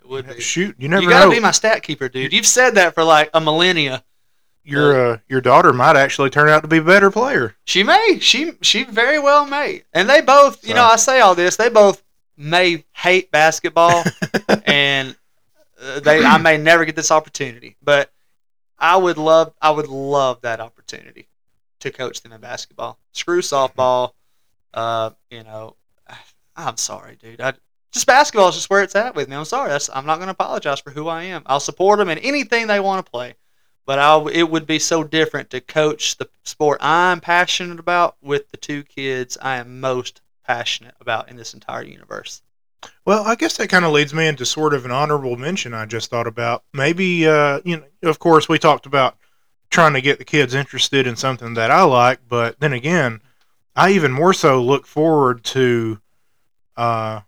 It 0.00 0.08
would 0.08 0.28
be. 0.28 0.40
Shoot, 0.40 0.76
you 0.78 0.88
never 0.88 1.02
You 1.02 1.08
gotta 1.08 1.26
know. 1.26 1.32
be 1.32 1.40
my 1.40 1.50
stat 1.50 1.82
keeper, 1.82 2.08
dude. 2.08 2.32
You've 2.32 2.46
said 2.46 2.74
that 2.74 2.94
for 2.94 3.04
like 3.04 3.30
a 3.32 3.40
millennia. 3.40 4.04
Your 4.64 5.12
uh, 5.14 5.18
your 5.28 5.40
daughter 5.40 5.72
might 5.72 5.96
actually 5.96 6.30
turn 6.30 6.48
out 6.48 6.62
to 6.62 6.68
be 6.68 6.78
a 6.78 6.82
better 6.82 7.10
player. 7.10 7.54
She 7.64 7.82
may. 7.82 8.18
She 8.20 8.52
she 8.62 8.84
very 8.84 9.18
well 9.18 9.46
may. 9.46 9.82
And 9.92 10.08
they 10.08 10.20
both, 10.20 10.62
you 10.64 10.70
So- 10.70 10.76
know, 10.76 10.84
I 10.84 10.96
say 10.96 11.20
all 11.20 11.34
this. 11.34 11.56
They 11.56 11.68
both 11.68 12.02
may 12.36 12.84
hate 12.92 13.30
basketball, 13.30 14.04
and 14.66 15.16
uh, 15.82 16.00
they 16.00 16.24
I 16.24 16.38
may 16.38 16.56
never 16.58 16.84
get 16.84 16.96
this 16.96 17.10
opportunity, 17.10 17.76
but 17.82 18.10
I 18.78 18.96
would 18.96 19.18
love 19.18 19.52
I 19.60 19.70
would 19.70 19.88
love 19.88 20.40
that 20.42 20.60
opportunity 20.60 21.28
to 21.80 21.90
coach 21.90 22.20
them 22.22 22.32
in 22.32 22.40
basketball. 22.40 22.98
Screw 23.12 23.40
softball. 23.42 24.12
Uh, 24.72 25.10
you 25.30 25.42
know, 25.42 25.76
I'm 26.56 26.76
sorry, 26.76 27.16
dude. 27.16 27.40
I 27.40 27.54
just 27.92 28.06
basketball 28.06 28.48
is 28.48 28.54
just 28.54 28.70
where 28.70 28.82
it's 28.82 28.94
at 28.96 29.14
with 29.14 29.28
me. 29.28 29.36
I'm 29.36 29.44
sorry. 29.44 29.68
That's, 29.68 29.90
I'm 29.92 30.06
not 30.06 30.16
going 30.16 30.28
to 30.28 30.32
apologize 30.32 30.80
for 30.80 30.90
who 30.90 31.08
I 31.08 31.24
am. 31.24 31.42
I'll 31.44 31.60
support 31.60 31.98
them 31.98 32.08
in 32.08 32.16
anything 32.18 32.66
they 32.66 32.80
want 32.80 33.04
to 33.04 33.10
play. 33.10 33.34
But 33.84 33.98
I, 33.98 34.24
it 34.30 34.50
would 34.50 34.66
be 34.66 34.78
so 34.78 35.02
different 35.02 35.50
to 35.50 35.60
coach 35.60 36.16
the 36.16 36.28
sport 36.44 36.78
I'm 36.80 37.20
passionate 37.20 37.80
about 37.80 38.16
with 38.22 38.50
the 38.50 38.56
two 38.56 38.84
kids 38.84 39.36
I 39.40 39.56
am 39.56 39.80
most 39.80 40.20
passionate 40.46 40.94
about 41.00 41.28
in 41.28 41.36
this 41.36 41.54
entire 41.54 41.82
universe. 41.82 42.42
Well, 43.04 43.24
I 43.24 43.34
guess 43.34 43.56
that 43.56 43.68
kind 43.68 43.84
of 43.84 43.92
leads 43.92 44.14
me 44.14 44.26
into 44.26 44.46
sort 44.46 44.74
of 44.74 44.84
an 44.84 44.90
honorable 44.90 45.36
mention 45.36 45.74
I 45.74 45.86
just 45.86 46.10
thought 46.10 46.26
about. 46.26 46.64
Maybe, 46.72 47.26
uh, 47.26 47.60
you 47.64 47.78
know, 47.78 48.08
of 48.08 48.18
course, 48.18 48.48
we 48.48 48.58
talked 48.58 48.86
about 48.86 49.16
trying 49.70 49.94
to 49.94 50.00
get 50.00 50.18
the 50.18 50.24
kids 50.24 50.54
interested 50.54 51.06
in 51.06 51.16
something 51.16 51.54
that 51.54 51.70
I 51.70 51.82
like, 51.82 52.20
but 52.28 52.60
then 52.60 52.72
again, 52.72 53.20
I 53.74 53.92
even 53.92 54.12
more 54.12 54.34
so 54.34 54.62
look 54.62 54.86
forward 54.86 55.44
to 55.44 56.00
uh, 56.76 57.20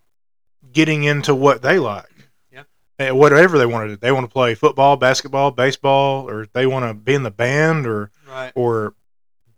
getting 0.73 1.05
into 1.05 1.35
what 1.35 1.63
they 1.63 1.79
like. 1.79 2.11
Whatever 2.99 3.59
they 3.59 3.67
want 3.67 3.89
to 3.89 3.95
do. 3.95 3.97
They 3.97 4.13
want 4.13 4.25
to 4.25 4.33
play 4.33 4.55
football, 4.55 4.97
basketball, 4.97 5.51
baseball, 5.51 6.29
or 6.31 6.47
they 6.53 6.67
want 6.67 6.85
to 6.89 6.95
be 6.95 7.15
in 7.15 7.23
the 7.25 7.31
band 7.31 7.87
or, 7.87 8.11
Right. 8.29 8.53
or 8.55 8.95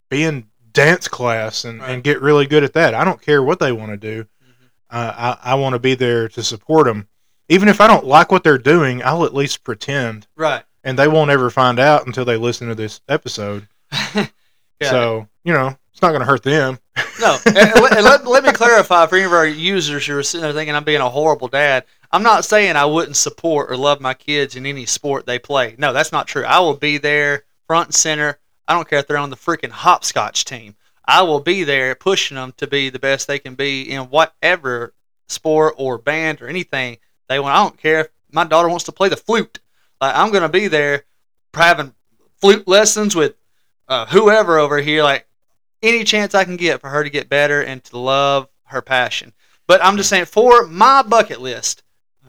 be 0.08 0.24
in 0.24 0.46
dance 0.72 1.06
class 1.08 1.64
and, 1.64 1.80
Right. 1.80 1.90
and 1.90 2.02
get 2.04 2.20
really 2.22 2.46
good 2.46 2.64
at 2.64 2.72
that. 2.74 2.94
I 2.94 3.04
don't 3.04 3.20
care 3.20 3.42
what 3.42 3.58
they 3.60 3.72
want 3.72 3.90
to 3.92 3.96
do 3.96 4.24
Mhm. 4.24 4.66
uh, 4.90 5.36
I, 5.42 5.52
I 5.52 5.54
want 5.56 5.74
to 5.74 5.78
be 5.78 5.94
there 5.94 6.28
to 6.30 6.42
support 6.42 6.86
them. 6.86 7.08
Even 7.48 7.68
if 7.68 7.80
I 7.80 7.86
don't 7.86 8.04
like 8.06 8.32
what 8.32 8.42
they're 8.42 8.58
doing, 8.58 9.02
I'll 9.04 9.24
at 9.24 9.34
least 9.34 9.64
pretend, 9.64 10.26
Right. 10.36 10.64
and 10.82 10.98
they 10.98 11.06
won't 11.08 11.30
ever 11.30 11.48
find 11.50 11.78
out 11.78 12.06
until 12.06 12.24
they 12.24 12.36
listen 12.36 12.68
to 12.68 12.74
this 12.74 13.00
episode. 13.08 13.68
Yeah. 14.78 14.90
So 14.90 15.28
you 15.42 15.54
know, 15.54 15.74
it's 15.90 16.02
not 16.02 16.08
going 16.10 16.20
to 16.20 16.26
hurt 16.26 16.42
them. 16.42 16.78
No, 17.18 17.38
and 17.46 17.56
and 17.56 18.04
let, 18.04 18.26
let 18.26 18.44
me 18.44 18.52
clarify 18.52 19.06
for 19.06 19.16
any 19.16 19.24
of 19.24 19.32
our 19.32 19.46
users 19.46 20.04
who 20.06 20.18
are 20.18 20.22
sitting 20.22 20.42
there 20.42 20.52
thinking 20.52 20.74
I'm 20.74 20.84
being 20.84 21.00
a 21.00 21.08
horrible 21.08 21.48
dad. 21.48 21.84
I'm 22.16 22.22
not 22.22 22.46
saying 22.46 22.76
I 22.76 22.86
wouldn't 22.86 23.18
support 23.18 23.70
or 23.70 23.76
love 23.76 24.00
my 24.00 24.14
kids 24.14 24.56
in 24.56 24.64
any 24.64 24.86
sport 24.86 25.26
they 25.26 25.38
play. 25.38 25.74
No, 25.76 25.92
that's 25.92 26.12
not 26.12 26.26
true. 26.26 26.44
I 26.44 26.60
will 26.60 26.72
be 26.72 26.96
there 26.96 27.44
front 27.66 27.88
and 27.88 27.94
center. 27.94 28.38
I 28.66 28.72
don't 28.72 28.88
care 28.88 29.00
if 29.00 29.06
they're 29.06 29.18
on 29.18 29.28
the 29.28 29.36
freaking 29.36 29.68
hopscotch 29.68 30.46
team. 30.46 30.76
I 31.04 31.20
will 31.20 31.40
be 31.40 31.62
there 31.62 31.94
pushing 31.94 32.36
them 32.36 32.54
to 32.56 32.66
be 32.66 32.88
the 32.88 32.98
best 32.98 33.26
they 33.26 33.38
can 33.38 33.54
be 33.54 33.82
in 33.82 34.04
whatever 34.04 34.94
sport 35.28 35.74
or 35.76 35.98
band 35.98 36.40
or 36.40 36.48
anything 36.48 36.96
they 37.28 37.38
want. 37.38 37.54
I 37.54 37.62
don't 37.62 37.76
care 37.76 38.00
if 38.00 38.08
my 38.32 38.44
daughter 38.44 38.70
wants 38.70 38.84
to 38.84 38.92
play 38.92 39.10
the 39.10 39.16
flute. 39.18 39.58
Like 40.00 40.16
I'm 40.16 40.32
to 40.32 40.48
be 40.48 40.68
there 40.68 41.04
having 41.52 41.92
flute 42.40 42.66
lessons 42.66 43.14
with 43.14 43.34
uh, 43.88 44.06
whoever 44.06 44.56
over 44.56 44.78
here. 44.78 45.02
Like 45.02 45.26
any 45.82 46.02
chance 46.02 46.34
I 46.34 46.44
can 46.44 46.56
get 46.56 46.80
for 46.80 46.88
her 46.88 47.04
to 47.04 47.10
get 47.10 47.28
better 47.28 47.60
and 47.60 47.84
to 47.84 47.98
love 47.98 48.48
her 48.68 48.80
passion. 48.80 49.34
But 49.66 49.84
I'm 49.84 49.98
just 49.98 50.08
saying, 50.08 50.24
for 50.24 50.66
my 50.66 51.02
bucket 51.02 51.42
list, 51.42 51.82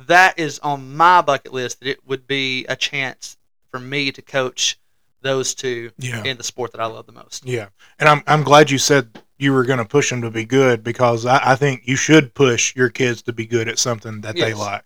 that 0.07 0.37
is 0.37 0.59
on 0.59 0.95
my 0.95 1.21
bucket 1.21 1.53
list 1.53 1.79
that 1.79 1.89
it 1.89 2.05
would 2.05 2.27
be 2.27 2.65
a 2.67 2.75
chance 2.75 3.37
for 3.71 3.79
me 3.79 4.11
to 4.11 4.21
coach 4.21 4.79
those 5.21 5.55
two 5.55 5.91
Yeah, 5.97 6.23
in 6.23 6.37
the 6.37 6.43
sport 6.43 6.71
that 6.73 6.81
I 6.81 6.85
love 6.85 7.05
the 7.05 7.11
most. 7.11 7.45
yeah. 7.45 7.69
And 7.99 8.07
I'm 8.07 8.21
I'm 8.27 8.43
glad 8.43 8.69
you 8.69 8.77
said 8.77 9.21
you 9.39 9.51
were 9.53 9.63
going 9.65 9.79
to 9.79 9.85
push 9.85 10.09
them 10.09 10.21
to 10.21 10.31
be 10.31 10.45
good 10.45 10.83
because 10.83 11.25
I, 11.25 11.51
I 11.51 11.55
think 11.55 11.81
you 11.85 11.95
should 11.95 12.33
push 12.33 12.75
your 12.75 12.89
kids 12.89 13.21
to 13.23 13.33
be 13.33 13.45
good 13.45 13.67
at 13.67 13.79
something 13.79 14.21
that 14.21 14.35
they 14.35 14.53
like. 14.53 14.83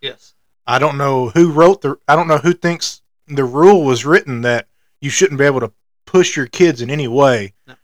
Yes. 0.00 0.34
I 0.66 0.78
don't 0.78 0.98
know 0.98 1.30
who 1.30 1.50
wrote 1.52 1.80
the. 1.82 1.96
I 2.06 2.14
don't 2.16 2.28
know 2.28 2.38
who 2.38 2.52
thinks 2.52 3.02
the 3.26 3.44
rule 3.44 3.84
was 3.84 4.04
written 4.04 4.42
that 4.42 4.68
you 5.00 5.10
shouldn't 5.10 5.38
be 5.38 5.44
able 5.44 5.60
to 5.60 5.72
push 6.06 6.36
your 6.36 6.46
kids 6.46 6.80
in 6.82 6.90
any 6.90 7.08
way. 7.08 7.52
No. 7.66 7.74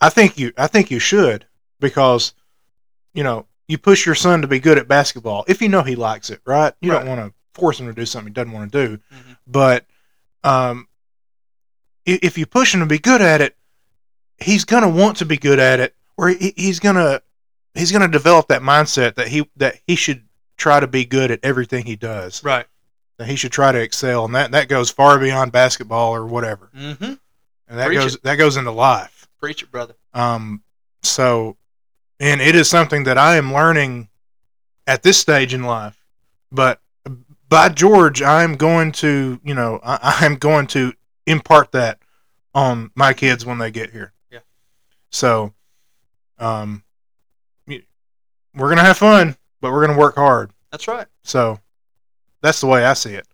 I 0.00 0.08
think 0.10 0.36
you. 0.38 0.52
I 0.58 0.66
think 0.66 0.90
you 0.90 0.98
should 0.98 1.46
because, 1.80 2.34
you 3.14 3.22
know, 3.24 3.46
you 3.68 3.78
push 3.78 4.04
your 4.06 4.14
son 4.14 4.42
to 4.42 4.48
be 4.48 4.58
good 4.58 4.78
at 4.78 4.88
basketball 4.88 5.44
if 5.48 5.62
you 5.62 5.68
know 5.68 5.82
he 5.82 5.96
likes 5.96 6.30
it, 6.30 6.40
right? 6.44 6.74
You 6.80 6.90
don't 6.90 7.06
want 7.06 7.20
to 7.20 7.32
force 7.58 7.80
him 7.80 7.86
to 7.86 7.92
do 7.92 8.04
something 8.06 8.28
he 8.30 8.34
doesn't 8.34 8.52
want 8.52 8.70
to 8.72 8.86
do. 8.86 8.96
Mhm. 8.96 9.36
But, 9.46 9.86
um, 10.42 10.88
if 12.04 12.36
you 12.36 12.44
push 12.46 12.74
him 12.74 12.80
to 12.80 12.86
be 12.86 12.98
good 12.98 13.22
at 13.22 13.40
it, 13.40 13.56
he's 14.38 14.64
gonna 14.64 14.88
want 14.88 15.16
to 15.18 15.24
be 15.24 15.36
good 15.38 15.58
at 15.58 15.80
it, 15.80 15.94
or 16.16 16.28
he, 16.28 16.52
he's 16.56 16.78
gonna 16.80 17.22
he's 17.74 17.90
gonna 17.92 18.08
develop 18.08 18.48
that 18.48 18.60
mindset 18.62 19.14
that 19.14 19.28
he 19.28 19.48
that 19.56 19.76
he 19.86 19.96
should 19.96 20.24
try 20.56 20.80
to 20.80 20.86
be 20.86 21.04
good 21.04 21.30
at 21.30 21.40
everything 21.42 21.86
he 21.86 21.96
does. 21.96 22.44
Right. 22.44 22.66
That 23.16 23.28
he 23.28 23.36
should 23.36 23.52
try 23.52 23.72
to 23.72 23.80
excel, 23.80 24.24
and 24.24 24.34
that 24.34 24.50
that 24.52 24.68
goes 24.68 24.90
far 24.90 25.18
beyond 25.18 25.52
basketball 25.52 26.14
or 26.14 26.26
whatever. 26.26 26.70
Mm-hmm. 26.76 27.14
And 27.68 27.78
that 27.78 27.86
Preach 27.86 27.98
goes 27.98 28.18
that 28.18 28.36
goes 28.36 28.56
into 28.56 28.70
life. 28.72 29.28
Preach 29.40 29.62
it, 29.62 29.70
brother. 29.70 29.94
Um, 30.12 30.62
so, 31.02 31.56
and 32.20 32.40
it 32.40 32.54
is 32.54 32.68
something 32.68 33.04
that 33.04 33.18
I 33.18 33.36
am 33.36 33.52
learning 33.52 34.08
at 34.86 35.02
this 35.02 35.18
stage 35.18 35.54
in 35.54 35.64
life. 35.64 36.04
But 36.52 36.80
by 37.48 37.68
George, 37.68 38.22
I'm 38.22 38.56
going 38.56 38.92
to, 38.92 39.40
you 39.44 39.54
know, 39.54 39.80
I, 39.82 39.98
I'm 40.24 40.36
going 40.36 40.66
to 40.68 40.92
impart 41.26 41.72
that 41.72 41.98
on 42.54 42.90
my 42.94 43.12
kids 43.12 43.44
when 43.44 43.58
they 43.58 43.70
get 43.70 43.90
here. 43.90 44.12
Yeah. 44.30 44.40
So, 45.10 45.54
um, 46.38 46.82
we're 47.66 48.68
gonna 48.68 48.82
have 48.82 48.98
fun, 48.98 49.36
but 49.60 49.72
we're 49.72 49.86
gonna 49.86 49.98
work 49.98 50.14
hard. 50.14 50.52
That's 50.70 50.86
right. 50.86 51.06
So, 51.22 51.58
that's 52.40 52.60
the 52.60 52.66
way 52.66 52.84
I 52.84 52.92
see 52.94 53.14
it. 53.14 53.26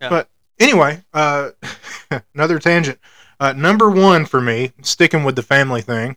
Yeah. 0.00 0.08
But 0.08 0.28
anyway, 0.58 1.02
uh, 1.14 1.50
another 2.34 2.58
tangent. 2.58 2.98
Uh, 3.40 3.52
number 3.52 3.88
one 3.88 4.26
for 4.26 4.40
me, 4.40 4.72
sticking 4.82 5.22
with 5.22 5.36
the 5.36 5.42
family 5.42 5.80
thing, 5.80 6.16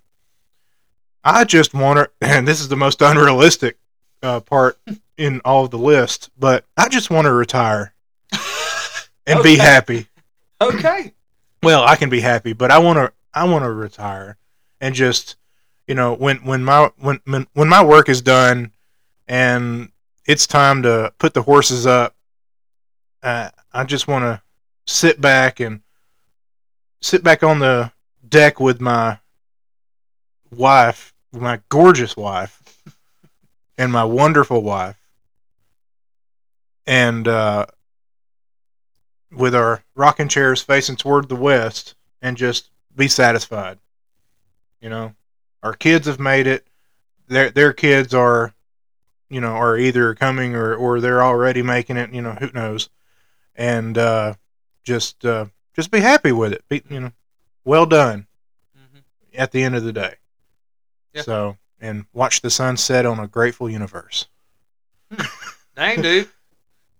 I 1.23 1.43
just 1.43 1.73
want 1.73 1.99
to, 2.21 2.27
and 2.27 2.47
this 2.47 2.61
is 2.61 2.69
the 2.69 2.77
most 2.77 3.01
unrealistic 3.01 3.77
uh, 4.23 4.39
part 4.39 4.77
in 5.17 5.41
all 5.45 5.65
of 5.65 5.71
the 5.71 5.77
list, 5.77 6.29
but 6.37 6.65
I 6.77 6.89
just 6.89 7.09
want 7.09 7.25
to 7.25 7.33
retire 7.33 7.93
and 9.27 9.43
be 9.43 9.57
happy. 9.57 10.07
Okay. 10.59 11.13
Well, 11.63 11.83
I 11.83 11.95
can 11.95 12.09
be 12.09 12.21
happy, 12.21 12.53
but 12.53 12.71
I 12.71 12.79
want 12.79 12.97
to, 12.97 13.13
I 13.35 13.43
want 13.43 13.63
to 13.65 13.71
retire 13.71 14.35
and 14.79 14.95
just, 14.95 15.35
you 15.87 15.93
know, 15.93 16.15
when 16.15 16.37
when 16.37 16.63
my 16.63 16.89
when 16.97 17.19
when 17.25 17.45
when 17.53 17.69
my 17.69 17.85
work 17.85 18.09
is 18.09 18.23
done 18.23 18.71
and 19.27 19.91
it's 20.25 20.47
time 20.47 20.81
to 20.81 21.13
put 21.19 21.35
the 21.35 21.43
horses 21.43 21.85
up, 21.85 22.15
uh, 23.21 23.51
I 23.71 23.83
just 23.83 24.07
want 24.07 24.23
to 24.23 24.41
sit 24.87 25.21
back 25.21 25.59
and 25.59 25.81
sit 26.99 27.23
back 27.23 27.43
on 27.43 27.59
the 27.59 27.91
deck 28.27 28.59
with 28.59 28.81
my 28.81 29.19
wife, 30.51 31.13
my 31.31 31.61
gorgeous 31.69 32.15
wife, 32.15 32.61
and 33.77 33.91
my 33.91 34.03
wonderful 34.03 34.61
wife, 34.61 34.97
and 36.85 37.27
uh, 37.27 37.65
with 39.31 39.55
our 39.55 39.83
rocking 39.95 40.27
chairs 40.27 40.61
facing 40.61 40.95
toward 40.95 41.29
the 41.29 41.35
west, 41.35 41.95
and 42.21 42.37
just 42.37 42.69
be 42.95 43.07
satisfied. 43.07 43.79
You 44.81 44.89
know, 44.89 45.15
our 45.63 45.73
kids 45.73 46.07
have 46.07 46.19
made 46.19 46.47
it. 46.47 46.67
Their 47.27 47.49
their 47.49 47.73
kids 47.73 48.13
are, 48.13 48.53
you 49.29 49.39
know, 49.41 49.53
are 49.53 49.77
either 49.77 50.13
coming 50.15 50.55
or 50.55 50.75
or 50.75 50.99
they're 50.99 51.23
already 51.23 51.61
making 51.61 51.97
it. 51.97 52.13
You 52.13 52.21
know, 52.21 52.33
who 52.33 52.51
knows? 52.53 52.89
And 53.55 53.97
uh, 53.97 54.35
just 54.83 55.25
uh, 55.25 55.47
just 55.75 55.91
be 55.91 55.99
happy 56.01 56.31
with 56.31 56.53
it. 56.53 56.63
Be, 56.69 56.83
you 56.89 56.99
know, 56.99 57.11
well 57.63 57.85
done 57.85 58.27
hmm 58.75 58.99
at 59.33 59.51
the 59.51 59.63
end 59.63 59.75
of 59.75 59.83
the 59.83 59.93
day. 59.93 60.15
Yeah. 61.13 61.21
So, 61.23 61.57
and 61.79 62.05
watch 62.13 62.41
the 62.41 62.49
sun 62.49 62.77
set 62.77 63.05
on 63.05 63.19
a 63.19 63.27
grateful 63.27 63.69
universe. 63.69 64.27
Dang, 65.75 66.01
dude. 66.01 66.29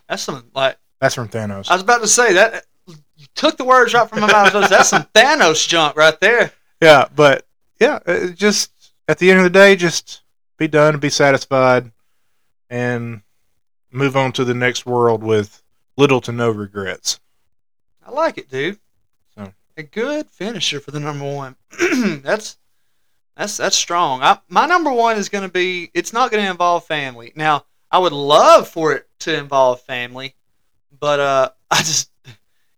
That's 0.07 0.24
some 0.24 0.49
like 0.53 0.78
That's 0.99 1.16
from 1.16 1.30
Thanos. 1.30 1.70
I 1.70 1.74
was 1.74 1.82
about 1.82 2.01
to 2.01 2.07
say 2.07 2.34
that. 2.34 2.66
You 2.88 3.28
took 3.36 3.55
the 3.57 3.64
words 3.64 3.93
right 3.93 4.09
from 4.09 4.22
my 4.22 4.32
mouth. 4.32 4.51
That's 4.70 4.89
some 4.89 5.03
Thanos 5.14 5.68
junk 5.68 5.95
right 5.95 6.20
there. 6.20 6.51
yeah, 6.82 7.05
but 7.16 7.45
yeah, 7.80 7.99
just 8.36 8.72
at 9.07 9.20
the 9.20 9.30
end 9.30 9.39
of 9.39 9.43
the 9.43 9.49
day, 9.49 9.76
just 9.76 10.22
be 10.57 10.68
done, 10.68 10.99
be 10.99 11.09
satisfied, 11.09 11.91
and 12.70 13.22
move 13.91 14.18
on 14.18 14.32
to 14.34 14.45
the 14.45 14.53
next 14.53 14.86
world 14.86 15.24
with 15.24 15.62
little 15.97 16.22
to 16.22 16.32
no 16.32 16.49
regrets. 16.49 17.20
I 18.05 18.12
like 18.12 18.38
it, 18.38 18.49
dude. 18.49 18.80
So. 19.36 19.53
A 19.78 19.84
good 19.84 20.30
finisher 20.30 20.80
for 20.80 20.91
the 20.91 20.99
number 20.99 21.32
one. 21.32 21.55
that's 22.24 22.57
that's 23.42 23.58
that's 23.58 23.76
strong. 23.76 24.22
I, 24.22 24.38
my 24.50 24.68
number 24.68 24.92
one 24.92 25.18
is 25.18 25.28
going 25.28 25.44
to 25.44 25.52
be. 25.52 25.89
It's 25.96 26.14
not 26.14 26.30
going 26.30 26.44
to 26.44 26.52
involve 26.52 26.86
family. 26.86 27.34
Now, 27.36 27.66
I 27.89 27.98
would 27.98 28.14
love 28.14 28.68
for 28.68 28.94
it 28.94 29.08
to 29.22 29.36
involve 29.36 29.82
family, 29.82 30.36
but 31.00 31.20
uh, 31.20 31.50
I 31.72 31.78
just 31.78 32.12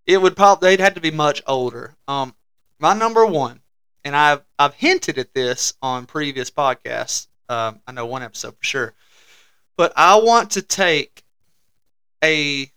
it 0.07 0.21
would 0.21 0.37
probably 0.37 0.69
they'd 0.69 0.79
have 0.79 0.93
to 0.93 1.01
be 1.01 1.11
much 1.11 1.41
older. 1.47 1.95
Um, 2.07 2.33
my 2.79 2.93
number 2.93 3.25
one, 3.25 3.59
and 4.05 4.15
I've 4.15 4.41
I've 4.57 4.73
hinted 4.75 5.17
at 5.17 5.33
this 5.33 5.73
on 5.81 6.05
previous 6.05 6.49
podcasts. 6.49 7.27
Um, 7.49 7.81
I 7.85 7.91
know 7.91 8.05
one 8.05 8.23
episode 8.23 8.55
for 8.57 8.63
sure, 8.63 8.93
but 9.75 9.91
I 9.97 10.15
want 10.15 10.51
to 10.51 10.61
take 10.61 11.23
a, 12.23 12.71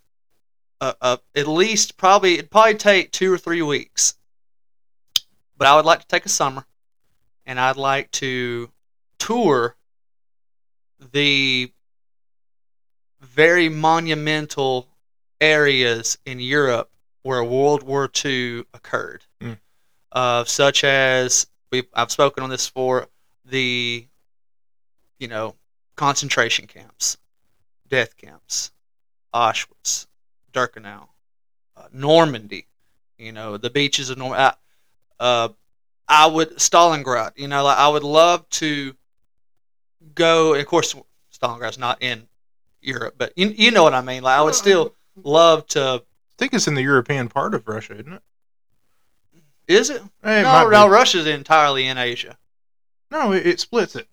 a, 0.81 0.95
a 1.01 1.19
at 1.37 1.47
least 1.47 1.97
probably 1.97 2.35
it'd 2.35 2.51
probably 2.51 2.75
take 2.75 3.13
two 3.13 3.33
or 3.33 3.39
three 3.39 3.63
weeks, 3.63 4.15
but 5.57 5.69
I 5.69 5.77
would 5.77 5.85
like 5.85 6.01
to 6.01 6.09
take 6.09 6.27
a 6.27 6.29
summer, 6.29 6.67
and 7.47 7.59
I'd 7.61 7.77
like 7.77 8.11
to 8.13 8.71
tour 9.19 9.77
the 11.13 11.73
very 13.21 13.69
monumental 13.69 14.89
areas 15.41 16.19
in 16.27 16.41
Europe 16.41 16.91
where 17.23 17.43
World 17.43 17.83
War 17.83 18.11
II 18.25 18.65
occurred, 18.75 19.25
Mm. 19.41 19.59
uh, 20.13 20.45
such 20.45 20.85
as 20.85 21.47
we 21.71 21.85
I've 21.95 22.13
spoken 22.13 22.43
on 22.45 22.51
this 22.51 22.69
for 22.69 23.09
the, 23.45 24.07
you 25.19 25.29
know, 25.29 25.57
concentration 25.97 26.67
camps, 26.67 27.17
death 27.89 28.17
camps, 28.17 28.71
Auschwitz, 29.35 30.07
Birkenau, 30.53 31.09
uh, 31.77 31.89
Normandy, 31.93 32.67
you 33.19 33.33
know, 33.33 33.57
the 33.57 33.71
beaches 33.71 34.11
of 34.11 34.19
Normandy. 34.19 34.57
Uh, 35.19 35.49
I 36.09 36.27
would 36.27 36.57
Stalingrad, 36.57 37.33
you 37.37 37.49
know, 37.49 37.65
like 37.65 37.79
I 37.79 37.89
would 37.89 38.05
love 38.05 38.49
to 38.51 38.95
go. 40.15 40.53
And 40.53 40.61
of 40.61 40.67
course, 40.67 40.95
Stalingrad's 41.33 41.79
not 41.79 42.03
in 42.03 42.29
Europe, 42.81 43.15
but 43.19 43.33
you 43.37 43.49
you 43.49 43.71
know 43.71 43.83
what 43.83 43.95
I 43.95 44.01
mean. 44.03 44.23
Like 44.23 44.39
I 44.39 44.43
would 44.43 44.55
still 44.55 44.95
love 45.17 45.67
to. 45.69 46.03
I 46.03 46.35
think 46.39 46.55
it's 46.55 46.69
in 46.69 46.75
the 46.75 46.83
European 46.83 47.29
part 47.29 47.55
of 47.55 47.67
Russia, 47.67 47.95
isn't 47.95 48.13
it? 48.13 48.23
Is 49.69 49.91
it? 49.91 50.03
Eh, 50.23 50.41
it 50.41 50.43
no, 50.43 50.69
no. 50.69 50.87
be. 50.87 50.93
Russia's 50.93 51.27
entirely 51.27 51.87
in 51.87 51.99
Asia. 51.99 52.39
No, 53.11 53.33
it, 53.33 53.47
it 53.47 53.61
splits 53.61 53.97
it. 53.97 54.07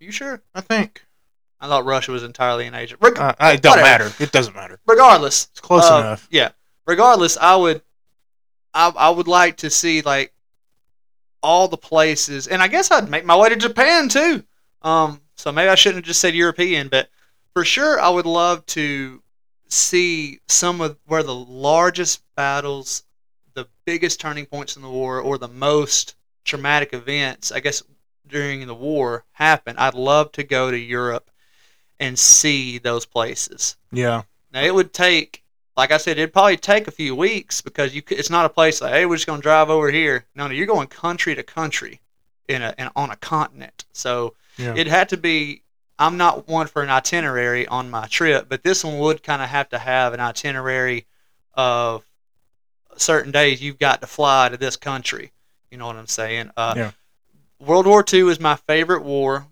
You 0.00 0.10
sure? 0.12 0.42
I 0.54 0.60
think. 0.60 1.04
I 1.60 1.66
thought 1.68 1.86
Russia 1.86 2.12
was 2.12 2.22
entirely 2.22 2.66
in 2.66 2.74
Asia. 2.74 2.96
Reg- 3.00 3.18
Uh, 3.18 3.34
it 3.40 3.62
don't 3.62 3.78
Whatever. 3.78 4.04
matter. 4.04 4.22
It 4.22 4.32
doesn't 4.32 4.54
matter. 4.54 4.78
regardless, 4.86 5.48
It's 5.52 5.60
close 5.60 5.84
uh, 5.90 5.94
enough. 6.00 6.28
Yeah. 6.30 6.50
Regardless, 6.86 7.38
I 7.38 7.56
would, 7.56 7.80
I, 8.74 8.92
I 8.96 9.10
would 9.10 9.28
like 9.28 9.58
to 9.58 9.70
see 9.70 10.02
like 10.02 10.32
all 11.42 11.68
the 11.68 11.76
places, 11.76 12.48
and 12.48 12.60
I 12.60 12.68
guess 12.68 12.90
I'd 12.90 13.08
make 13.08 13.24
my 13.24 13.36
way 13.36 13.48
to 13.50 13.56
Japan 13.56 14.08
too. 14.08 14.44
Um, 14.82 15.20
so 15.36 15.52
maybe 15.52 15.68
I 15.68 15.74
shouldn't 15.74 16.04
have 16.04 16.08
just 16.08 16.20
said 16.20 16.34
European, 16.34 16.88
but 16.88 17.08
for 17.52 17.64
sure, 17.64 18.00
I 18.00 18.08
would 18.08 18.26
love 18.26 18.66
to 18.66 19.22
see 19.68 20.40
some 20.48 20.80
of 20.80 20.98
where 21.06 21.22
the 21.22 21.34
largest 21.34 22.22
battles, 22.34 23.04
the 23.54 23.68
biggest 23.84 24.20
turning 24.20 24.46
points 24.46 24.76
in 24.76 24.82
the 24.82 24.90
war, 24.90 25.20
or 25.20 25.38
the 25.38 25.48
most 25.48 26.16
traumatic 26.44 26.92
events, 26.92 27.52
I 27.52 27.60
guess, 27.60 27.82
during 28.26 28.66
the 28.66 28.74
war 28.74 29.24
happened. 29.32 29.78
I'd 29.78 29.94
love 29.94 30.32
to 30.32 30.42
go 30.42 30.70
to 30.70 30.78
Europe 30.78 31.30
and 32.00 32.18
see 32.18 32.78
those 32.78 33.06
places. 33.06 33.76
Yeah. 33.92 34.22
Now 34.52 34.62
it 34.62 34.74
would 34.74 34.92
take, 34.92 35.43
like 35.76 35.90
I 35.90 35.96
said, 35.96 36.18
it'd 36.18 36.32
probably 36.32 36.56
take 36.56 36.86
a 36.88 36.92
few 36.92 37.14
weeks 37.16 37.60
because 37.60 37.94
you 37.94 38.02
it's 38.10 38.30
not 38.30 38.46
a 38.46 38.48
place 38.48 38.80
like, 38.80 38.92
hey, 38.92 39.06
we're 39.06 39.16
just 39.16 39.26
gonna 39.26 39.42
drive 39.42 39.70
over 39.70 39.90
here. 39.90 40.24
No, 40.34 40.46
no, 40.46 40.54
you're 40.54 40.66
going 40.66 40.88
country 40.88 41.34
to 41.34 41.42
country 41.42 42.00
in 42.48 42.62
a 42.62 42.74
in, 42.78 42.88
on 42.96 43.10
a 43.10 43.16
continent. 43.16 43.84
So 43.92 44.34
Yeah. 44.58 44.74
it 44.76 44.86
had 44.86 45.08
to 45.10 45.16
be. 45.16 45.62
I'm 45.98 46.16
not 46.16 46.48
one 46.48 46.66
for 46.66 46.82
an 46.82 46.90
itinerary 46.90 47.68
on 47.68 47.88
my 47.90 48.06
trip, 48.06 48.48
but 48.48 48.64
this 48.64 48.82
one 48.82 48.98
would 48.98 49.22
kind 49.22 49.40
of 49.42 49.48
have 49.48 49.68
to 49.70 49.78
have 49.78 50.12
an 50.12 50.18
itinerary 50.20 51.06
of 51.54 52.04
certain 52.96 53.30
days 53.32 53.62
you've 53.62 53.78
got 53.78 54.00
to 54.00 54.06
fly 54.06 54.48
to 54.48 54.56
this 54.56 54.76
country. 54.76 55.32
You 55.70 55.78
know 55.78 55.86
what 55.86 55.96
I'm 55.96 56.06
saying? 56.08 56.50
Uh, 56.56 56.74
Yeah. 56.76 56.90
World 57.60 57.86
War 57.86 58.04
II 58.12 58.28
is 58.30 58.40
my 58.40 58.56
favorite 58.56 59.04
war, 59.04 59.46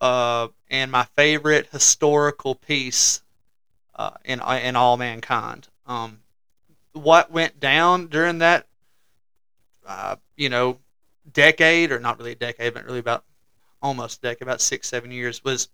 uh, 0.00 0.48
and 0.70 0.90
my 0.90 1.04
favorite 1.16 1.68
historical 1.72 2.54
piece 2.54 3.22
uh, 3.96 4.10
in 4.24 4.40
in 4.40 4.76
all 4.76 4.96
mankind. 4.96 5.68
Um, 5.86 6.20
what 6.92 7.30
went 7.30 7.60
down 7.60 8.06
during 8.06 8.38
that, 8.38 8.66
uh, 9.86 10.16
you 10.36 10.48
know, 10.48 10.78
decade 11.32 11.92
or 11.92 12.00
not 12.00 12.18
really 12.18 12.32
a 12.32 12.36
decade, 12.36 12.74
but 12.74 12.84
really 12.84 12.98
about 12.98 13.24
almost 13.82 14.18
a 14.18 14.22
decade, 14.22 14.42
about 14.42 14.60
six 14.60 14.88
seven 14.88 15.10
years, 15.10 15.44
was 15.44 15.68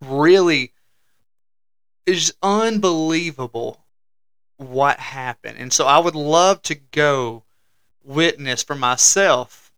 really 0.00 0.72
is 2.06 2.34
unbelievable 2.42 3.84
what 4.56 4.98
happened, 4.98 5.58
and 5.58 5.72
so 5.72 5.86
I 5.86 5.98
would 5.98 6.14
love 6.14 6.62
to 6.62 6.74
go 6.74 7.44
witness 8.04 8.62
for 8.62 8.74
myself 8.74 9.72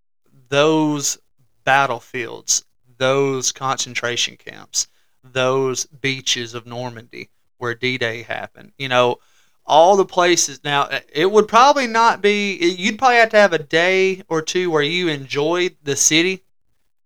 those 0.48 1.18
battlefields, 1.64 2.64
those 2.98 3.52
concentration 3.52 4.36
camps, 4.36 4.88
those 5.22 5.86
beaches 5.86 6.54
of 6.54 6.66
Normandy 6.66 7.30
where 7.64 7.74
D-Day 7.74 8.22
happened. 8.22 8.72
You 8.78 8.88
know, 8.88 9.18
all 9.66 9.96
the 9.96 10.04
places. 10.04 10.62
Now, 10.62 10.88
it 11.12 11.30
would 11.30 11.48
probably 11.48 11.86
not 11.86 12.20
be. 12.22 12.54
You'd 12.56 12.98
probably 12.98 13.16
have 13.16 13.30
to 13.30 13.38
have 13.38 13.52
a 13.54 13.58
day 13.58 14.22
or 14.28 14.42
two 14.42 14.70
where 14.70 14.82
you 14.82 15.08
enjoyed 15.08 15.76
the 15.82 15.96
city. 15.96 16.44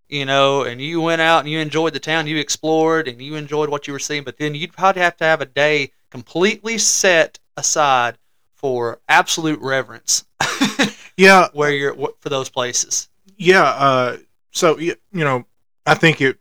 You 0.09 0.25
know, 0.25 0.63
and 0.63 0.81
you 0.81 1.01
went 1.03 1.21
out 1.21 1.41
and 1.41 1.51
you 1.51 1.59
enjoyed 1.59 1.93
the 1.93 2.01
town, 2.01 2.27
you 2.27 2.39
explored 2.39 3.09
and 3.09 3.21
you 3.21 3.35
enjoyed 3.37 3.69
what 3.69 3.87
you 3.87 3.93
were 3.93 3.99
seeing. 3.99 4.25
But 4.25 4.39
then 4.39 4.55
you'd 4.55 4.73
probably 4.73 5.03
have 5.03 5.19
to 5.19 5.25
have 5.25 5.43
a 5.43 5.47
day 5.47 5.93
completely 6.11 6.79
set 6.79 7.39
aside 7.59 8.17
for 8.55 9.01
absolute 9.09 9.61
reverence, 9.61 10.25
Yeah. 11.19 11.49
where 11.53 11.71
you're 11.71 11.95
for 12.21 12.29
those 12.31 12.49
places. 12.49 13.09
Yeah. 13.37 13.65
Uh, 13.65 14.17
so 14.51 14.79
you 14.79 14.95
know, 15.13 15.45
I 15.87 15.95
think 15.95 16.21
it. 16.21 16.39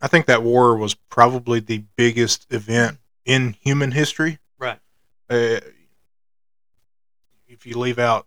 I 0.00 0.06
think 0.06 0.26
that 0.26 0.44
war 0.44 0.76
was 0.76 0.94
probably 0.94 1.58
the 1.58 1.82
biggest 1.96 2.46
event 2.52 2.98
in 3.28 3.54
human 3.60 3.92
history. 3.92 4.38
Right. 4.58 4.80
Uh, 5.28 5.60
if 7.46 7.66
you 7.66 7.78
leave 7.78 7.98
out, 7.98 8.26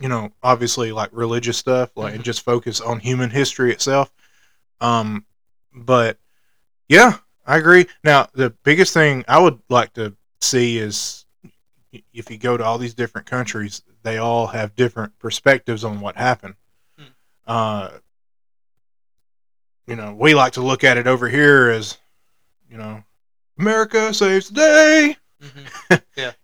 you 0.00 0.08
know, 0.08 0.32
obviously 0.42 0.90
like 0.90 1.10
religious 1.12 1.58
stuff, 1.58 1.90
like 1.96 2.14
and 2.14 2.22
Mhm. 2.22 2.24
just 2.24 2.42
focus 2.42 2.80
on 2.80 2.98
human 2.98 3.30
history 3.30 3.70
itself. 3.70 4.10
Um, 4.80 5.26
but 5.74 6.18
yeah, 6.88 7.18
I 7.46 7.58
agree. 7.58 7.86
Now, 8.02 8.28
the 8.32 8.50
biggest 8.50 8.94
thing 8.94 9.22
I 9.28 9.38
would 9.38 9.60
like 9.68 9.92
to 9.94 10.16
see 10.40 10.78
is 10.78 11.26
if 12.12 12.30
you 12.30 12.38
go 12.38 12.56
to 12.56 12.64
all 12.64 12.78
these 12.78 12.94
different 12.94 13.26
countries, 13.26 13.82
they 14.02 14.16
all 14.16 14.46
have 14.46 14.74
different 14.74 15.18
perspectives 15.18 15.84
on 15.84 16.00
what 16.00 16.16
happened. 16.16 16.54
Hmm. 16.96 17.04
Uh, 17.46 17.90
you 19.86 19.96
know, 19.96 20.14
we 20.14 20.34
like 20.34 20.54
to 20.54 20.62
look 20.62 20.84
at 20.84 20.96
it 20.96 21.06
over 21.06 21.28
here 21.28 21.70
as, 21.70 21.98
you 22.70 22.78
know, 22.78 23.04
America 23.58 24.12
saves 24.14 24.48
the 24.48 24.54
day. 24.54 25.16
hmm 25.42 25.94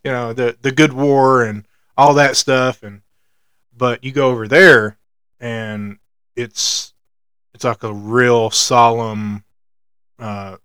You 0.05 0.11
know, 0.11 0.33
the 0.33 0.57
the 0.62 0.73
good 0.73 0.93
war 0.93 1.45
and 1.45 1.67
all 1.97 2.15
that 2.15 2.37
stuff, 2.37 2.83
and 2.83 3.03
but 3.77 4.05
you 4.05 4.12
go 4.12 4.31
over 4.31 4.47
there, 4.49 4.99
and 5.41 5.99
it's 6.37 6.93
it's 7.55 7.65
like 7.65 7.83
a 7.83 7.93
real 7.93 8.51
solemn 8.51 9.45
uh, 10.19 10.57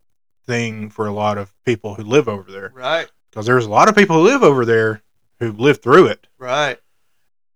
thing 0.46 0.90
for 0.90 1.08
a 1.08 1.12
lot 1.14 1.38
of 1.38 1.54
people 1.66 1.96
who 1.96 2.04
live 2.04 2.28
over 2.28 2.52
there 2.52 2.72
Right. 2.74 3.08
because 3.30 3.46
there's 3.46 3.66
a 3.66 3.70
lot 3.70 3.88
of 3.90 3.96
people 3.96 4.18
who 4.18 4.24
live 4.24 4.42
over 4.44 4.66
there 4.66 5.02
who 5.40 5.52
lived 5.52 5.82
through 5.84 6.08
it 6.08 6.28
Right. 6.40 6.80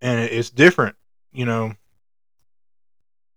and 0.00 0.20
it- 0.20 0.32
it's 0.32 0.50
different, 0.50 0.96
you 1.32 1.44
know. 1.46 1.74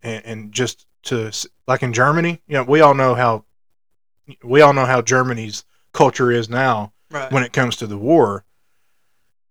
And, 0.03 0.25
and 0.25 0.51
just 0.51 0.85
to 1.03 1.31
like 1.67 1.81
in 1.83 1.93
Germany, 1.93 2.41
you 2.47 2.53
know, 2.53 2.63
we 2.63 2.81
all 2.81 2.93
know 2.93 3.15
how 3.15 3.45
we 4.43 4.61
all 4.61 4.73
know 4.73 4.85
how 4.85 5.01
Germany's 5.01 5.63
culture 5.93 6.31
is 6.31 6.49
now 6.49 6.93
Right. 7.09 7.31
when 7.31 7.43
it 7.43 7.53
comes 7.53 7.77
to 7.77 7.87
the 7.87 7.97
war, 7.97 8.43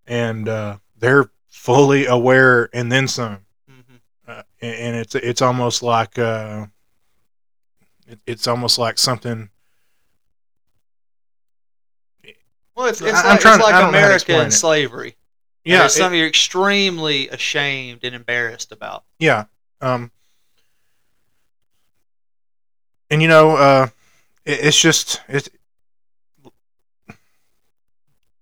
and 0.06 0.48
uh, 0.48 0.76
they're 0.98 1.30
fully 1.48 2.04
aware 2.06 2.68
and 2.74 2.92
then 2.92 3.08
some. 3.08 3.38
hmm 3.68 3.96
Uh, 4.28 4.42
and, 4.60 4.74
and 4.74 4.96
it's 4.96 5.14
it's 5.14 5.40
almost 5.42 5.82
like 5.82 6.18
uh, 6.18 6.66
it, 8.06 8.18
it's 8.26 8.46
almost 8.46 8.78
like 8.78 8.98
something. 8.98 9.48
Well, 12.74 12.86
it's, 12.86 13.00
it's 13.00 13.12
I- 13.14 13.28
like, 13.28 13.36
it's 13.36 13.44
like 13.44 13.74
to 13.80 13.88
American 13.88 14.50
slavery. 14.50 15.16
Yeah, 15.64 15.86
it's 15.86 15.96
it- 15.96 15.98
something 15.98 16.18
you're 16.18 16.28
extremely 16.28 17.28
ashamed 17.28 18.00
and 18.04 18.14
embarrassed 18.14 18.70
about. 18.72 19.04
yeah. 19.18 19.44
Um, 19.80 20.10
and 23.10 23.20
you 23.22 23.28
know, 23.28 23.56
uh, 23.56 23.88
it's 24.46 24.80
just 24.80 25.20
it's 25.28 25.48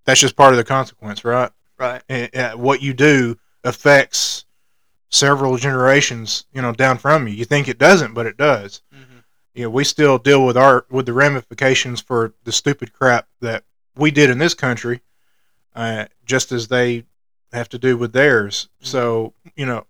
that's 0.05 0.20
just 0.20 0.36
part 0.36 0.52
of 0.52 0.59
the 0.59 0.64
consequence, 0.64 1.24
right? 1.24 1.50
Right. 1.78 2.02
And, 2.09 2.34
uh, 2.36 2.52
what 2.57 2.82
you 2.82 2.92
do 2.92 3.38
affects 3.64 4.44
several 5.09 5.57
generations, 5.57 6.44
you 6.52 6.61
know, 6.61 6.72
down 6.72 6.98
from 6.98 7.26
you. 7.26 7.34
You 7.34 7.44
think 7.44 7.68
it 7.68 7.78
doesn't, 7.78 8.14
but 8.14 8.26
it 8.26 8.36
does. 8.36 8.82
Mm-hmm. 8.94 9.18
You 9.55 9.62
know, 9.64 9.70
we 9.70 9.84
still 9.84 10.18
deal 10.18 10.44
with 10.44 10.57
our 10.57 10.86
with 10.90 11.07
the 11.07 11.12
ramifications 11.12 12.00
for 12.00 12.34
the 12.44 12.52
stupid 12.52 12.92
crap 12.92 13.28
that 13.40 13.64
we 13.96 14.11
did 14.11 14.28
in 14.30 14.38
this 14.38 14.55
country, 14.55 15.00
uh, 15.74 16.07
just 16.26 16.52
as 16.52 16.68
they 16.68 17.05
have 17.52 17.68
to 17.70 17.78
do 17.78 17.96
with 17.96 18.12
theirs. 18.12 18.68
Mhm. 18.82 18.86
So, 18.86 19.34
you 19.57 19.64
know, 19.64 19.86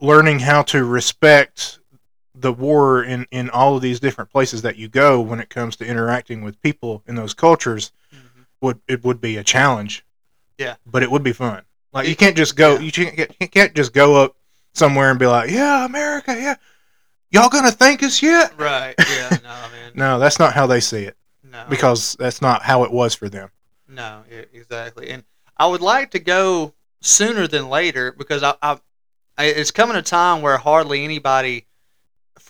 learning 0.00 0.40
how 0.40 0.62
to 0.62 0.84
respect 0.84 1.79
the 2.40 2.52
war 2.52 3.02
in, 3.02 3.26
in 3.30 3.50
all 3.50 3.76
of 3.76 3.82
these 3.82 4.00
different 4.00 4.30
places 4.30 4.62
that 4.62 4.76
you 4.76 4.88
go 4.88 5.20
when 5.20 5.40
it 5.40 5.50
comes 5.50 5.76
to 5.76 5.86
interacting 5.86 6.42
with 6.42 6.60
people 6.62 7.02
in 7.06 7.14
those 7.14 7.34
cultures 7.34 7.92
Mm-hmm. 8.14 8.40
would 8.60 8.80
it 8.88 9.04
would 9.04 9.20
be 9.20 9.36
a 9.36 9.44
challenge. 9.44 10.04
Yeah. 10.58 10.74
But 10.84 11.02
it 11.02 11.10
would 11.10 11.22
be 11.22 11.32
fun. 11.32 11.62
Like 11.92 12.08
you 12.08 12.16
can't 12.16 12.36
just 12.36 12.56
go 12.56 12.74
yeah. 12.74 12.80
you 12.80 12.92
can't 12.92 13.16
get, 13.16 13.36
you 13.40 13.48
can't 13.48 13.74
just 13.74 13.92
go 13.92 14.16
up 14.16 14.36
somewhere 14.74 15.10
and 15.10 15.18
be 15.18 15.26
like, 15.26 15.50
"Yeah, 15.50 15.84
America, 15.84 16.34
yeah. 16.34 16.56
Y'all 17.30 17.48
going 17.48 17.64
to 17.64 17.70
thank 17.70 18.02
us 18.02 18.20
yet?" 18.22 18.52
Right. 18.58 18.94
Yeah. 18.98 19.30
No, 19.42 19.48
man. 19.48 19.92
No, 19.94 20.18
that's 20.18 20.38
not 20.38 20.52
how 20.54 20.66
they 20.66 20.80
see 20.80 21.04
it 21.04 21.16
No. 21.44 21.64
because 21.68 22.16
that's 22.18 22.42
not 22.42 22.62
how 22.62 22.84
it 22.84 22.92
was 22.92 23.14
for 23.14 23.28
them. 23.28 23.50
No, 23.88 24.22
exactly. 24.52 25.10
And 25.10 25.24
I 25.56 25.66
would 25.66 25.80
like 25.82 26.10
to 26.12 26.18
go 26.18 26.74
sooner 27.00 27.46
than 27.46 27.68
later 27.68 28.12
because 28.12 28.42
I, 28.42 28.54
I 28.62 28.78
it's 29.38 29.70
coming 29.70 29.96
a 29.96 30.02
time 30.02 30.42
where 30.42 30.58
hardly 30.58 31.04
anybody 31.04 31.66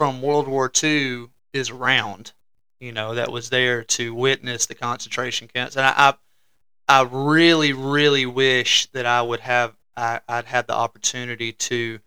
from 0.01 0.23
World 0.23 0.49
War 0.49 0.73
II 0.83 1.27
is 1.53 1.69
around, 1.69 2.33
you 2.79 2.91
know, 2.91 3.15
that 3.17 3.31
was 3.31 3.51
there 3.51 3.85
to 3.85 4.15
witness 4.15 4.65
the 4.65 4.75
concentration 4.75 5.47
camps. 5.47 5.77
And 5.77 5.85
I, 5.85 5.93
I, 6.89 7.01
I 7.01 7.03
really, 7.03 7.75
really 7.75 8.25
wish 8.25 8.87
that 8.93 9.05
I 9.05 9.21
would 9.21 9.41
have, 9.41 9.75
I, 9.99 10.21
I'd 10.27 10.47
had 10.47 10.67
the 10.67 10.73
opportunity 10.73 11.53
to 11.53 11.99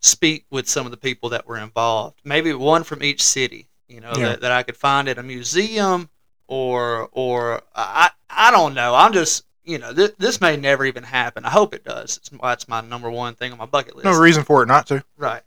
speak 0.00 0.44
with 0.50 0.68
some 0.68 0.84
of 0.84 0.90
the 0.90 0.98
people 0.98 1.30
that 1.30 1.46
were 1.46 1.56
involved. 1.56 2.20
Maybe 2.24 2.52
one 2.52 2.84
from 2.84 3.02
each 3.02 3.22
city, 3.22 3.68
you 3.88 4.02
know, 4.02 4.12
Yeah. 4.14 4.24
that, 4.28 4.40
that 4.42 4.52
I 4.52 4.62
could 4.62 4.76
find 4.76 5.08
at 5.08 5.16
a 5.16 5.22
museum 5.22 6.10
or 6.46 7.08
or 7.12 7.62
I 7.74 8.10
I 8.28 8.50
don't 8.50 8.74
know. 8.74 8.94
I'm 8.94 9.14
just 9.14 9.46
you 9.64 9.78
know 9.78 9.94
th- 9.94 10.16
this 10.18 10.42
may 10.42 10.58
never 10.58 10.84
even 10.84 11.04
happen. 11.04 11.46
I 11.46 11.50
hope 11.50 11.72
it 11.72 11.84
does. 11.84 12.18
It's, 12.18 12.28
that's 12.28 12.68
my 12.68 12.82
number 12.82 13.10
one 13.10 13.34
thing 13.34 13.50
on 13.52 13.56
my 13.56 13.64
bucket 13.64 13.96
list. 13.96 14.04
No 14.04 14.20
reason 14.20 14.44
for 14.44 14.62
it 14.62 14.66
not 14.66 14.86
to. 14.88 15.02
Right. 15.16 15.40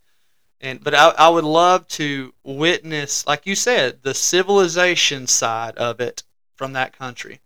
And 0.60 0.84
but 0.84 0.95
I, 0.95 1.10
I 1.10 1.30
would 1.30 1.43
love 1.43 1.88
to 1.89 2.34
witness, 2.43 3.28
like 3.28 3.45
you 3.45 3.55
said, 3.55 4.01
the 4.01 4.14
civilization 4.14 5.28
side 5.28 5.78
of 5.78 5.99
it 5.99 6.24
from 6.55 6.74
that 6.74 6.97
country, 6.97 7.41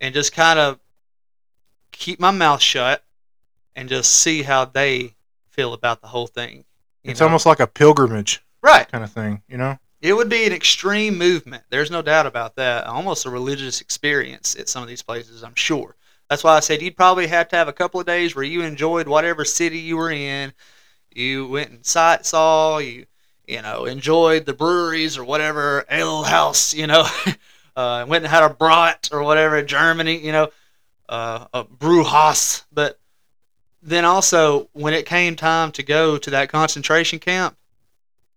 and 0.00 0.12
just 0.12 0.32
kind 0.32 0.58
of 0.58 0.80
keep 1.92 2.18
my 2.18 2.30
mouth 2.30 2.60
shut 2.60 3.04
and 3.76 3.88
just 3.88 4.10
see 4.10 4.42
how 4.42 4.64
they 4.64 5.14
feel 5.50 5.72
about 5.72 6.00
the 6.00 6.08
whole 6.08 6.26
thing. 6.26 6.64
It's 7.04 7.20
know? 7.20 7.26
almost 7.26 7.46
like 7.46 7.60
a 7.60 7.66
pilgrimage 7.66 8.42
right. 8.62 8.90
kind 8.90 9.04
of 9.04 9.12
thing, 9.12 9.42
you 9.48 9.56
know? 9.56 9.78
It 10.00 10.12
would 10.12 10.28
be 10.28 10.46
an 10.46 10.52
extreme 10.52 11.18
movement. 11.18 11.64
There's 11.70 11.90
no 11.90 12.02
doubt 12.02 12.26
about 12.26 12.54
that. 12.56 12.86
Almost 12.86 13.26
a 13.26 13.30
religious 13.30 13.80
experience 13.80 14.54
at 14.56 14.68
some 14.68 14.82
of 14.82 14.88
these 14.88 15.02
places, 15.02 15.42
I'm 15.42 15.56
sure. 15.56 15.96
That's 16.30 16.44
why 16.44 16.56
I 16.56 16.60
said 16.60 16.82
you'd 16.82 16.96
probably 16.96 17.26
have 17.26 17.48
to 17.48 17.56
have 17.56 17.68
a 17.68 17.72
couple 17.72 17.98
of 17.98 18.06
days 18.06 18.36
where 18.36 18.44
you 18.44 18.62
enjoyed 18.62 19.08
whatever 19.08 19.44
city 19.44 19.78
you 19.78 19.96
were 19.96 20.10
in. 20.10 20.52
You 21.14 21.46
went 21.48 21.70
and 21.70 21.84
sight 21.84 22.26
saw, 22.26 22.78
you 22.78 23.06
you 23.48 23.62
know, 23.62 23.86
enjoyed 23.86 24.44
the 24.44 24.52
breweries 24.52 25.16
or 25.16 25.24
whatever 25.24 25.84
ale 25.90 26.22
house, 26.22 26.74
you 26.74 26.86
know, 26.86 27.08
uh, 27.76 28.04
went 28.06 28.22
and 28.22 28.30
had 28.30 28.44
a 28.44 28.50
brat 28.50 29.08
or 29.10 29.22
whatever 29.22 29.56
in 29.56 29.66
Germany, 29.66 30.18
you 30.18 30.32
know, 30.32 30.50
uh, 31.08 31.46
a 31.54 31.64
brewhaus. 31.64 32.64
But 32.70 33.00
then 33.82 34.04
also, 34.04 34.68
when 34.74 34.92
it 34.92 35.06
came 35.06 35.34
time 35.34 35.72
to 35.72 35.82
go 35.82 36.18
to 36.18 36.30
that 36.30 36.50
concentration 36.50 37.18
camp, 37.18 37.56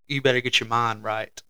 you 0.07 0.21
better 0.21 0.41
get 0.41 0.59
your 0.59 0.69
mind 0.69 1.03
right. 1.03 1.41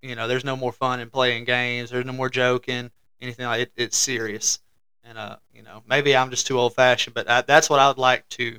You 0.00 0.16
know, 0.16 0.26
there's 0.26 0.44
no 0.44 0.56
more 0.56 0.72
fun 0.72 0.98
in 0.98 1.10
playing 1.10 1.44
games. 1.44 1.90
There's 1.90 2.06
no 2.06 2.12
more 2.12 2.30
joking, 2.30 2.90
anything 3.20 3.46
like 3.46 3.60
it. 3.60 3.72
It's 3.76 3.96
serious, 3.96 4.58
and 5.04 5.16
uh, 5.16 5.36
you 5.54 5.62
know, 5.62 5.82
maybe 5.86 6.16
I'm 6.16 6.30
just 6.30 6.46
too 6.46 6.58
old 6.58 6.74
fashioned, 6.74 7.14
but 7.14 7.30
I, 7.30 7.42
that's 7.42 7.70
what 7.70 7.78
I 7.78 7.88
would 7.88 7.98
like 7.98 8.28
to 8.30 8.58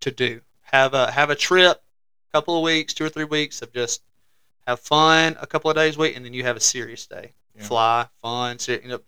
to 0.00 0.10
do. 0.10 0.42
Have 0.72 0.94
a 0.94 1.10
have 1.10 1.30
a 1.30 1.34
trip, 1.34 1.76
a 1.78 2.32
couple 2.36 2.56
of 2.56 2.62
weeks, 2.62 2.92
two 2.94 3.04
or 3.04 3.08
three 3.08 3.24
weeks 3.24 3.62
of 3.62 3.72
just 3.72 4.02
have 4.66 4.80
fun, 4.80 5.36
a 5.40 5.46
couple 5.46 5.70
of 5.70 5.76
days 5.76 5.96
a 5.96 6.00
week, 6.00 6.16
and 6.16 6.24
then 6.24 6.32
you 6.34 6.42
have 6.42 6.56
a 6.56 6.60
serious 6.60 7.06
day. 7.06 7.32
Yeah. 7.54 7.62
Fly, 7.62 8.06
fun, 8.20 8.58
sit, 8.58 8.82
you 8.82 8.88
know, 8.88 9.00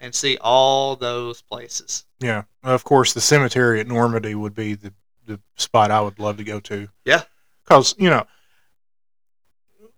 and 0.00 0.14
see 0.14 0.36
all 0.40 0.94
those 0.96 1.40
places. 1.42 2.04
Yeah. 2.20 2.42
Of 2.62 2.84
course, 2.84 3.12
the 3.14 3.20
cemetery 3.20 3.80
at 3.80 3.86
Normandy 3.88 4.34
would 4.34 4.54
be 4.54 4.74
the, 4.74 4.92
the 5.24 5.40
spot 5.56 5.90
I 5.90 6.00
would 6.02 6.18
love 6.18 6.36
to 6.36 6.44
go 6.44 6.60
to. 6.60 6.88
Yeah. 7.04 7.22
Because, 7.64 7.94
you 7.98 8.10
know, 8.10 8.26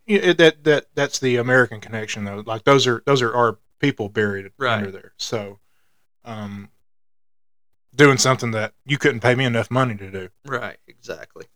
it- 0.07 0.39
that 0.39 0.65
that 0.65 0.87
that's 0.95 1.19
the 1.19 1.37
American 1.37 1.81
connection 1.81 2.25
though. 2.25 2.43
Like 2.47 2.65
those 2.65 2.87
are 2.87 3.03
those 3.05 3.21
are 3.21 3.35
our 3.35 3.59
people 3.81 4.09
buried 4.09 4.51
Right. 4.57 4.79
under 4.79 4.91
there. 4.91 5.13
So, 5.19 5.59
um, 6.25 6.71
doing 7.99 8.17
something 8.17 8.53
that 8.53 8.73
you 8.87 8.97
couldn't 8.97 9.21
pay 9.21 9.35
me 9.35 9.45
enough 9.45 9.71
money 9.71 9.97
to 9.97 10.11
do. 10.11 10.31
Right, 10.47 10.79
exactly. 10.87 11.47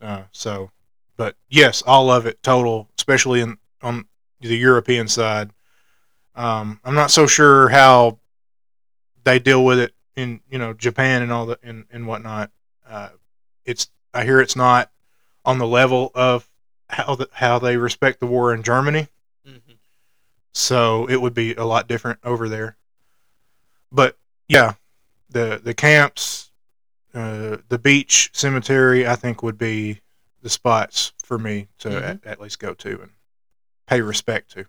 Uh, 0.00 0.22
so, 0.32 0.70
but 1.16 1.36
yes, 1.50 1.82
all 1.82 2.10
of 2.10 2.24
it 2.24 2.42
total, 2.42 2.88
especially 2.96 3.40
in 3.40 3.58
on 3.82 4.06
the 4.40 4.56
European 4.56 5.08
side. 5.08 5.50
Um, 6.34 6.80
I'm 6.84 6.94
not 6.94 7.10
so 7.10 7.26
sure 7.26 7.68
how 7.68 8.20
they 9.24 9.40
deal 9.40 9.64
with 9.64 9.80
it 9.80 9.92
in 10.16 10.40
you 10.48 10.58
know 10.58 10.72
Japan 10.72 11.20
and 11.20 11.32
all 11.32 11.44
the 11.46 11.58
and, 11.62 11.84
and 11.90 12.06
whatnot. 12.06 12.52
Uh, 12.88 13.10
it's 13.64 13.88
I 14.14 14.24
hear 14.24 14.40
it's 14.40 14.56
not 14.56 14.90
on 15.44 15.58
the 15.58 15.66
level 15.66 16.12
of 16.14 16.48
how 16.88 17.16
the, 17.16 17.28
how 17.32 17.58
they 17.58 17.76
respect 17.76 18.20
the 18.20 18.26
war 18.26 18.54
in 18.54 18.62
Germany. 18.62 19.08
hmm 19.44 19.56
So 20.52 21.06
it 21.08 21.20
would 21.20 21.34
be 21.34 21.54
a 21.54 21.64
lot 21.64 21.88
different 21.88 22.20
over 22.22 22.48
there. 22.48 22.76
But 23.90 24.16
yeah, 24.46 24.74
the 25.30 25.60
the 25.62 25.74
camps, 25.74 26.50
uh, 27.14 27.58
the 27.68 27.78
beach, 27.78 28.30
cemetery, 28.32 29.06
I 29.06 29.16
think 29.16 29.42
would 29.42 29.58
be 29.58 30.00
the 30.42 30.48
spots 30.50 31.12
for 31.22 31.38
me 31.38 31.68
to 31.80 31.88
Mhm. 31.88 32.02
at, 32.02 32.26
at 32.26 32.40
least 32.40 32.58
go 32.58 32.74
to 32.74 33.00
and 33.02 33.10
pay 33.86 34.00
respect 34.00 34.50
to. 34.52 34.64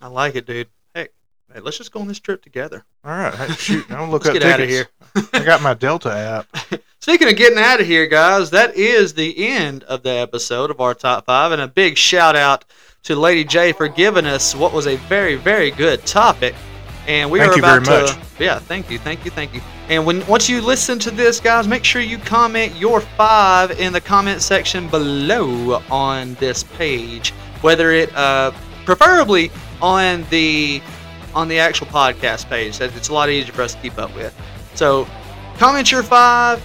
I 0.00 0.06
like 0.08 0.34
it, 0.36 0.46
dude. 0.46 0.68
Hey, 0.94 1.08
hey, 1.52 1.60
let's 1.60 1.76
just 1.78 1.92
go 1.92 2.00
on 2.00 2.08
this 2.08 2.20
trip 2.20 2.42
together. 2.42 2.84
All 3.04 3.12
right, 3.12 3.34
hey, 3.34 3.52
shoot, 3.54 3.90
I'll 3.90 4.08
look 4.08 4.26
up 4.26 4.32
get 4.32 4.42
out 4.44 4.60
of 4.60 4.68
here. 4.68 4.86
I 5.32 5.40
got 5.44 5.60
my 5.62 5.74
Delta 5.74 6.10
app. 6.10 6.80
Speaking 7.00 7.28
of 7.28 7.36
getting 7.36 7.58
out 7.58 7.80
of 7.80 7.86
here, 7.86 8.06
guys, 8.06 8.50
that 8.50 8.76
is 8.76 9.14
the 9.14 9.48
end 9.48 9.84
of 9.84 10.02
the 10.02 10.10
episode 10.10 10.70
of 10.70 10.80
our 10.80 10.94
top 10.94 11.26
five, 11.26 11.52
and 11.52 11.60
a 11.62 11.68
big 11.68 11.96
shout 11.96 12.36
out 12.36 12.64
to 13.04 13.14
Lady 13.16 13.44
J 13.44 13.72
for 13.72 13.88
giving 13.88 14.26
us 14.26 14.54
what 14.54 14.72
was 14.72 14.86
a 14.86 14.96
very, 14.96 15.36
very 15.36 15.70
good 15.70 16.04
topic. 16.06 16.54
And 17.08 17.30
we 17.30 17.38
Thank 17.38 17.52
are 17.52 17.56
you 17.56 17.62
about 17.62 17.86
very 17.86 18.06
to, 18.06 18.18
yeah, 18.38 18.58
thank 18.58 18.90
you, 18.90 18.98
thank 18.98 19.24
you, 19.24 19.30
thank 19.30 19.54
you. 19.54 19.62
And 19.88 20.04
when 20.04 20.24
once 20.26 20.46
you 20.46 20.60
listen 20.60 20.98
to 20.98 21.10
this, 21.10 21.40
guys, 21.40 21.66
make 21.66 21.82
sure 21.82 22.02
you 22.02 22.18
comment 22.18 22.76
your 22.76 23.00
five 23.00 23.70
in 23.80 23.94
the 23.94 24.00
comment 24.00 24.42
section 24.42 24.88
below 24.88 25.82
on 25.90 26.34
this 26.34 26.64
page, 26.64 27.30
whether 27.62 27.92
it, 27.92 28.14
uh, 28.14 28.52
preferably 28.84 29.50
on 29.80 30.26
the 30.28 30.82
on 31.34 31.48
the 31.48 31.58
actual 31.58 31.86
podcast 31.86 32.50
page. 32.50 32.76
That 32.76 32.94
it's 32.94 33.08
a 33.08 33.14
lot 33.14 33.30
easier 33.30 33.54
for 33.54 33.62
us 33.62 33.74
to 33.74 33.80
keep 33.80 33.96
up 33.96 34.14
with. 34.14 34.38
So 34.74 35.08
comment 35.56 35.90
your 35.90 36.02
five 36.02 36.62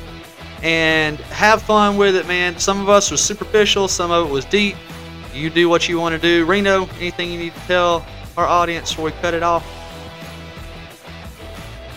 and 0.62 1.18
have 1.20 1.62
fun 1.62 1.96
with 1.96 2.18
it, 2.18 2.28
man. 2.28 2.60
Some 2.60 2.82
of 2.82 2.90
us 2.90 3.12
was 3.12 3.24
superficial, 3.24 3.88
some 3.88 4.12
of 4.12 4.28
it 4.28 4.32
was 4.32 4.44
deep. 4.44 4.76
You 5.34 5.50
do 5.50 5.70
what 5.70 5.88
you 5.88 6.00
want 6.00 6.16
to 6.16 6.20
do. 6.20 6.44
Reno, 6.46 6.90
anything 7.00 7.32
you 7.32 7.40
need 7.40 7.54
to 7.56 7.62
tell 7.62 8.06
our 8.36 8.46
audience 8.46 8.92
before 8.92 9.06
we 9.06 9.12
cut 9.14 9.34
it 9.34 9.42
off? 9.42 9.66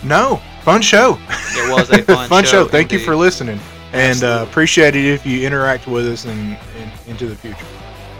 No, 0.07 0.41
fun 0.63 0.81
show. 0.81 1.17
It 1.29 1.71
was 1.71 1.89
a 1.89 2.01
fun 2.03 2.29
show. 2.43 2.49
show, 2.49 2.67
Thank 2.67 2.91
you 2.91 2.99
for 2.99 3.15
listening, 3.15 3.59
and 3.93 4.23
uh, 4.23 4.45
appreciate 4.47 4.95
it 4.95 5.05
if 5.05 5.25
you 5.25 5.45
interact 5.45 5.87
with 5.87 6.07
us 6.07 6.25
and 6.25 6.57
in, 6.77 6.91
into 7.07 7.27
the 7.27 7.35
future. 7.35 7.65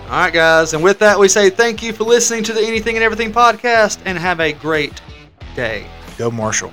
All 0.05 0.11
right, 0.11 0.33
guys. 0.33 0.73
And 0.73 0.81
with 0.83 0.99
that, 0.99 1.19
we 1.19 1.27
say 1.27 1.49
thank 1.49 1.83
you 1.83 1.91
for 1.91 2.05
listening 2.05 2.43
to 2.45 2.53
the 2.53 2.61
Anything 2.61 2.95
and 2.95 3.03
Everything 3.03 3.31
podcast 3.31 3.99
and 4.05 4.17
have 4.17 4.39
a 4.39 4.53
great 4.53 5.01
day. 5.55 5.85
Go 6.17 6.31
Marshall. 6.31 6.71